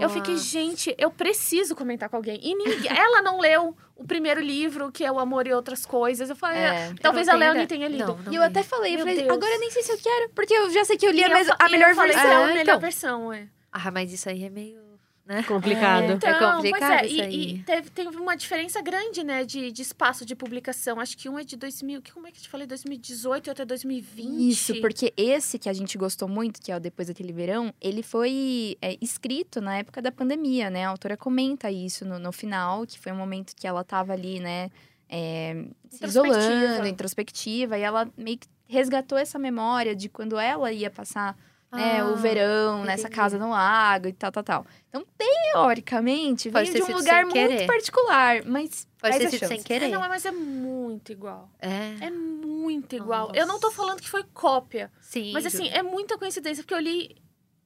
[0.00, 2.38] Eu fiquei, gente, eu preciso comentar com alguém.
[2.42, 6.28] E ninguém, ela não leu o primeiro livro, que é O Amor e Outras Coisas.
[6.30, 6.88] Eu falei, É.
[6.88, 8.06] ah, talvez Eu a Leonie tenha lido.
[8.06, 8.48] Não, não E eu li.
[8.48, 10.96] até falei, eu falei, agora eu nem sei se eu quero, porque eu já sei
[10.96, 12.30] que eu li E a, eu a melhor eu falei, versão.
[12.30, 12.80] "Essa é a melhor então.
[12.80, 13.48] versão, é.
[13.72, 14.80] Ah, mas isso aí é meio.
[15.24, 15.42] Né?
[15.44, 16.12] Complicado.
[16.12, 17.54] Então, É complicado pois é, isso e, aí.
[17.54, 20.98] e teve, teve uma diferença grande, né, de, de espaço de publicação.
[20.98, 22.66] Acho que um é de 2000, que como é que eu te falei?
[22.66, 24.50] 2018 e outro é 2020.
[24.50, 28.02] Isso, porque esse que a gente gostou muito, que é o Depois daquele verão, ele
[28.02, 30.84] foi é, escrito na época da pandemia, né?
[30.84, 34.40] A autora comenta isso no, no final, que foi um momento que ela tava ali,
[34.40, 34.70] né?
[35.12, 40.90] é, se isolando, introspectiva, e ela meio que resgatou essa memória de quando ela ia
[40.90, 41.36] passar
[41.72, 43.16] né, Ah, o verão nessa entendi.
[43.16, 44.66] casa no lago e tal, tal, tal.
[44.88, 47.66] Então, teoricamente, Pode veio de um lugar muito querer.
[47.66, 49.88] particular, mas Pode ter a sido sem É, querer.
[49.88, 51.50] não, mas é muito igual.
[51.58, 52.06] É.
[52.06, 53.28] É muito igual.
[53.28, 53.38] Nossa.
[53.40, 54.90] Eu não tô falando que foi cópia.
[55.00, 55.32] Sim.
[55.32, 57.16] Mas assim, é muita coincidência, porque eu li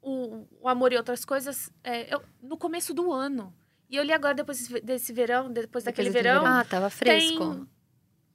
[0.01, 3.53] o, o Amor e Outras Coisas é, eu- no começo do ano.
[3.91, 6.57] E eu li agora, depois desse- verão, depois daquele daquele verão, verão.
[6.59, 7.39] Ah, tava fresco.
[7.39, 7.69] tem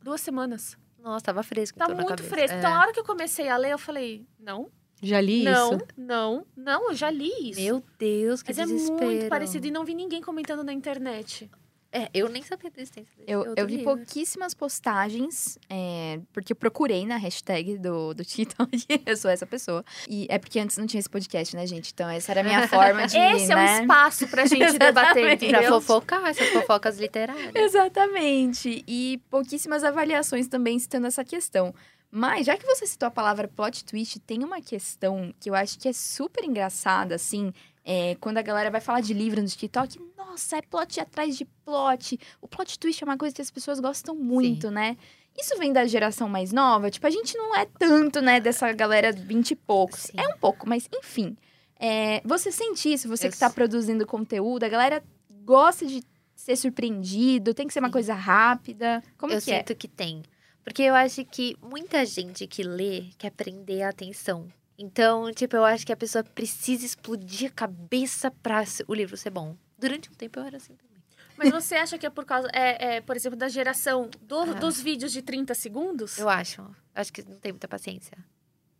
[0.01, 0.77] duas semanas.
[0.99, 1.77] Nossa, tava fresco.
[1.77, 2.29] Tá então, muito cabeça.
[2.29, 2.55] fresco.
[2.55, 2.59] É.
[2.59, 4.69] Então, a hora que eu comecei a ler, eu falei, não,
[5.01, 5.87] Já li não, isso.
[5.97, 7.59] não, não, eu já li isso.
[7.61, 9.05] Meu Deus, que Mas é desespero.
[9.05, 11.49] muito parecido e não vi ninguém comentando na internet.
[11.93, 13.95] É, eu nem sabia da existência desse Eu, eu vi livro.
[13.97, 18.69] pouquíssimas postagens, é, porque eu procurei na hashtag do, do TikTok,
[19.05, 19.83] eu sou essa pessoa.
[20.07, 21.91] E é porque antes não tinha esse podcast, né, gente?
[21.93, 23.79] Então essa era a minha forma de, Esse é né?
[23.79, 25.47] um espaço pra gente debater, Exatamente.
[25.49, 27.53] Pra fofocar, essas fofocas literárias.
[27.53, 28.85] Exatamente.
[28.87, 31.73] E pouquíssimas avaliações também citando essa questão.
[32.11, 35.79] Mas, já que você citou a palavra plot twist, tem uma questão que eu acho
[35.79, 37.53] que é super engraçada, assim,
[37.85, 39.97] é, quando a galera vai falar de livro no TikTok.
[40.17, 42.19] Nossa, é plot atrás de plot.
[42.41, 44.97] O plot twist é uma coisa que as pessoas gostam muito, né?
[45.39, 46.91] Isso vem da geração mais nova.
[46.91, 50.01] Tipo, a gente não é tanto, né, dessa galera 20 e poucos.
[50.01, 50.13] Sim.
[50.17, 51.37] É um pouco, mas enfim.
[51.79, 55.01] É, você sente isso, você Eu que tá s- produzindo conteúdo, a galera
[55.43, 56.03] gosta de
[56.35, 57.93] ser surpreendido, tem que ser uma Sim.
[57.93, 59.01] coisa rápida.
[59.17, 59.57] Como eu que é?
[59.59, 60.21] sinto que tem.
[60.63, 64.47] Porque eu acho que muita gente que lê quer prender a atenção.
[64.77, 69.29] Então, tipo, eu acho que a pessoa precisa explodir a cabeça pra o livro ser
[69.29, 69.55] bom.
[69.77, 70.91] Durante um tempo eu era assim também.
[71.37, 74.45] Mas você acha que é por causa, é, é, por exemplo, da geração do- Ah.
[74.53, 76.17] dos vídeos de 30 segundos?
[76.17, 76.63] Eu acho.
[76.93, 78.15] Acho que não tem muita paciência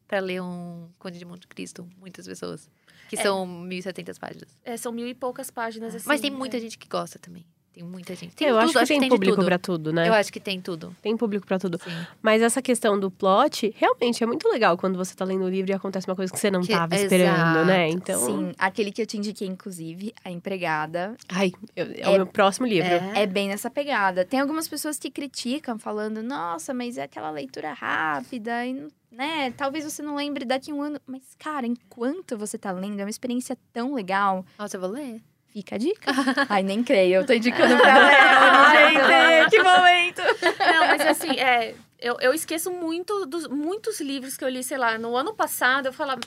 [0.07, 2.69] pra ler um Conde de Monte Cristo, muitas pessoas.
[3.09, 3.21] Que É.
[3.23, 4.57] são 1.700 páginas.
[4.63, 6.07] É, são mil e poucas páginas, assim.
[6.07, 6.59] Mas tem muita é.
[6.59, 7.45] gente que gosta também.
[7.73, 8.35] Tem muita gente.
[8.35, 9.45] Tem eu tudo, acho que tem de público tudo.
[9.45, 10.07] pra tudo, né?
[10.09, 10.93] Eu acho que tem tudo.
[11.01, 11.79] Tem público pra tudo.
[11.81, 11.89] Sim.
[12.21, 15.71] Mas essa questão do plot, realmente é muito legal quando você tá lendo o livro
[15.71, 17.87] e acontece uma coisa que você não Que- tava esperando, né?
[17.87, 17.97] exato.
[17.97, 22.13] Então, Sim, aquele que eu te indiquei, inclusive, A Empregada, ai, eu- é, É- o
[22.13, 22.89] meu próximo livro.
[22.91, 23.21] É.
[23.23, 24.25] é bem nessa pegada.
[24.25, 29.51] Tem algumas pessoas que criticam, falando, nossa, mas é aquela leitura rápida, e, não- né?
[29.55, 30.99] Talvez você não lembre daqui a um ano.
[31.07, 34.45] Mas, cara, enquanto você tá lendo, é uma experiência tão legal.
[34.59, 35.21] Nossa, eu vou ler.
[35.53, 36.11] Fica a dica.
[36.49, 39.41] Ai, nem creio, eu tô indicando pra ler.
[39.41, 40.21] Gente, que momento!
[40.59, 44.77] Não, mas assim, é, eu, eu esqueço muito dos muitos livros que eu li, sei
[44.77, 46.21] lá, no ano passado, eu falava,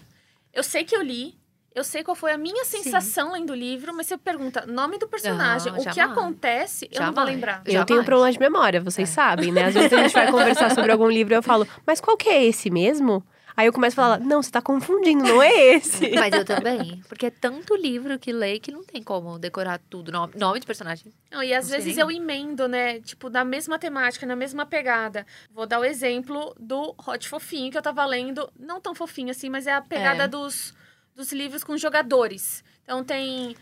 [0.52, 1.34] eu sei que eu li,
[1.74, 5.08] eu sei qual foi a minha sensação lendo o livro, mas você pergunta nome do
[5.08, 6.18] personagem, Não, o que jamais.
[6.18, 7.62] acontece, eu não vou lembrar.
[7.64, 7.86] Eu Jamais.
[7.86, 9.12] tenho problema de memória, vocês É.
[9.12, 9.64] sabem, né?
[9.64, 12.28] Às vezes a gente vai conversar sobre algum livro e eu falo, mas qual que
[12.28, 13.24] é esse mesmo?
[13.56, 16.10] Aí eu começo a falar, não, você tá confundindo, não é esse.
[16.10, 17.00] Mas eu também.
[17.08, 20.10] Porque é tanto livro que leio que não tem como decorar tudo.
[20.10, 21.12] Nome, nome de personagem.
[21.30, 23.00] Não, e às Não vezes eu emendo, né?
[23.00, 25.24] Tipo, na mesma temática, na mesma pegada.
[25.52, 28.50] Vou dar o exemplo do Hot Fofinho, que eu tava lendo.
[28.58, 30.28] Não tão fofinho assim, mas é a pegada É.
[30.28, 30.74] dos,
[31.14, 32.64] dos livros com jogadores.
[32.82, 33.54] Então tem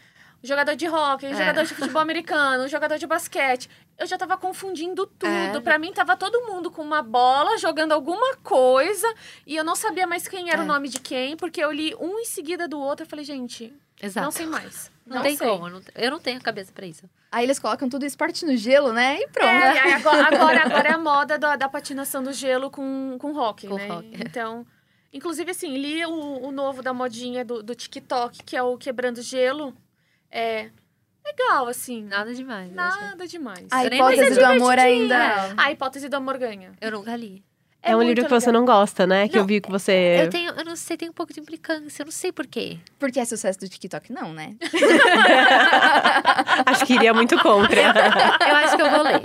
[0.42, 1.34] jogador de hockey, É.
[1.34, 3.68] jogador de futebol americano, jogador de basquete.
[3.98, 5.26] Eu já tava confundindo tudo.
[5.28, 5.60] É.
[5.60, 9.06] Pra mim, tava todo mundo com uma bola, jogando alguma coisa.
[9.46, 10.64] E eu não sabia mais quem era É.
[10.64, 13.04] o nome de quem, porque eu li um em seguida do outro.
[13.04, 14.24] Eu falei, gente, Exato.
[14.24, 14.90] não sei mais.
[15.06, 15.46] Não, Não tem sei.
[15.48, 15.68] como.
[15.68, 17.08] não- eu não tenho cabeça pra isso.
[17.30, 19.18] Aí eles colocam tudo esporte no gelo, né?
[19.20, 19.48] E pronto.
[19.48, 23.32] É, e agora, agora, agora é a moda da, da patinação do gelo com, com
[23.36, 23.90] hockey, Com né?
[23.90, 24.14] hockey.
[24.24, 24.66] Então,
[25.12, 26.12] inclusive assim, li o,
[26.46, 29.74] o novo da modinha do, do TikTok, que é o Quebrando Gelo.
[30.32, 30.70] É
[31.24, 32.02] legal, assim.
[32.04, 32.76] Nada demais.
[32.76, 33.00] acho.
[33.00, 33.66] Nada demais.
[33.70, 35.54] A hipótese do amor ainda.
[35.56, 36.72] A hipótese do amor ganha.
[36.80, 37.44] Eu nunca li.
[37.82, 38.60] É, um muito livro que você legal.
[38.60, 39.28] não gosta, né?
[39.28, 40.20] Que eu Não, vi que você.
[40.22, 42.02] Eu tenho, eu não sei, tem um pouco de implicância.
[42.02, 42.78] Eu não sei porquê.
[42.98, 44.54] Porque é sucesso do TikTok, não, né?
[46.66, 47.80] Acho que iria muito contra.
[47.80, 49.20] Eu acho que eu vou ler.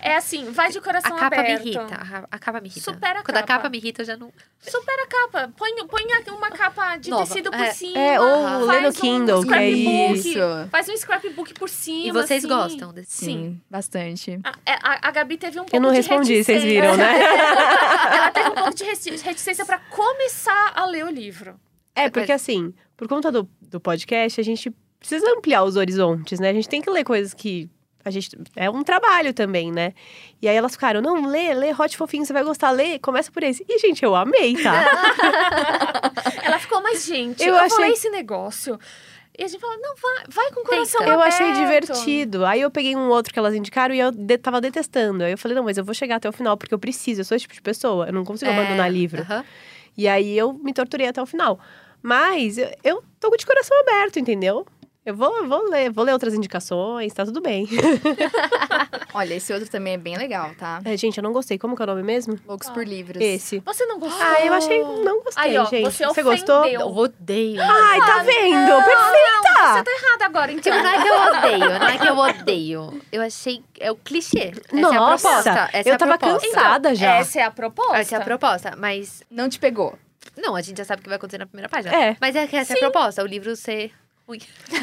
[0.00, 1.62] É assim, vai de A coração capa aberto.
[1.64, 1.86] me irrita.
[2.30, 2.84] A, a capa me irrita.
[2.92, 3.54] Supera a Quando a capa.
[3.54, 4.32] capa me irrita, eu já não.
[4.60, 5.52] Supera a capa.
[5.56, 7.26] Põe, põe uma capa de Nova.
[7.26, 7.72] tecido por É.
[7.72, 7.98] cima.
[7.98, 10.68] É, ou lê no um Kindle, que aí- scrapbook, Isso.
[10.70, 12.06] Faz um scrapbook por cima.
[12.08, 12.54] E vocês assim.
[12.54, 13.24] gostam desse?
[13.24, 14.38] Sim, bastante.
[14.44, 17.10] A, é, a, a Gabi teve um pouco Eu não de respondi, vocês viram, né?
[17.90, 21.58] Ela teve um pouco de reti- reticência pra começar a ler o livro.
[21.94, 26.50] É, porque assim, por conta do, do podcast, a gente precisa ampliar os horizontes, né?
[26.50, 27.68] A gente tem que ler coisas que.
[28.02, 29.92] A gente, é um trabalho também, né?
[30.40, 33.42] E aí elas ficaram, não, lê, lê Hot Fofinho, você vai gostar, lê, começa por
[33.42, 33.62] esse.
[33.68, 34.72] E, gente, eu amei, tá?
[36.42, 38.78] Ela ficou, mas gente, Eu eu, achei- esse negócio.
[39.38, 41.12] E a gente falou, não, vai, vai com o coração Tenta.
[41.12, 42.44] Eu achei divertido.
[42.44, 45.24] Aí eu peguei um outro que elas indicaram e eu de- tava detestando.
[45.24, 47.24] Aí eu falei, não, mas eu vou chegar até o final, porque eu preciso, eu
[47.24, 49.24] sou esse tipo de pessoa, eu não consigo É, abandonar livro.
[49.96, 51.58] E aí eu me torturei até o final.
[52.02, 54.66] Mas eu, eu tô de coração aberto, entendeu?
[55.04, 57.66] Eu vou, eu vou ler, vou ler outras indicações, tá tudo bem.
[59.14, 60.82] Olha, esse outro também é bem legal, tá?
[60.84, 61.58] É, gente, eu não gostei.
[61.58, 62.38] Como que é o nome mesmo?
[62.46, 63.20] Loucos por livros.
[63.20, 63.60] Esse.
[63.60, 64.22] Você não gostou?
[64.22, 64.82] Ah, eu achei.
[64.82, 65.90] Não gostei, Aí, ó, gente.
[66.04, 66.60] você gostou?
[66.60, 66.80] ofendeu.
[66.82, 67.62] Eu odeio.
[67.62, 68.84] Ai, tá vendo?
[68.84, 69.72] Perfeita!
[69.72, 70.82] Você tá errada agora, então.
[70.82, 73.02] Não é que eu odeio, não é que eu odeio.
[73.10, 73.64] Eu achei.
[73.78, 74.52] É o clichê.
[74.52, 75.70] Essa é a Nossa, proposta.
[75.72, 76.48] Essa eu é a tava proposta.
[76.48, 77.14] cansada já.
[77.14, 77.96] Essa é a proposta.
[77.96, 78.74] Essa é a proposta.
[78.76, 79.22] Mas.
[79.30, 79.98] Não te pegou.
[80.36, 81.94] Não, a gente já sabe o que vai acontecer na primeira página.
[81.94, 82.16] É.
[82.20, 83.22] Mas é que essa é a proposta.
[83.22, 83.92] O livro ser
[84.30, 84.38] Ui.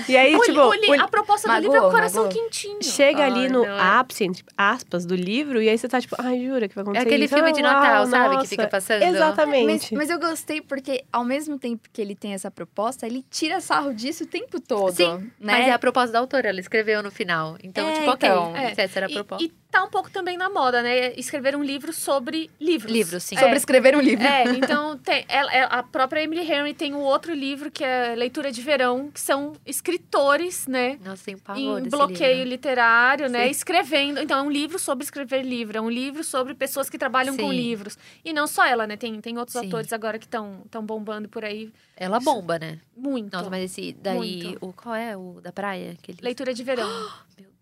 [0.10, 2.24] E aí, O- tipo, o li- o- a proposta do Magoou, livro é o coração
[2.26, 2.44] magoou.
[2.44, 2.84] quentinho.
[2.84, 3.80] chega ali Ai, no não é.
[3.80, 6.84] ápice, entre aspas, do livro, e aí você tá tipo, ai, jura que vai É
[6.84, 7.34] acontecer aquele isso?
[7.36, 8.30] filme de Uau, Natal, sabe?
[8.30, 8.48] Que nossa.
[8.48, 9.00] fica passando.
[9.02, 9.96] Mas, Exatamente.
[9.96, 13.94] mas eu gostei porque, ao mesmo tempo que ele tem essa proposta, ele tira sarro
[13.94, 14.94] disso o tempo todo.
[14.96, 15.54] Sim, né?
[15.54, 17.58] Mas é a proposta da autora, ela escreveu no final.
[17.64, 18.30] Então, É, tipo, ok.
[18.30, 18.56] então.
[18.56, 18.74] É.
[18.78, 19.44] Essa era a E, proposta.
[19.46, 21.14] e tá um pouco também na moda, né?
[21.16, 22.92] Escrever um livro sobre livros.
[22.92, 23.36] Livros, sim.
[23.36, 23.58] Sobre É.
[23.58, 24.26] escrever um livro.
[24.26, 28.16] É, então tem, ela- ela- a própria Emily Henry tem um outro livro que é
[28.16, 30.98] Leitura de Verão, que são escritores, né?
[31.04, 32.50] Nossa, tem um pavor Em desse bloqueio livro.
[32.50, 33.46] literário, né?
[33.46, 33.52] Sim.
[33.52, 34.20] Escrevendo.
[34.20, 37.50] Então, é um livro sobre escrever livro, é um livro sobre pessoas que trabalham com
[37.50, 37.56] Sim.
[37.56, 37.98] livros.
[38.24, 38.98] E não só ela, né?
[38.98, 39.66] Tem, tem outros Sim.
[39.66, 42.80] autores agora que estão bombando por aí Ela bomba, né?
[42.96, 43.36] muito.
[43.36, 44.16] Nossa, mas esse daí.
[44.18, 44.58] Muito.
[44.66, 45.16] O, qual é?
[45.16, 45.92] O da praia?
[45.92, 46.18] Aquele...
[46.22, 46.88] Leitura de verão.
[47.38, 47.57] Meu Deus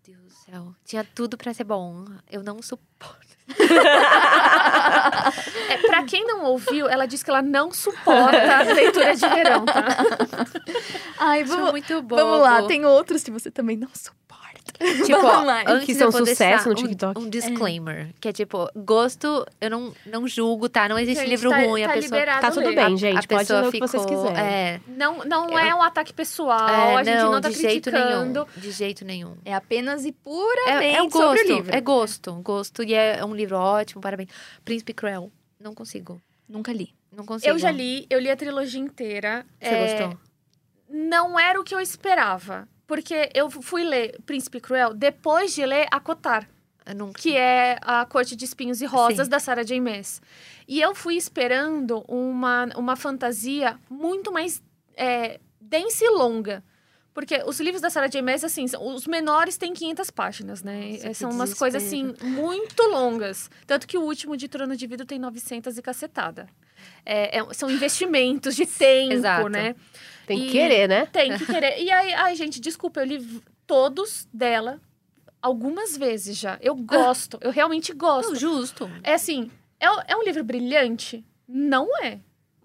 [0.50, 0.74] céu.
[0.84, 2.04] Tinha tudo pra ser bom.
[2.30, 3.26] Eu não suporto.
[5.68, 9.84] É, pra quem não ouviu, ela diz que ela não suporta leitura de verão, tá?
[11.18, 12.16] Ai, vamos, muito bom.
[12.16, 14.25] vamos lá, tem outros que você também não suporta.
[15.06, 15.26] Tipo,
[15.66, 17.20] antes Que são sucesso no um- TikTok.
[17.20, 18.12] Um, disclaimer.
[18.20, 20.88] Que é tipo, gosto, eu não, não julgo, tá?
[20.88, 21.82] Não existe Gente, livro tá- ruim.
[21.84, 22.26] tá a pessoa.
[22.26, 22.74] Tá tudo ler.
[22.74, 23.12] bem, gente.
[23.12, 24.42] a Pode pessoa ler o que vocês ficou- quiserem.
[24.44, 27.90] É, Não, não Eu- é um ataque pessoal, é, a gente não, tá de jeito
[27.90, 28.32] criticando.
[28.32, 28.46] nenhum.
[28.60, 29.36] De jeito nenhum.
[29.44, 31.74] É apenas e É, puramente é sobre gosto, o livro.
[31.74, 32.82] é gosto, gosto.
[32.82, 34.28] E é um livro ótimo, parabéns.
[34.64, 36.92] Príncipe Cruel, não consigo, Nunca li.
[37.10, 37.50] não consigo.
[37.50, 39.46] Eu já li, eu li a trilogia inteira.
[39.60, 40.18] Você É, gostou?
[40.88, 42.68] Não era o que eu esperava.
[42.86, 47.12] Porque eu fui ler Príncipe Cruel depois de ler A não...
[47.12, 49.30] que é a Corte de Espinhos e Rosas Sim.
[49.30, 49.80] da Sarah J.
[49.80, 50.22] Maas.
[50.68, 54.62] E eu fui esperando uma, uma fantasia muito mais
[54.96, 56.62] é, densa e longa.
[57.12, 58.20] Porque os livros da Sarah J.
[58.20, 60.96] Maas, assim, são- os menores têm 500 páginas, né?
[61.02, 63.50] É, são umas coisas, assim, muito longas.
[63.66, 66.46] Tanto que o último de Trono de Vidro tem 900 e cacetada.
[67.06, 69.48] É, é- são investimentos de tempo, Exato.
[69.48, 69.74] né?
[70.26, 71.06] Tem que E- querer, né?
[71.06, 71.80] Tem que querer.
[71.82, 74.80] E aí, ai, gente, desculpa, eu li todos dela
[75.40, 76.58] algumas vezes já.
[76.60, 78.30] Eu gosto, eu realmente gosto.
[78.30, 78.90] Não, justo.
[79.02, 81.24] É assim, é, é um livro brilhante?
[81.48, 82.18] Não é.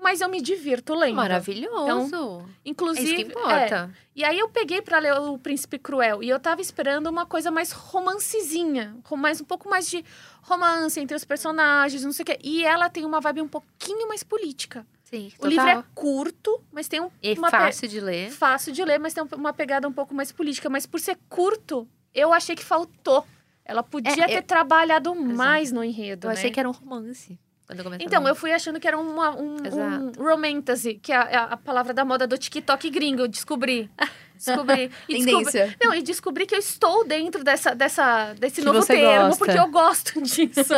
[0.04, 1.14] Mas eu me divirto lendo.
[1.18, 2.44] Maravilhoso.
[2.66, 3.06] é Inclusive.
[3.06, 3.92] isso que importa.
[3.96, 4.12] é.
[4.16, 7.52] E aí eu peguei pra ler o Príncipe Cruel e eu tava esperando uma coisa
[7.52, 10.04] mais romancezinha, rom- mais um pouco mais de
[10.42, 12.40] romance entre os personagens, não sei o quê.
[12.44, 14.86] E ela tem uma vibe um pouquinho mais política.
[15.14, 15.50] Sim, O total.
[15.50, 18.32] livro é curto, mas tem um, E uma pe- fácil de ler.
[18.32, 20.70] fácil de ler, mas tem uma pegada um pouco mais política.
[20.70, 21.86] Mas por ser curto,
[22.16, 23.26] eu achei que faltou.
[23.66, 26.28] Ela podia É, ter eu- trabalhado mais no enredo.
[26.28, 26.54] Eu achei né?
[26.54, 27.38] que era um romance.
[27.70, 30.22] Eu Então, eu fui achando que era uma, um, um Exato.
[30.24, 33.22] romantasy, que é a, é a palavra da moda do TikTok gringo.
[33.22, 33.90] Eu descobri.
[34.46, 34.92] Descobri.
[35.08, 35.78] E descobri Tendência.
[35.82, 39.38] não, e descobri que eu estou dentro dessa, dessa, desse Que novo termo, gosta.
[39.46, 40.74] porque eu gosto disso.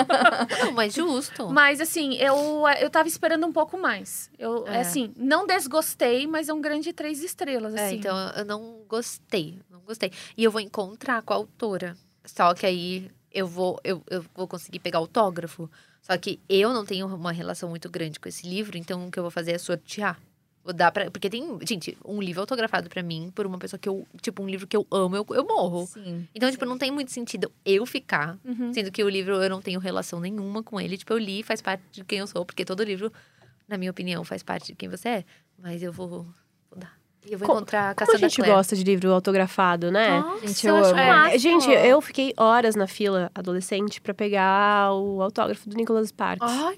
[0.66, 1.49] Não, mas justo.
[1.49, 2.36] mas, assim, eu,
[2.80, 4.30] eu tava esperando um pouco mais.
[4.38, 4.82] Eu, É.
[4.82, 7.95] assim, não desgostei, mas é um grande três estrelas, É, assim.
[7.95, 10.11] então eu não gostei, não gostei.
[10.38, 11.95] E eu vou encontrar com a autora.
[12.26, 15.70] Só que aí eu vou, eu, eu vou conseguir pegar autógrafo.
[16.01, 19.18] Só que eu não tenho uma relação muito grande com esse livro, então o que
[19.18, 20.20] eu vou fazer é sortear.
[20.64, 21.11] Vou dar pra.
[21.11, 21.57] Porque tem.
[21.68, 24.07] Gente, um livro autografado pra mim, por uma pessoa que eu.
[24.22, 25.86] Tipo, um livro que eu amo, eu, eu morro.
[25.88, 26.26] Sim.
[26.34, 28.38] Então, tipo, não tem muito sentido eu ficar.
[28.45, 28.74] Uhum.
[28.74, 30.97] Sendo que o livro eu não tenho relação nenhuma com ele.
[30.97, 33.11] Tipo, eu li, faz parte de quem eu sou, porque todo livro,
[33.68, 35.26] na minha opinião, faz parte de quem você é.
[35.61, 36.26] Mas eu vou, vou
[36.78, 36.93] dar.
[37.26, 38.51] E eu vou Co- encontrar a Como a gente Clare.
[38.51, 40.20] gosta de livro autografado, né?
[40.22, 40.97] Nossa, Gente, eu eu.
[40.97, 46.47] É, Gente, eu fiquei horas na fila adolescente pra pegar o autógrafo do Nicholas Sparks.
[46.49, 46.78] Ai.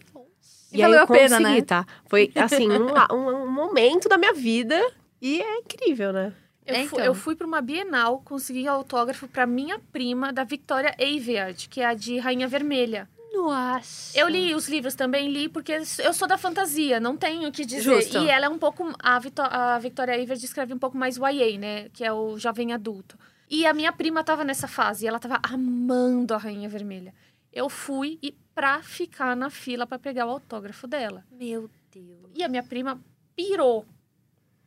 [0.76, 1.62] E e aí valeu eu a pena, consegui, né?
[1.62, 1.86] tá?
[2.06, 4.80] Foi, assim, um, um, um momento da minha vida.
[5.22, 6.34] E é incrível, né?
[6.66, 7.06] Eu, É, fui, então.
[7.06, 11.86] eu fui para uma Bienal, consegui autógrafo para minha prima, da Victoria Aveyard, que é
[11.86, 13.08] a de Rainha Vermelha.
[13.34, 14.18] Nossa.
[14.18, 17.66] Eu li os livros também, li porque eu sou da fantasia, não tenho o que
[17.66, 17.82] dizer.
[17.82, 18.18] Justo.
[18.20, 18.92] E ela é um pouco.
[18.98, 21.90] A, Vito, a Victoria Aveyard escreve um pouco mais YA, né?
[21.94, 23.18] Que é o jovem adulto.
[23.50, 27.14] E a minha prima tava nessa fase, e ela tava amando a Rainha Vermelha.
[27.54, 31.24] Eu fui e pra ficar na fila para pegar o autógrafo dela.
[31.30, 32.32] Meu Deus.
[32.34, 33.00] E a minha prima
[33.36, 33.86] pirou.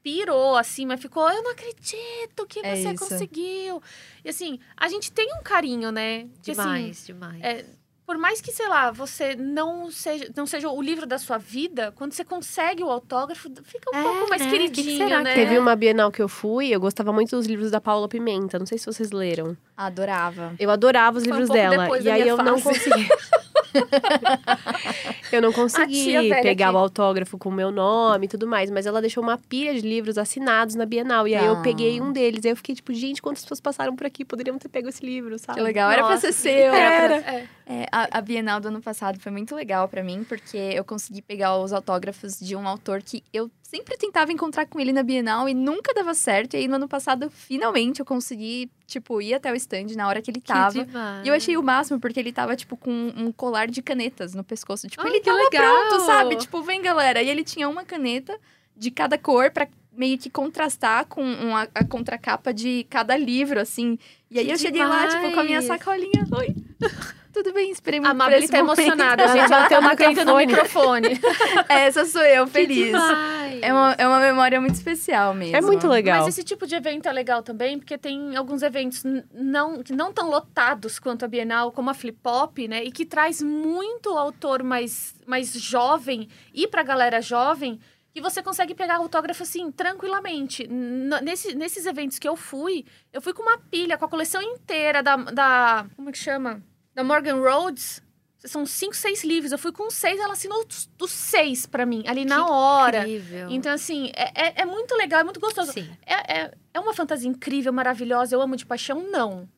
[0.03, 3.09] Pirou, assim, mas ficou, eu não acredito que É você isso.
[3.09, 3.83] conseguiu.
[4.25, 6.29] E assim, a gente tem um carinho, né?
[6.43, 7.43] Que, assim, Demais, demais.
[7.43, 7.65] é,
[8.07, 11.93] por mais que, sei lá, você não seja, não seja o livro da sua vida,
[11.97, 14.51] quando você consegue o autógrafo, fica um É, pouco mais né?
[14.51, 15.35] Que queridinho, será que né?
[15.35, 18.59] Teve uma Bienal que eu fui, eu gostava muito dos livros da Paula Pimenta.
[18.59, 19.57] Não sei se vocês leram.
[19.77, 20.55] Adorava.
[20.59, 22.01] Eu adorava os Foi um livros pouco dela.
[22.01, 22.79] E aí eu não fase.
[22.89, 23.09] consegui.
[25.31, 26.13] Eu não consegui
[26.43, 26.75] pegar aqui.
[26.77, 29.81] o autógrafo com o meu nome e tudo mais, mas ela deixou uma pilha de
[29.81, 31.29] livros assinados na Bienal.
[31.29, 31.63] E aí eu Ah.
[31.63, 32.45] peguei um deles.
[32.45, 34.25] Aí eu fiquei tipo, gente, quantas pessoas passaram por aqui?
[34.25, 35.59] Poderiam ter pego esse livro, sabe?
[35.59, 36.33] Que legal, era pra Nossa.
[36.33, 36.73] ser seu.
[36.75, 37.49] Era pra- É.
[37.71, 41.21] É, a, a Bienal do ano passado foi muito legal pra mim, porque eu consegui
[41.21, 45.47] pegar os autógrafos de um autor que eu sempre tentava encontrar com ele na Bienal
[45.47, 46.55] e nunca dava certo.
[46.55, 50.23] E aí, no ano passado, finalmente, eu consegui, tipo, ir até o stand na hora
[50.23, 50.85] que ele tava.
[50.85, 51.27] demais.
[51.27, 54.43] E eu achei o máximo, porque ele tava, tipo, com um colar de canetas no
[54.43, 54.89] pescoço.
[54.89, 55.87] Tipo, Ai, ele que tava legal!
[55.89, 56.37] pronto, sabe?
[56.37, 57.23] Tipo, vem, galera.
[57.23, 58.39] E ele tinha uma caneta
[58.75, 63.99] de cada cor pra meio que contrastar com uma, a contracapa de cada livro, assim.
[64.31, 65.65] E aí Que eu cheguei lá, tipo, com a minha demais!
[65.67, 66.25] sacolinha.
[66.39, 66.55] Oi.
[67.31, 68.81] Tudo bem, esperei muito A Mabel tá momento.
[68.81, 69.53] emocionada, Ela gente.
[69.53, 71.21] Ela bateu no batendo no microfone.
[71.69, 72.87] Essa sou eu, feliz.
[72.87, 73.61] demais.
[73.63, 75.57] É uma, é uma memória muito especial mesmo.
[75.57, 76.21] É muito legal.
[76.21, 80.13] Mas esse tipo de evento é legal também, porque tem alguns eventos não, que não
[80.13, 82.83] tão lotados quanto a Bienal, como a Flip Pop, né?
[82.85, 87.79] E que traz muito autor mais, mais jovem e pra galera jovem,
[88.15, 90.65] que você consegue pegar autógrafo assim, tranquilamente.
[90.65, 94.41] N- nesse, nesses eventos que eu fui, eu fui com uma pilha, com a coleção
[94.43, 95.17] inteira da.
[95.17, 96.63] da como é que chama?
[96.95, 98.03] Da Morgan Rhodes.
[98.45, 99.51] São cinco, seis livros.
[99.51, 102.99] Eu fui com seis, ela assinou os, os seis pra mim, ali na Que hora.
[103.01, 103.51] Incrível.
[103.51, 105.73] Então, assim, é, é, é muito legal, é muito gostoso.
[105.73, 105.91] Sim.
[106.07, 109.03] É, é, é uma fantasia incrível, maravilhosa, eu amo de paixão?
[109.11, 109.49] Não.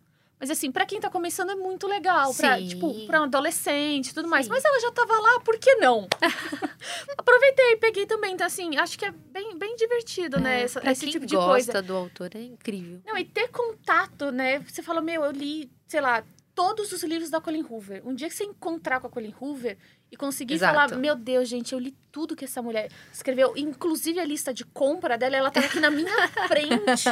[0.41, 2.33] Mas assim, pra quem tá começando é muito legal.
[2.35, 2.69] Pra, Sim.
[2.69, 4.47] tipo, pra um adolescente e tudo mais.
[4.47, 4.53] Sim.
[4.53, 6.09] Mas ela já tava lá, por que não?
[7.19, 8.33] Aproveitei, peguei também.
[8.35, 10.63] Então, assim, acho que é bem, bem divertido, né?
[10.63, 11.83] Essa- Pra esse quem tipo de gosta coisa.
[11.83, 13.01] do autor é incrível.
[13.05, 14.61] Não, e ter contato, né?
[14.61, 16.25] Você fala, meu, eu li, sei lá,
[16.55, 18.03] todos os livros da Colin Hoover.
[18.07, 19.77] Um dia que você encontrar com a Colin Hoover
[20.11, 20.75] e conseguir Exato.
[20.75, 24.65] falar, meu Deus, gente, eu li tudo que essa mulher escreveu, inclusive a lista de
[24.65, 26.11] compra dela, ela tá aqui na minha
[26.49, 27.05] frente.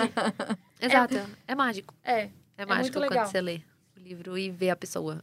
[0.81, 1.15] Exato.
[1.47, 1.95] É, mágico.
[2.05, 2.31] É.
[2.59, 3.19] É, muito mágico legal.
[3.25, 3.61] quando você lê
[3.97, 5.23] o livro e vê a pessoa.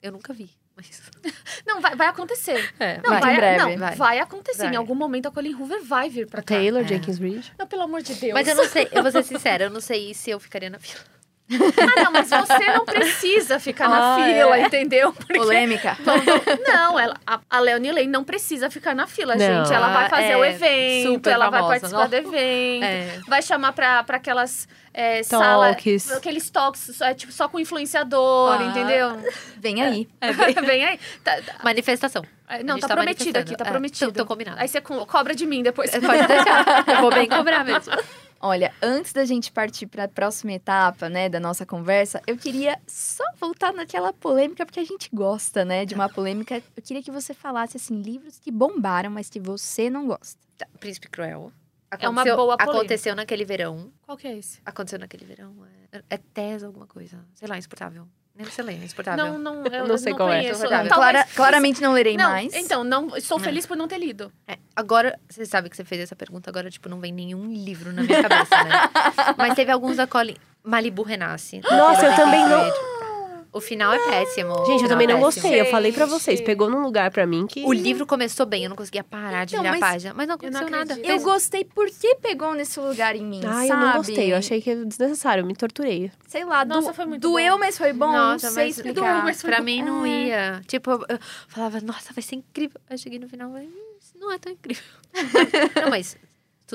[0.00, 1.02] Eu nunca vi, mas...
[1.66, 2.72] Não, vai, vai acontecer.
[2.80, 3.58] É, Não, Vai, vai, em breve.
[3.58, 3.96] não, Vai.
[3.96, 4.62] vai acontecer.
[4.62, 4.72] Vai.
[4.72, 6.54] Em algum momento a Colin Hoover vai vir pra cá.
[6.54, 6.86] Taylor É.
[6.88, 7.52] Jenkins Reid.
[7.58, 8.32] Não, pelo amor de Deus.
[8.32, 10.78] Mas eu não sei, eu vou ser sincera, eu não sei se eu ficaria na
[10.78, 11.02] fila.
[11.50, 14.62] Ah, não, mas você não precisa ficar na Ah, fila, é.
[14.66, 15.12] entendeu?
[15.12, 15.32] Porque...
[15.38, 15.96] Polêmica.
[16.68, 19.40] Não, ela, a, a Leonie Lane não precisa ficar na fila, Não.
[19.64, 19.72] gente.
[19.72, 22.08] Ela vai fazer É, o evento, ela vai famosa, participar não?
[22.10, 22.84] do evento.
[22.84, 23.18] É.
[23.26, 25.76] Vai chamar pra, pra aquelas é, salas,
[26.16, 28.64] aqueles talks só, é, tipo, só com influenciador, Ah.
[28.64, 29.16] entendeu?
[29.56, 30.08] Vem aí.
[30.66, 31.00] Vem aí.
[31.24, 32.22] Tá- tá- Manifestação.
[32.48, 33.64] é, não, tá, tá prometido aqui, tá.
[33.64, 34.12] É, prometido.
[34.12, 34.58] tô- tô combinado.
[34.60, 35.90] Aí você co- cobra de mim depois.
[35.90, 36.84] Pode deixar.
[36.88, 37.92] Eu vou bem cobrar mesmo.
[38.40, 42.78] Olha, antes da gente partir para a próxima etapa, né, da nossa conversa, eu queria
[42.86, 46.62] só voltar naquela polêmica, porque a gente gosta, né, de uma polêmica.
[46.76, 50.38] Eu queria que você falasse, assim, livros que bombaram, mas que você não gosta.
[50.56, 51.52] Tá, Príncipe Cruel.
[51.90, 52.78] É uma Aconteceu- boa polêmica.
[52.78, 53.90] Aconteceu naquele verão.
[54.02, 54.60] Qual que é esse?
[54.64, 55.54] Aconteceu naquele verão.
[55.90, 57.24] É, é Tess alguma coisa.
[57.34, 58.06] Sei lá, insuportável.
[58.38, 59.24] Nem sei ler, insuportável.
[59.32, 60.38] Não, não, eu Não sei qual é.
[60.42, 60.68] conheço.
[60.68, 62.54] Talvez- Clara- claramente não lerei não, mais.
[62.54, 64.30] Então, não, estou feliz por não ter lido.
[64.46, 67.92] É, agora, você sabe que você fez essa pergunta, agora, tipo, não vem nenhum livro
[67.92, 68.70] na minha cabeça, né?
[69.36, 70.36] Mas teve alguns da Colin.
[70.62, 71.60] Malibu Renasce.
[71.68, 72.97] Nossa, eu também não-
[73.58, 74.64] O final é péssimo.
[74.66, 75.42] Gente, eu também é não péssimo.
[75.42, 75.60] gostei.
[75.60, 76.40] Eu falei pra vocês.
[76.40, 77.64] Pegou num lugar pra mim que.
[77.64, 80.14] O livro começou bem, eu não conseguia parar de Então, virar a página.
[80.14, 81.00] Mas não eu não aconteceu nada.
[81.06, 83.68] Eu gostei porque pegou nesse lugar em mim, sabe?
[83.68, 84.32] eu não gostei.
[84.32, 85.42] Eu achei que era desnecessário.
[85.42, 86.10] Eu me torturei.
[86.26, 87.58] Sei lá, Nossa, do- foi muito doeu, bom.
[87.58, 89.00] mas foi bom, Nossa, não sei mas- explicar.
[89.00, 89.64] Doeu, mas foi Pra bom.
[89.64, 90.08] mim não É.
[90.26, 90.62] ia.
[90.66, 92.80] Tipo, eu falava, nossa, vai ser incrível.
[92.88, 94.84] Aí cheguei no final e falei, "Hum, isso não é tão incrível.
[95.82, 96.16] não, mas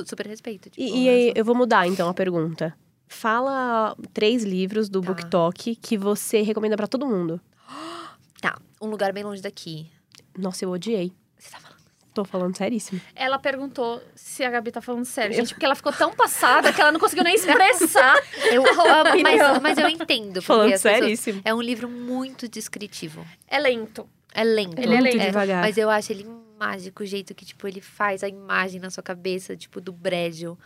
[0.06, 0.70] super respeito.
[0.70, 2.76] Tipo, E, e aí, eu vou mudar então a pergunta.
[3.14, 5.08] Fala três livros do Tá.
[5.08, 7.40] BookTok que você recomenda pra todo mundo.
[8.42, 9.90] Tá, um lugar bem longe daqui.
[10.38, 11.14] Nossa, eu odiei.
[11.38, 11.80] Você tá falando?
[12.14, 13.00] Tô falando seríssimo.
[13.16, 16.82] Ela perguntou se a Gabi tá falando sério, gente, porque ela ficou tão passada que
[16.82, 18.22] ela não conseguiu nem expressar.
[18.52, 20.42] Eu amo, mas, mas eu entendo.
[20.42, 21.42] Falando as pessoas- seríssimo.
[21.46, 23.26] É um livro muito descritivo.
[23.48, 24.08] É lento.
[24.34, 24.78] É lento.
[24.78, 25.26] Ele é Muito lento.
[25.26, 25.62] devagar.
[25.62, 26.28] Mas eu acho ele
[26.60, 30.58] mágico, o jeito que, tipo, ele faz a imagem na sua cabeça, tipo, do brejo.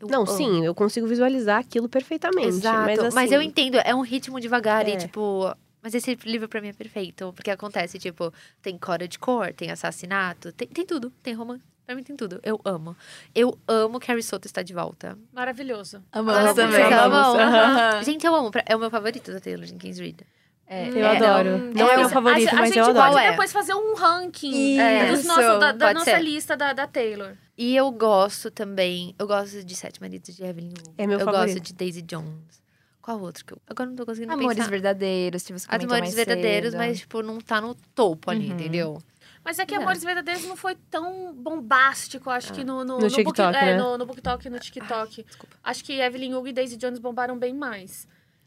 [0.00, 0.26] Eu Não, amo.
[0.36, 2.48] sim, eu consigo visualizar aquilo perfeitamente.
[2.48, 2.86] Exato.
[3.14, 4.94] Mas, assim, eu entendo, é um ritmo devagar É.
[4.94, 5.54] e, tipo.
[5.82, 7.32] Mas esse livro pra mim é perfeito.
[7.34, 11.62] Porque acontece, tipo, tem cora de cor, tem assassinato, tem, tem tudo, tem romance.
[11.86, 12.38] Pra mim tem tudo.
[12.42, 12.94] Eu amo.
[13.34, 15.18] Eu amo que Harry Soto está de volta.
[15.32, 16.02] Maravilhoso.
[16.12, 16.82] Amamos Amo também.
[16.82, 17.34] vocês amam?
[17.36, 18.02] Aham.
[18.04, 18.50] Gente, eu amo.
[18.66, 20.20] É o meu favorito da Taylor Jenkins Reid.
[20.66, 21.58] É, Eu é, adoro.
[21.58, 23.12] Não, Não é a meu gente- favorito, a, mas gente eu pode adoro.
[23.14, 23.30] Qual é?
[23.32, 26.22] depois fazer um ranking é, dos Isso, nossos- da, da pode nossa ser.
[26.22, 27.32] lista da, da Taylor.
[27.62, 29.14] E eu gosto também.
[29.18, 30.94] Eu gosto de Sete Maridos de Evelyn Hugo.
[30.96, 31.52] É meu eu favorito.
[31.56, 32.62] gosto de Daisy Jones.
[33.02, 33.58] Qual outro que eu.
[33.66, 34.70] Agora não tô conseguindo Amores pensar.
[34.70, 36.78] verdadeiros, que você Amores mais verdadeiros, cedo.
[36.78, 38.54] mas, tipo, não tá no topo ali, Uhum.
[38.54, 39.02] entendeu?
[39.44, 39.78] Mas é que É.
[39.78, 43.76] Amores Verdadeiros não foi tão bombástico, acho que no, no, No TikTok, Book, é, né?
[43.78, 45.22] no, no BookTok e no TikTok.
[45.22, 45.56] Desculpa.
[45.64, 48.06] Acho que Evelyn Hugo e Daisy Jones bombaram bem mais.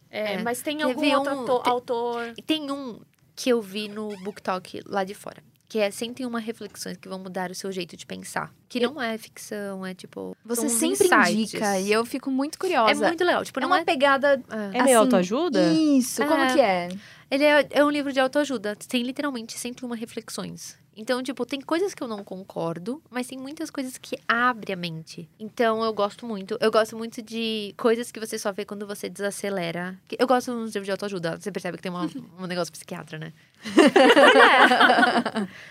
[0.09, 0.41] É, É.
[0.43, 2.33] Mas tem Teve algum outro um- autor.
[2.37, 2.99] E tem um
[3.35, 5.43] que eu vi no BookTok lá de fora.
[5.73, 8.53] Que é 101 reflexões que vão mudar o seu jeito de pensar.
[8.69, 10.37] Que não é ficção, é tipo.
[10.45, 11.31] Você sempre insights.
[11.31, 13.07] indica e eu fico muito É curiosa.
[13.07, 13.43] muito legal.
[13.43, 13.83] Tipo, É não uma é.
[13.83, 14.39] pegada.
[14.51, 14.77] é.
[14.77, 15.73] É meio assim, autoajuda?
[15.73, 16.53] Isso, como É.
[16.53, 16.89] que é?
[17.31, 18.75] Ele é, é um livro de autoajuda.
[18.87, 20.77] Tem literalmente 101 reflexões.
[20.95, 24.77] Então, tipo, tem coisas que eu não concordo, mas tem muitas coisas que abrem a
[24.77, 25.27] mente.
[25.39, 26.57] Então, eu gosto muito.
[26.61, 29.99] Eu gosto muito de coisas que você só vê quando você desacelera.
[30.19, 31.39] Eu gosto dos livros de autoajuda.
[31.39, 32.05] Você percebe que tem uma-
[32.39, 33.33] um negócio psiquiatra, né?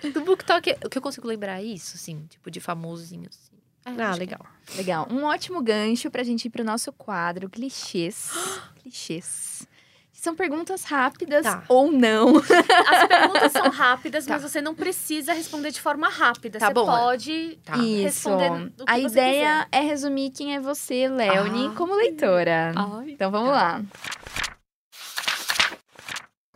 [0.03, 0.09] É.
[0.11, 2.27] Do BookTok, o que eu consigo lembrar é isso, assim.
[2.29, 3.53] Tipo, de famosinho, assim.
[3.85, 4.41] É, Ah, que legal.
[4.77, 5.09] Legal.
[5.11, 8.31] Um ótimo gancho pra gente ir pro nosso quadro clichês.
[8.83, 9.67] clichês.
[10.23, 11.65] São perguntas rápidas Tá.
[11.69, 12.37] ou não.
[12.87, 14.35] As perguntas são rápidas, Tá.
[14.35, 16.61] mas você não precisa responder de forma rápida.
[16.61, 16.87] Tá você bom.
[16.87, 17.77] pode Tá.
[17.79, 18.29] Isso.
[18.31, 21.75] responder o que A você ideia é resumir quem é você, Leone, Ah.
[21.77, 22.73] como leitora.
[22.77, 23.11] Ai.
[23.11, 23.83] Então vamos lá.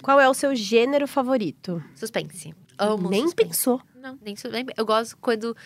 [0.00, 1.82] Qual é o seu gênero favorito?
[1.96, 2.54] Suspense.
[2.78, 3.48] Amo Nem suspense.
[3.48, 3.82] pensou.
[3.96, 4.16] Não.
[4.22, 5.56] Nem su- nem- Eu gosto quando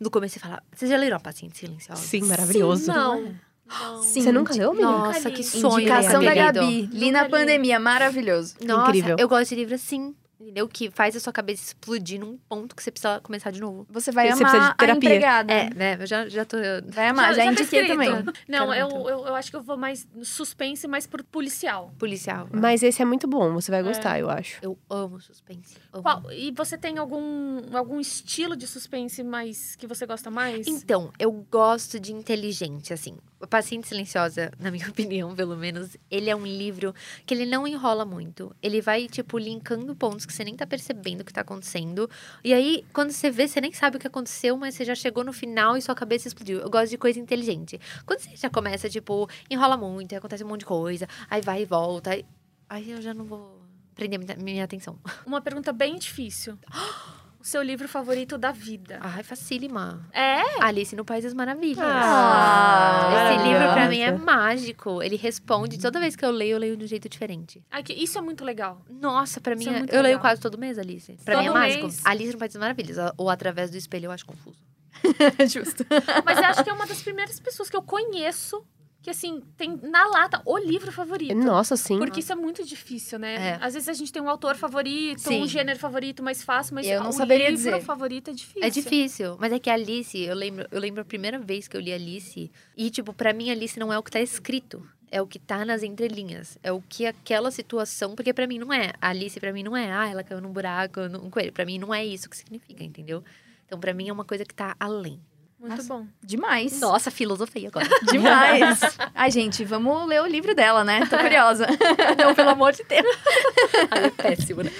[0.00, 0.62] no começo você fala.
[0.74, 2.00] Vocês já leram A Paciente Silenciosa?
[2.00, 2.90] Sim, maravilhoso.
[2.90, 3.34] Não.
[3.80, 4.02] Não.
[4.02, 4.22] Sim.
[4.22, 4.86] Você nunca leu, amiga?
[4.86, 5.80] Nossa, que sonho.
[5.80, 6.34] Indicação da.
[6.34, 6.88] Gabi.
[6.92, 8.54] Li na pandemia, maravilhoso.
[8.64, 9.16] Nossa, Incrível.
[9.18, 10.14] eu gosto de livro assim.
[10.40, 10.66] Entendeu?
[10.68, 13.86] Que faz a sua cabeça explodir num ponto que você precisa começar de novo.
[13.88, 14.96] Você vai Você precisa de amar a terapia.
[15.08, 15.52] empregada.
[15.52, 15.96] É, né?
[16.00, 16.56] Eu já, já tô.
[16.88, 18.10] Vai amar, já, tá indiquei também.
[18.48, 21.94] Não, eu, eu, eu acho que eu vou mais no suspense, mais por policial.
[21.96, 22.48] Policial.
[22.52, 24.58] Mas esse é muito bom, você vai gostar, eu acho.
[24.60, 25.76] Eu amo suspense.
[25.92, 26.02] Amo.
[26.02, 30.66] Qual- e você tem algum, algum estilo de suspense mais que você gosta mais?
[30.66, 33.16] Então, eu gosto de inteligente, assim.
[33.46, 36.94] Paciente Silenciosa, na minha opinião, pelo menos, ele é um livro
[37.26, 38.54] que ele não enrola muito.
[38.62, 42.08] Ele vai, tipo, linkando pontos que você nem tá percebendo o que tá acontecendo.
[42.44, 45.24] E aí, quando você vê, você nem sabe o que aconteceu, mas você já chegou
[45.24, 46.60] no final e sua cabeça explodiu.
[46.60, 47.80] Eu gosto de coisa inteligente.
[48.06, 51.64] Quando você já começa, tipo, enrola muito, acontece um monte de coisa, aí vai e
[51.64, 52.24] volta, aí,
[52.68, 53.62] aí eu já não vou
[53.94, 54.98] prender minha atenção.
[55.26, 56.58] Uma pergunta bem difícil.
[57.42, 58.98] O seu livro favorito da vida?
[59.02, 60.08] Ai, facílima.
[60.12, 60.62] É?
[60.62, 61.84] Alice no País das Maravilhas.
[61.84, 65.02] Ah, Esse livro pra mim é mágico.
[65.02, 65.76] Ele responde.
[65.80, 67.60] Toda vez que eu leio, eu leio de um jeito diferente.
[67.70, 68.80] Ai, que- isso é muito legal.
[68.88, 70.20] Nossa, pra mim é é- muito eu leio legal.
[70.20, 71.12] quase todo mês, Alice.
[71.24, 71.82] Pra Todo mim é mágico.
[71.84, 72.00] mês.
[72.04, 72.96] Alice no País das Maravilhas.
[73.18, 74.58] Ou através do espelho, eu acho confuso.
[75.52, 75.84] Justo.
[76.24, 78.64] Mas eu acho que é uma das primeiras pessoas que eu conheço
[79.02, 81.34] que, assim, tem na lata o livro favorito.
[81.34, 81.98] Nossa, sim.
[81.98, 83.34] Porque isso é muito difícil, né?
[83.34, 83.58] É.
[83.60, 85.42] Às vezes a gente tem um autor favorito, Sim.
[85.42, 87.82] um gênero favorito mais fácil, mas Eu não o saberia livro dizer.
[87.82, 88.62] favorito é difícil.
[88.62, 89.36] É difícil.
[89.40, 92.50] Mas é que Alice, eu lembro, eu lembro a primeira vez que eu li Alice.
[92.76, 94.86] E, tipo, pra mim, Alice não é o que tá escrito.
[95.10, 96.56] É o que tá nas entrelinhas.
[96.62, 98.14] É o que aquela situação.
[98.14, 98.92] Porque pra mim não é.
[99.00, 99.90] A Alice, pra mim, não é.
[99.92, 101.52] Ah, ela caiu num buraco, num coelho.
[101.52, 103.22] Pra mim, não é isso que significa, entendeu?
[103.66, 105.20] Então, pra mim, é uma coisa que tá além.
[105.62, 105.94] Muito Nossa.
[105.94, 106.06] bom.
[106.20, 106.80] Demais.
[106.80, 107.86] Nossa, filosofei agora.
[108.10, 108.80] Demais.
[109.14, 111.06] Ai, gente, vamos ler o livro dela, né?
[111.06, 111.68] Tô curiosa.
[112.18, 113.06] não, pelo amor de Deus.
[113.92, 114.72] Ai, é péssimo, né?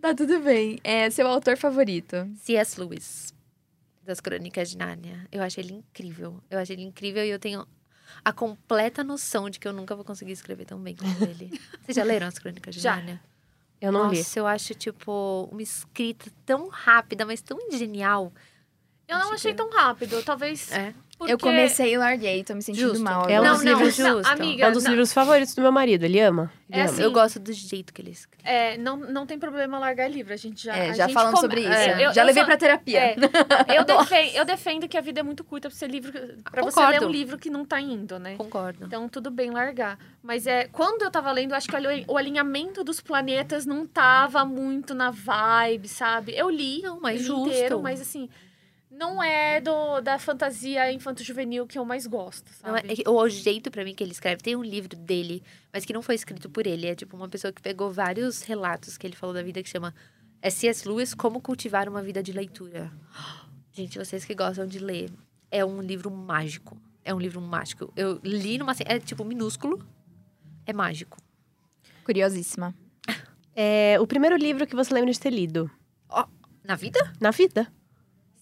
[0.00, 0.80] tá tudo bem.
[0.82, 2.26] É seu autor favorito?
[2.36, 2.80] C.S.
[2.80, 3.34] Lewis,
[4.02, 5.26] das Crônicas de Nárnia.
[5.30, 6.42] Eu acho ele incrível.
[6.50, 7.66] Eu acho ele incrível e eu tenho
[8.24, 11.50] a completa noção de que eu nunca vou conseguir escrever tão bem como ele.
[11.82, 12.96] Vocês já leram as Crônicas de Já.
[12.96, 13.20] Nárnia?
[13.78, 14.16] Eu não li.
[14.16, 18.32] Nossa, eu acho, tipo, uma escrita tão rápida, mas tão genial.
[19.08, 20.92] Eu não achei tão rápido, talvez É.
[21.16, 21.32] porque...
[21.32, 23.02] Eu comecei e larguei, tô me sentindo Justo.
[23.02, 23.26] mal.
[23.28, 25.72] É um dos não, livros não, amiga, É um dos não, livros favoritos do meu
[25.72, 26.52] marido, ele ama.
[26.70, 26.92] Ele É ama.
[26.92, 28.46] assim, Eu gosto do jeito que ele escreve.
[28.46, 30.76] É, não, não tem problema largar livro, a gente já...
[30.76, 31.72] É, a já gente falamos come- sobre isso.
[31.72, 33.00] É, eu- já eu levei sou- pra terapia.
[33.00, 33.16] É,
[33.78, 36.12] eu, defendo, eu defendo que a vida é muito curta pra, ser livro,
[36.44, 38.36] pra você ler um livro que não tá indo, né?
[38.36, 38.84] Concordo.
[38.84, 39.98] Então, tudo bem largar.
[40.22, 41.74] Mas é quando eu tava lendo, eu acho que
[42.06, 46.36] o alinhamento dos planetas não tava muito na vibe, sabe?
[46.36, 47.48] Eu li Não, mas justo.
[47.48, 48.28] inteiro, mas assim,
[48.98, 53.02] não é do, da fantasia infanto-juvenil que eu mais gosto, Não é, sabe?
[53.06, 55.42] é o jeito pra mim que ele escreve, tem um livro dele,
[55.72, 56.86] mas que não foi escrito por ele.
[56.86, 59.94] É tipo uma pessoa que pegou vários relatos que ele falou da vida que chama
[60.42, 60.86] é C.S.
[60.88, 62.92] Lewis, Como Cultivar uma Vida de Leitura.
[63.72, 65.10] Gente, vocês que gostam de ler,
[65.50, 66.76] é um livro mágico.
[67.04, 67.92] É um livro mágico.
[67.96, 68.72] Eu li numa.
[68.84, 69.84] É tipo minúsculo.
[70.66, 71.16] É mágico.
[72.04, 72.74] Curiosíssima.
[73.60, 75.68] É o primeiro livro que você lembra de ter lido
[76.62, 77.12] Na vida?
[77.20, 77.66] na vida.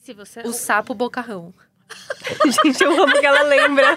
[0.07, 0.41] Se você...
[0.43, 1.53] O Sapo Bocarrão.
[2.65, 3.97] Gente, eu amo que ela lembra.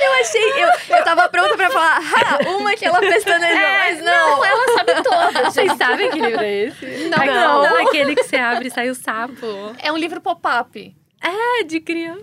[0.00, 4.42] Eu achei, eu, eu tava pronta pra falar, ah, uma que ela pestanejou, mas não.
[4.42, 5.52] ela sabe todas.
[5.52, 6.86] Vocês sabem que livro é esse?
[7.10, 7.62] Não, não.
[7.64, 7.86] não.
[7.86, 9.46] Aquele que você abre e sai o sapo.
[9.82, 10.96] É um livro pop-up.
[11.20, 12.22] É, de criança.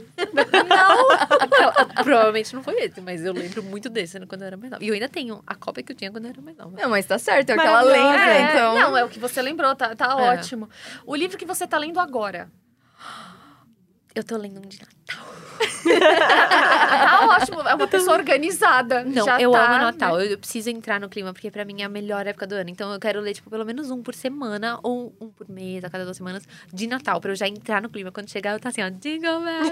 [0.67, 2.03] Não!
[2.03, 4.77] Provavelmente não foi esse, mas eu lembro muito desse né, quando eu era nova.
[4.79, 6.77] E eu ainda tenho a cópia que eu tinha quando eu era mais nova.
[6.79, 8.75] Não, mas tá certo, é o que ela lembra, É, então.
[8.75, 10.33] Não, é o que você lembrou, tá, tá É.
[10.33, 10.69] ótimo.
[11.03, 12.47] O livro que você tá lendo agora.
[14.13, 15.25] Eu tô lendo um de Natal.
[15.87, 19.03] tá ótimo, é uma pessoa organizada.
[19.05, 19.79] Não, já eu tá, amo né?
[19.79, 20.19] Natal.
[20.19, 22.69] Eu, eu preciso entrar no clima, porque pra mim é a melhor época do ano.
[22.69, 25.89] Então eu quero ler, tipo, pelo menos um por semana ou um por mês, a
[25.89, 28.11] cada duas semanas, de Natal, pra eu já entrar no clima.
[28.11, 29.63] Quando chegar, eu tá assim, ó, Jingle Bell.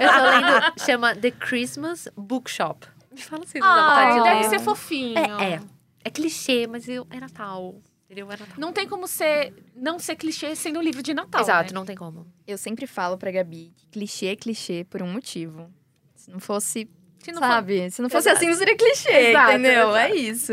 [0.00, 2.86] eu tô lendo, chama The Christmas Bookshop.
[3.10, 5.18] Me fala se não dá vontade de Ah, deve ser fofinho.
[5.18, 5.60] É, é.
[6.04, 7.74] É clichê, mas eu, é Natal.
[8.08, 8.26] Entendeu?
[8.32, 8.54] É Natal.
[8.56, 11.42] Não tem como ser, não ser clichê sendo um livro de Natal.
[11.42, 11.78] Exato, né?
[11.78, 12.26] não tem como.
[12.46, 15.70] Eu sempre falo pra Gabi que clichê é clichê por um motivo.
[16.14, 16.88] Se não fosse,
[17.22, 17.90] Se não for- sabe?
[17.90, 18.38] Se não fosse Exato.
[18.38, 19.94] assim, não seria clichê, Exato, entendeu?
[19.94, 20.52] É isso.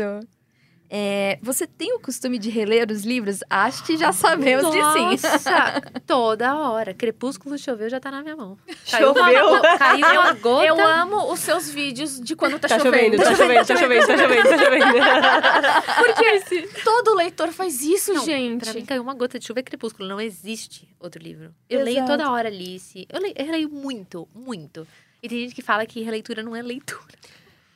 [0.88, 3.40] É, você tem o costume de reler os livros?
[3.50, 5.28] Acho que já sabemos que sim.
[5.28, 6.94] Nossa, toda hora.
[6.94, 8.56] Crepúsculo choveu, já tá na minha mão.
[8.90, 9.62] Caiu uma Choveu?
[9.78, 10.66] Caiu uma gota.
[10.66, 14.18] Eu amo os seus vídeos de quando tá, Tá chovendo, tá chovendo, tá chovendo, tá
[14.18, 14.86] chovendo, tá chovendo.
[16.04, 18.64] Porque todo leitor faz isso, Não, gente.
[18.64, 20.08] Pra mim, caiu uma gota de chuva é crepúsculo.
[20.08, 21.54] Não existe outro livro.
[21.68, 22.12] Eu leio Exato.
[22.12, 23.06] toda hora Alice.
[23.10, 24.86] Eu leio, eu leio muito, muito.
[25.22, 27.14] E tem gente que fala que releitura não é leitura.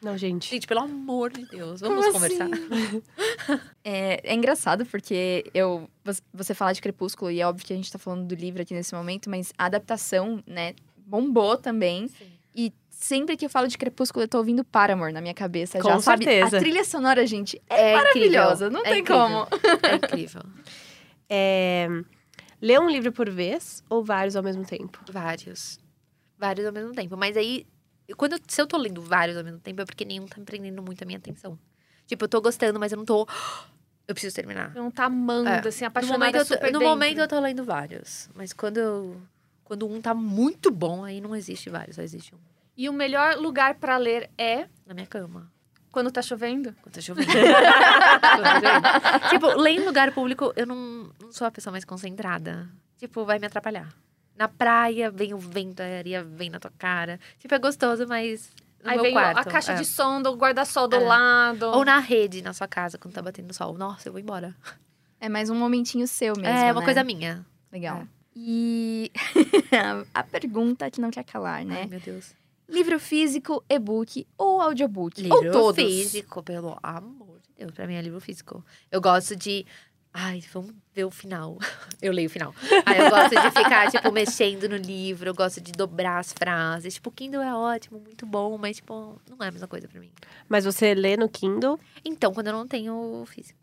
[0.02, 0.48] Não, gente.
[0.50, 2.48] Gente, pelo amor de Deus, vamos Como conversar.
[3.84, 5.88] É, é engraçado porque eu
[6.32, 8.72] você- fala de Crepúsculo e é óbvio que a gente tá falando do livro aqui
[8.74, 12.08] nesse momento, mas a adaptação, né, bombou também.
[12.08, 12.26] Sim.
[12.54, 15.78] E sempre que eu falo de Crepúsculo, eu tô ouvindo Paramore na minha cabeça.
[15.80, 16.24] Com já, sabe?
[16.24, 16.56] certeza.
[16.56, 18.66] A trilha sonora, gente, é, É maravilhosa.
[18.66, 18.70] incrível.
[18.70, 19.22] Não É tem incrível.
[19.22, 19.48] como.
[19.86, 20.42] É incrível.
[21.28, 21.88] É,
[22.60, 24.98] ler um livro por vez ou vários ao mesmo tempo?
[25.10, 25.78] Vários.
[26.38, 27.16] Vários ao mesmo tempo.
[27.16, 27.66] Mas aí,
[28.14, 30.82] quando eu- se eu tô lendo vários ao mesmo tempo, é porque nenhum tá prendendo
[30.82, 31.58] muito a minha atenção.
[32.06, 33.26] Tipo, eu tô gostando, mas eu não tô.
[34.08, 34.74] Eu preciso terminar.
[34.74, 35.68] Não tá amando, É.
[35.68, 36.88] assim, No apaixonada momento, eu tô, super no dentro.
[36.88, 38.28] momento eu tô lendo vários.
[38.34, 39.22] Mas quando eu.
[39.62, 42.38] Quando um tá muito bom, aí não existe vários, só existe um.
[42.76, 45.48] E o melhor lugar pra ler é Na minha cama.
[45.92, 46.74] quando tá chovendo?
[46.82, 47.28] Quando tá chovendo.
[47.30, 49.28] Quando tá chovendo.
[49.30, 52.68] tipo, ler em lugar público, eu não, não sou a pessoa mais concentrada.
[52.98, 53.88] Tipo, vai me atrapalhar.
[54.40, 57.20] Na praia, vem o vento, a areia vem na tua cara.
[57.38, 58.50] Tipo, é gostoso, mas.
[58.82, 59.74] No Aí meu vem quarto, a caixa é.
[59.74, 61.00] de som do guarda-sol do É.
[61.00, 61.66] lado.
[61.66, 63.76] Ou na rede, na sua casa, quando tá batendo sol.
[63.76, 64.56] Nossa, eu vou embora.
[65.20, 66.46] É mais um momentinho seu mesmo.
[66.48, 66.86] é uma né?
[66.86, 67.44] coisa minha.
[67.70, 67.98] Legal.
[67.98, 68.06] É.
[68.34, 69.12] E
[70.14, 71.80] a pergunta que não quer calar, né?
[71.82, 72.32] Ai, meu Deus.
[72.66, 75.20] Livro físico, e-book ou audiobook?
[75.20, 75.84] Livro ou todos?
[75.84, 77.72] físico, pelo amor de Deus.
[77.72, 78.64] Pra mim é livro físico.
[78.90, 79.66] Eu gosto de.
[80.12, 81.56] Ai, vamos ver o final.
[82.02, 82.54] Eu leio o final.
[82.86, 85.28] Aí eu gosto de ficar, tipo, mexendo no livro.
[85.28, 86.94] Eu gosto de dobrar as frases.
[86.94, 90.00] Tipo, o Kindle é ótimo, muito bom, mas, tipo, não é a mesma coisa pra
[90.00, 90.10] mim.
[90.48, 93.58] Mas você lê no Kindle Então, quando eu não tenho o físico,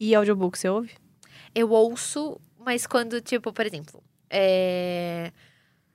[0.00, 0.90] e audiobook, você ouve?
[1.54, 5.30] eu ouço, mas quando, tipo, por exemplo, é.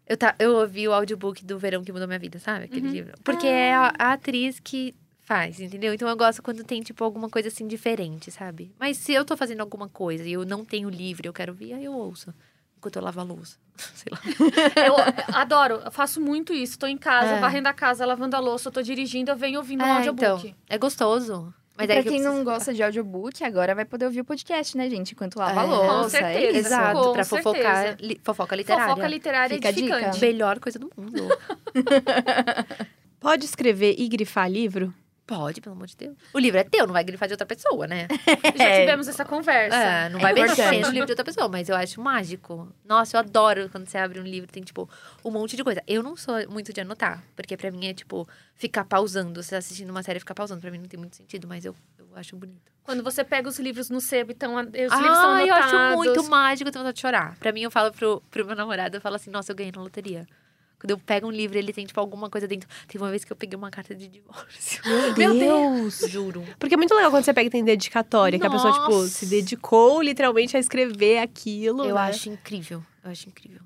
[0.05, 2.65] Eu, tá, eu ouvi o audiobook do Verão que Mudou Minha Vida, sabe?
[2.65, 2.93] Aquele Uhum.
[2.93, 3.13] livro.
[3.23, 4.95] Porque é a, a atriz que
[5.27, 5.93] faz, entendeu?
[5.93, 8.71] Então eu gosto quando tem, tipo, alguma coisa assim diferente, sabe?
[8.79, 11.51] Mas se eu tô fazendo alguma coisa e eu não tenho livro e eu quero
[11.51, 12.33] ouvir, aí eu ouço.
[12.77, 13.57] Enquanto eu lavo a louça.
[13.93, 14.19] Sei lá.
[14.85, 14.95] Eu
[15.35, 16.79] adoro, eu faço muito isso.
[16.79, 17.39] Tô em casa, É.
[17.41, 20.47] varrendo a casa, lavando a louça, eu tô dirigindo, eu venho ouvindo um É, audiobook.
[20.47, 21.53] então, é gostoso.
[21.75, 24.75] Mas pra é que quem não gosta de audiobook, agora vai poder ouvir o podcast,
[24.77, 25.11] né, gente?
[25.11, 25.67] Enquanto lava a É.
[25.67, 25.87] louça.
[26.03, 26.39] Com certeza.
[26.39, 26.67] É isso.
[26.67, 27.97] Exato, Com pra fofocar.
[27.99, 28.89] li- fofoca literária.
[28.89, 29.87] Fofoca literária Fica a dica.
[29.95, 30.21] edificante.
[30.21, 31.27] Melhor coisa do mundo.
[33.19, 34.93] Pode escrever e grifar livro?
[35.27, 36.15] Pode, pelo amor de Deus.
[36.33, 38.07] O livro é teu, não vai grifar de outra pessoa, né?
[38.55, 39.75] Já tivemos essa conversa.
[39.75, 42.71] É, não É vai mexer no livro de outra pessoa, mas eu acho mágico.
[42.85, 44.89] Nossa, eu adoro quando você abre um livro, tem, tipo,
[45.25, 45.83] um monte de coisa.
[45.85, 48.25] Eu não sou muito de anotar, porque pra mim é, tipo,
[48.55, 49.43] ficar pausando.
[49.43, 51.65] Você tá assistindo uma série e ficar pausando, pra mim não tem muito sentido, mas
[51.65, 52.71] eu, eu acho bonito.
[52.83, 55.73] Quando você pega os livros no sebo, então os livros ah, são eu anotados.
[55.73, 57.35] acho muito mágico, eu tenho vontade de chorar.
[57.37, 59.81] Pra mim, eu falo pro, pro meu namorado, eu falo assim, nossa, eu ganhei na
[59.81, 60.25] loteria.
[60.79, 62.69] Quando eu pego um livro, ele tem, tipo, alguma coisa dentro.
[62.87, 64.81] Teve uma vez que eu peguei uma carta de divórcio.
[65.17, 66.03] Meu Deus!
[66.07, 66.43] Juro.
[66.59, 69.07] Porque é muito legal quando você pega e tem dedicatória, que a pessoa, tipo, Nossa.
[69.07, 71.83] se dedicou literalmente a escrever aquilo.
[71.83, 72.01] Eu né?
[72.01, 72.83] acho incrível.
[73.03, 73.61] Eu acho incrível.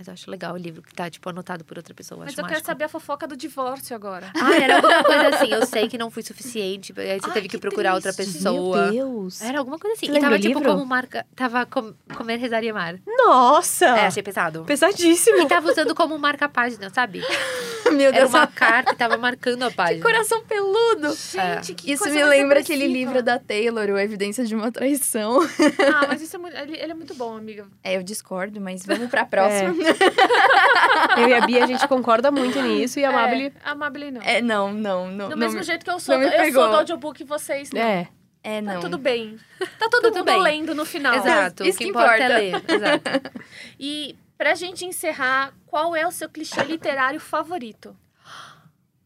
[0.00, 2.20] Mas eu acho legal o livro que tá, tipo, anotado por outra pessoa.
[2.20, 4.32] Eu Mas acho eu quero saber a fofoca do divórcio agora.
[4.34, 5.52] Ah, era alguma coisa assim.
[5.52, 6.94] Eu sei que não fui suficiente.
[6.96, 8.32] Aí você Ai, teve que, que procurar outra triste.
[8.32, 8.90] pessoa.
[8.90, 9.42] Meu Deus!
[9.42, 10.06] Era alguma coisa assim.
[10.06, 10.72] Você e tava, tipo, livro?
[10.72, 11.26] como marca.
[11.36, 12.98] Tava com, comer, rezar e amar.
[13.06, 13.84] Nossa!
[13.88, 14.64] É, achei pesado.
[14.64, 15.36] Pesadíssimo!
[15.42, 17.20] E tava usando como marca-página, sabe?
[17.92, 19.98] Meu Era Deus, uma carta e tava marcando a página.
[19.98, 21.12] que coração peludo.
[21.14, 25.40] Gente, que Isso coisa me lembra aquele livro da Taylor, o Evidência de uma Traição.
[25.92, 27.66] Ah, mas isso é muito, ele, ele é muito bom, amiga.
[27.82, 29.74] É, eu discordo, mas vamos pra próxima.
[31.18, 33.40] Eu e a Bia, a gente concorda muito nisso e a Mabel.
[33.46, 34.22] É, a Amabile não.
[34.22, 35.28] É, não, não, não.
[35.28, 37.80] do não mesmo me- jeito que eu sou, eu sou do audiobook e vocês não.
[37.80, 38.08] É.
[38.42, 38.80] É, Tá não.
[38.80, 39.36] tudo bem.
[39.78, 40.40] Tá todo Tudo mundo bem.
[40.42, 41.14] lendo no final.
[41.14, 41.62] Exato.
[41.62, 42.24] Isso o que, que importa, importa.
[42.24, 42.64] é ler.
[42.68, 43.10] Exato.
[43.78, 47.94] E pra gente encerrar, qual é o seu clichê literário favorito?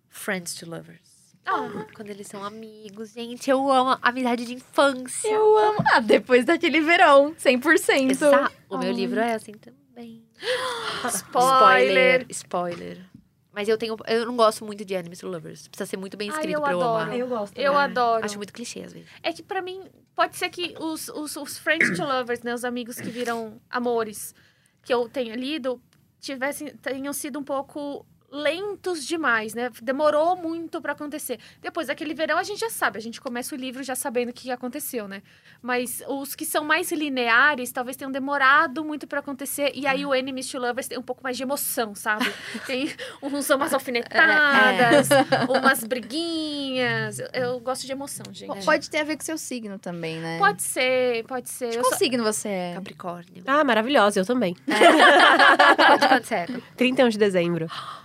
[0.09, 1.03] Friends to lovers.
[1.45, 5.29] Ah, Quando eles são amigos, gente, eu amo a amizade de infância.
[5.29, 5.79] Eu amo.
[5.93, 8.11] Ah, depois daquele verão, 100%.
[8.13, 8.95] Exa- O meu Ai.
[8.95, 9.84] livro é assim também.
[11.09, 12.27] spoiler.
[12.31, 13.05] Spoiler.
[13.53, 13.97] Mas eu tenho.
[14.09, 15.69] Eu não gosto muito de to Lovers.
[15.69, 17.03] Precisa ser muito bem Ai, escrito eu pra eu adoro.
[17.05, 17.17] amar.
[17.19, 17.57] Eu gosto.
[17.57, 18.25] Eu Ah, adoro.
[18.25, 19.09] Acho muito clichê, às vezes.
[19.23, 19.83] É que pra mim,
[20.15, 22.53] pode ser que os, os, os friends to lovers, né?
[22.53, 24.35] Os amigos que viram amores
[24.83, 25.81] que eu tenha lido,
[26.21, 28.05] tivessem, tenham sido um pouco
[28.35, 29.71] lentos demais, né?
[29.81, 31.39] Demorou muito pra acontecer.
[31.63, 32.99] Depois daquele verão, a gente já sabe.
[32.99, 35.23] A gente começa o livro já sabendo o que aconteceu, né?
[35.63, 39.71] Mas os que são mais lineares, talvez tenham demorado muito pra acontecer.
[39.75, 42.25] E aí o Enemies to Lovers tem um pouco mais de emoção, sabe?
[42.67, 42.91] Tem
[43.23, 45.09] uns, umas alfinetadas,
[45.49, 47.19] umas briguinhas.
[47.21, 48.65] Eu, eu gosto de emoção, gente.
[48.65, 50.39] Pode ter a ver com seu signo também, né?
[50.39, 51.71] Pode ser, pode ser.
[51.71, 52.73] De qual só- signo você é?
[52.75, 53.43] Capricórnio.
[53.47, 54.55] Ah, maravilhosa, eu também.
[54.67, 56.47] Pode quanto você é?
[56.77, 57.69] 31 de dezembro.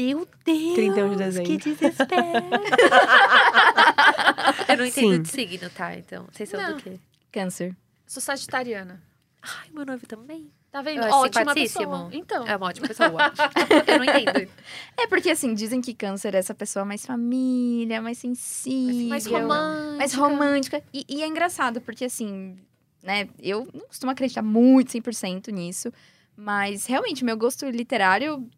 [0.00, 0.74] Meu Deus!
[0.74, 1.50] 31 de dezembro.
[1.50, 2.22] Que desespero!
[4.68, 5.22] eu não entendo Sim.
[5.22, 5.96] de signo, tá?
[5.96, 6.76] Então, vocês são Não.
[6.76, 6.98] do quê?
[7.30, 7.76] Câncer.
[8.06, 9.02] Sou sagitariana.
[9.42, 10.50] Ai, meu noivo também.
[10.70, 10.98] Tá vendo?
[10.98, 12.08] Eu acho Ótima pessoa.
[12.12, 12.46] Então.
[12.46, 13.32] É uma ótima pessoa.
[13.86, 14.50] eu não entendo.
[14.96, 19.08] É porque, assim, dizem que câncer é essa pessoa mais família, mais sensível.
[19.08, 19.96] mais romântica.
[19.96, 20.82] mais romântica.
[20.94, 22.56] E, e é engraçado, porque assim,
[23.02, 25.92] né, eu não costumo acreditar muito 100% nisso,
[26.36, 28.48] mas realmente meu gosto literário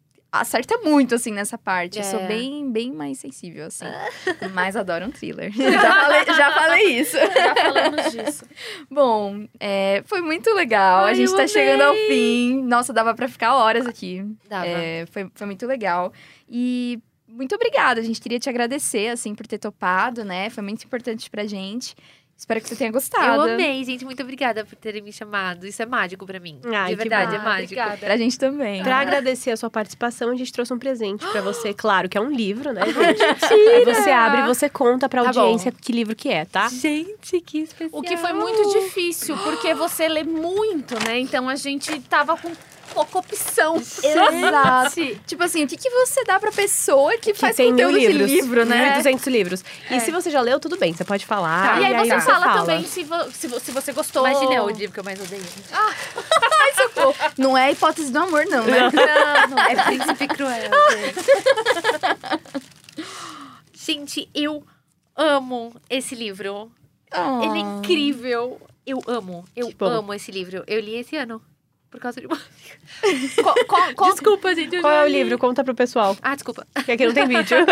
[0.41, 1.97] acerta muito, assim, nessa parte.
[1.99, 2.27] Eu sou É.
[2.27, 3.85] bem, bem mais sensível, assim.
[4.53, 5.51] mas adoro um thriller.
[5.55, 7.17] já, falei, já falei isso.
[7.33, 8.45] Já falamos disso.
[8.89, 11.03] Bom, é, foi muito legal.
[11.03, 12.07] a Ai, gente eu tá chegando ao amei.
[12.07, 12.63] fim.
[12.63, 14.25] Nossa, dava pra ficar horas aqui.
[14.49, 14.65] Dava.
[14.67, 16.11] É, foi, foi muito legal.
[16.49, 17.99] E muito obrigada.
[17.99, 20.49] A gente queria te agradecer, assim, por ter topado, né?
[20.49, 21.95] Foi muito importante pra gente.
[22.43, 23.25] Espero que você tenha gostado.
[23.25, 24.03] Eu amei, gente.
[24.03, 25.65] Muito obrigada por terem me chamado.
[25.65, 26.59] Isso é mágico pra mim.
[26.75, 27.71] Ai, de verdade, é mágico.
[27.73, 27.95] Obrigada.
[27.95, 28.83] Pra gente também.
[28.83, 31.73] Pra agradecer a sua participação, a gente trouxe um presente pra você.
[31.83, 33.23] Claro que é um livro, né, gente?
[33.45, 35.39] Aí você abre e você conta pra Tá bom.
[35.39, 36.67] audiência que livro que é, tá?
[36.67, 38.01] Gente, que especial.
[38.01, 41.19] O que foi muito difícil, porque você lê muito, né?
[41.19, 42.51] Então a gente tava com
[42.93, 43.75] pouca opção.
[43.77, 45.01] Exato.
[45.25, 47.99] tipo assim, o que, que você dá pra pessoa que, Que faz tem mil conteúdo
[47.99, 48.31] de livros.
[48.31, 49.01] livro, né?
[49.01, 49.63] 1.200 livros.
[49.89, 49.99] E É.
[49.99, 51.81] se você já leu, tudo bem, você pode falar.
[51.81, 54.27] e aí, você você fala, também se, vo- se, vo- se você gostou.
[54.27, 55.43] Imagina, é o livro que eu mais odeio.
[57.37, 58.89] Não é hipótese do amor, não, né?
[58.91, 59.59] Não, não.
[59.59, 60.71] É Príncipe Cruel,
[63.75, 64.29] gente.
[64.33, 64.63] eu
[65.15, 66.71] amo esse livro.
[67.11, 67.77] Ele é Ah.
[67.77, 68.59] incrível.
[68.85, 69.45] Eu amo.
[69.55, 70.63] Eu amo esse livro.
[70.67, 71.41] Eu li esse ano.
[71.93, 72.35] Por causa de uma.
[72.35, 74.81] Co- Desculpa, gente.
[74.81, 75.13] Qual é o li.
[75.21, 75.37] livro?
[75.37, 76.65] Conta pro pessoal, Ah, desculpa.
[76.83, 77.55] que aqui não tem vídeo.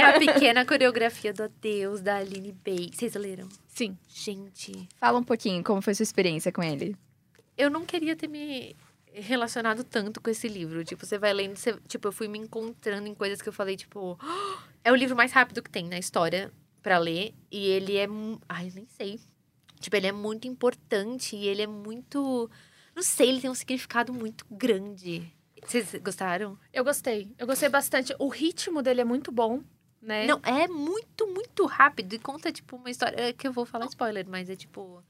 [0.00, 2.88] É a pequena coreografia do Adeus, da Aline Bay.
[2.90, 3.46] Vocês leram?
[3.68, 3.96] Sim.
[4.08, 6.96] Gente, Fala um pouquinho como foi sua experiência com ele.
[7.58, 8.74] eu não queria ter me
[9.12, 10.82] relacionado tanto com esse livro.
[10.82, 13.76] Tipo, você vai lendo, você, tipo, eu fui me encontrando em coisas que eu falei,
[13.76, 16.50] tipo, "Ah, é o livro mais rápido que tem na história
[16.82, 18.08] pra ler e ele é,
[18.48, 19.20] ai, nem sei.
[19.78, 22.48] Tipo, ele é muito importante e ele é muito,
[22.94, 25.32] não sei, ele tem um significado muito grande.
[25.64, 26.58] Vocês gostaram?
[26.72, 27.32] Eu gostei.
[27.38, 28.14] Eu gostei bastante.
[28.18, 29.62] O ritmo dele é muito bom,
[30.00, 30.26] né?
[30.26, 33.86] Não, é muito, muito rápido e conta, tipo, uma história é que eu vou falar
[33.86, 35.02] spoiler, mas é tipo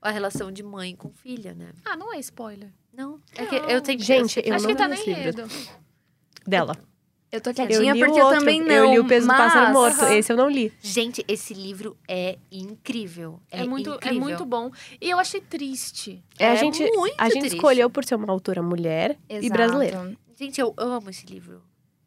[0.00, 1.72] a relação de mãe com filha, né?
[1.84, 2.72] Ah, não é spoiler.
[2.92, 5.48] Não, é que eu tenho Gente, eu Acho não que tá esse livro.
[6.46, 6.76] Dela.
[7.30, 8.70] Eu tô Eu quietinha li porque o eu também não.
[8.74, 10.04] Eu li o peso do pássaro mas- morto.
[10.12, 10.72] Esse eu não li.
[10.80, 13.38] Gente, esse livro é incrível.
[13.50, 14.20] É, É, muito, é incrível.
[14.20, 14.70] muito bom.
[15.00, 16.24] E eu achei triste.
[16.38, 17.56] É, a É gente, muito a gente triste.
[17.56, 19.52] escolheu por ser uma autora mulher e Exato.
[19.52, 20.16] brasileira.
[20.38, 21.62] Gente, eu amo esse livro.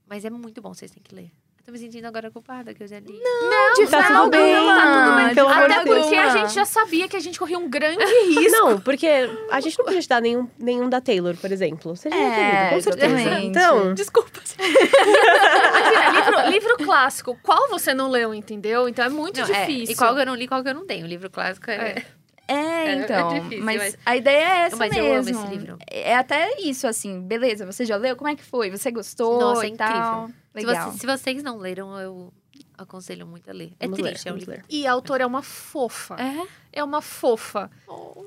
[0.07, 1.31] Mas é muito bom, vocês têm que ler.
[1.61, 3.19] Eu tô me sentindo agora culpada que eu já li.
[3.21, 5.35] Não, de tá não, tudo bem, não, tá tudo bem.
[5.35, 5.99] pelo amor Até de Deus.
[6.01, 8.49] porque a gente já sabia que a gente corria um grande risco.
[8.51, 9.07] Não, porque
[9.51, 11.95] a gente não podia te dar nenhum, nenhum da Taylor, por exemplo.
[11.95, 13.15] Você já É, lido, com certeza.
[13.15, 13.45] exatamente.
[13.45, 14.39] Então, Desculpa.
[14.59, 17.37] Imagina, livro, livro clássico.
[17.43, 18.89] Qual você não leu, entendeu?
[18.89, 19.93] Então é muito Não, é, difícil.
[19.93, 21.05] e qual que eu não li, qual que eu não tenho.
[21.05, 21.75] O livro clássico é...
[21.75, 22.05] É.
[22.47, 23.31] É, É, então.
[23.35, 25.07] é difícil, mas, mas- a ideia é essa Mas mesmo.
[25.07, 25.77] eu amo esse livro.
[25.89, 27.21] É até isso, assim.
[27.21, 28.15] Beleza, você já leu?
[28.15, 28.69] Como é que foi?
[28.69, 30.27] Você gostou Nossa, é e tal?
[30.27, 30.33] Se,
[30.65, 30.91] Legal.
[30.91, 32.33] você- se vocês não leram, eu
[32.77, 33.71] aconselho muito a ler.
[33.79, 34.51] É Vamos ler, triste, é um livro.
[34.51, 34.65] ler.
[34.69, 36.15] E a autora é uma fofa.
[36.19, 36.47] É?
[36.79, 37.69] É uma fofa.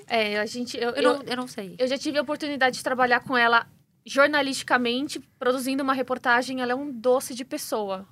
[0.06, 0.76] É, a gente.
[0.78, 1.74] Eu, Eu, eu, não, eu não sei.
[1.78, 3.66] eu já tive a oportunidade de trabalhar com ela
[4.06, 6.60] jornalisticamente, produzindo uma reportagem.
[6.62, 8.06] Ela é um doce de pessoa.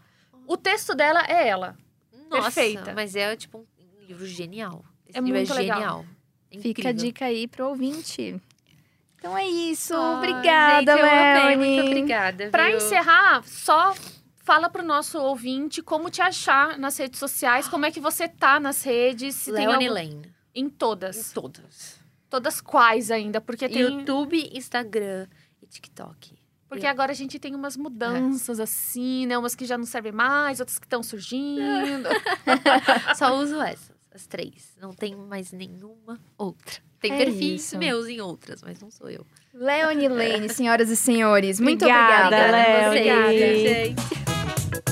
[0.46, 1.76] O texto dela é ela.
[2.28, 2.92] Nossa, perfeita.
[2.94, 4.84] mas é tipo um livro genial.
[5.14, 5.78] É muito é legal.
[5.78, 6.06] genial.
[6.50, 8.40] É Fica a dica aí pro ouvinte.
[9.16, 9.94] Então é isso.
[9.94, 11.56] Ah, obrigada, gente, amei.
[11.56, 12.50] Muito obrigada.
[12.50, 12.76] Viu?
[12.76, 13.94] encerrar, só
[14.44, 18.58] fala pro nosso ouvinte como te achar nas redes sociais, como é que você tá
[18.58, 19.36] nas redes.
[19.36, 20.32] Se tem Leone algum- Lane.
[20.54, 21.32] Em todas.
[21.32, 22.00] Todas.
[22.28, 23.80] Todas quais ainda, porque tem.
[23.82, 25.26] YouTube, Instagram
[25.62, 26.36] e TikTok.
[26.68, 29.36] Porque agora a gente tem umas mudanças, assim, né?
[29.36, 32.08] Umas que já não servem mais, outras que estão surgindo.
[33.14, 33.91] Só uso essas.
[34.14, 34.74] As três.
[34.80, 36.74] Não tem mais nenhuma outra.
[37.00, 37.78] Tem É perfis isso.
[37.78, 39.26] meus em outras, mas não sou eu.
[39.52, 42.88] Leone Lane, senhoras e senhores, muito Obrigada, obrigada.
[42.88, 43.32] Obrigada, Obrigada.
[43.38, 44.91] gente.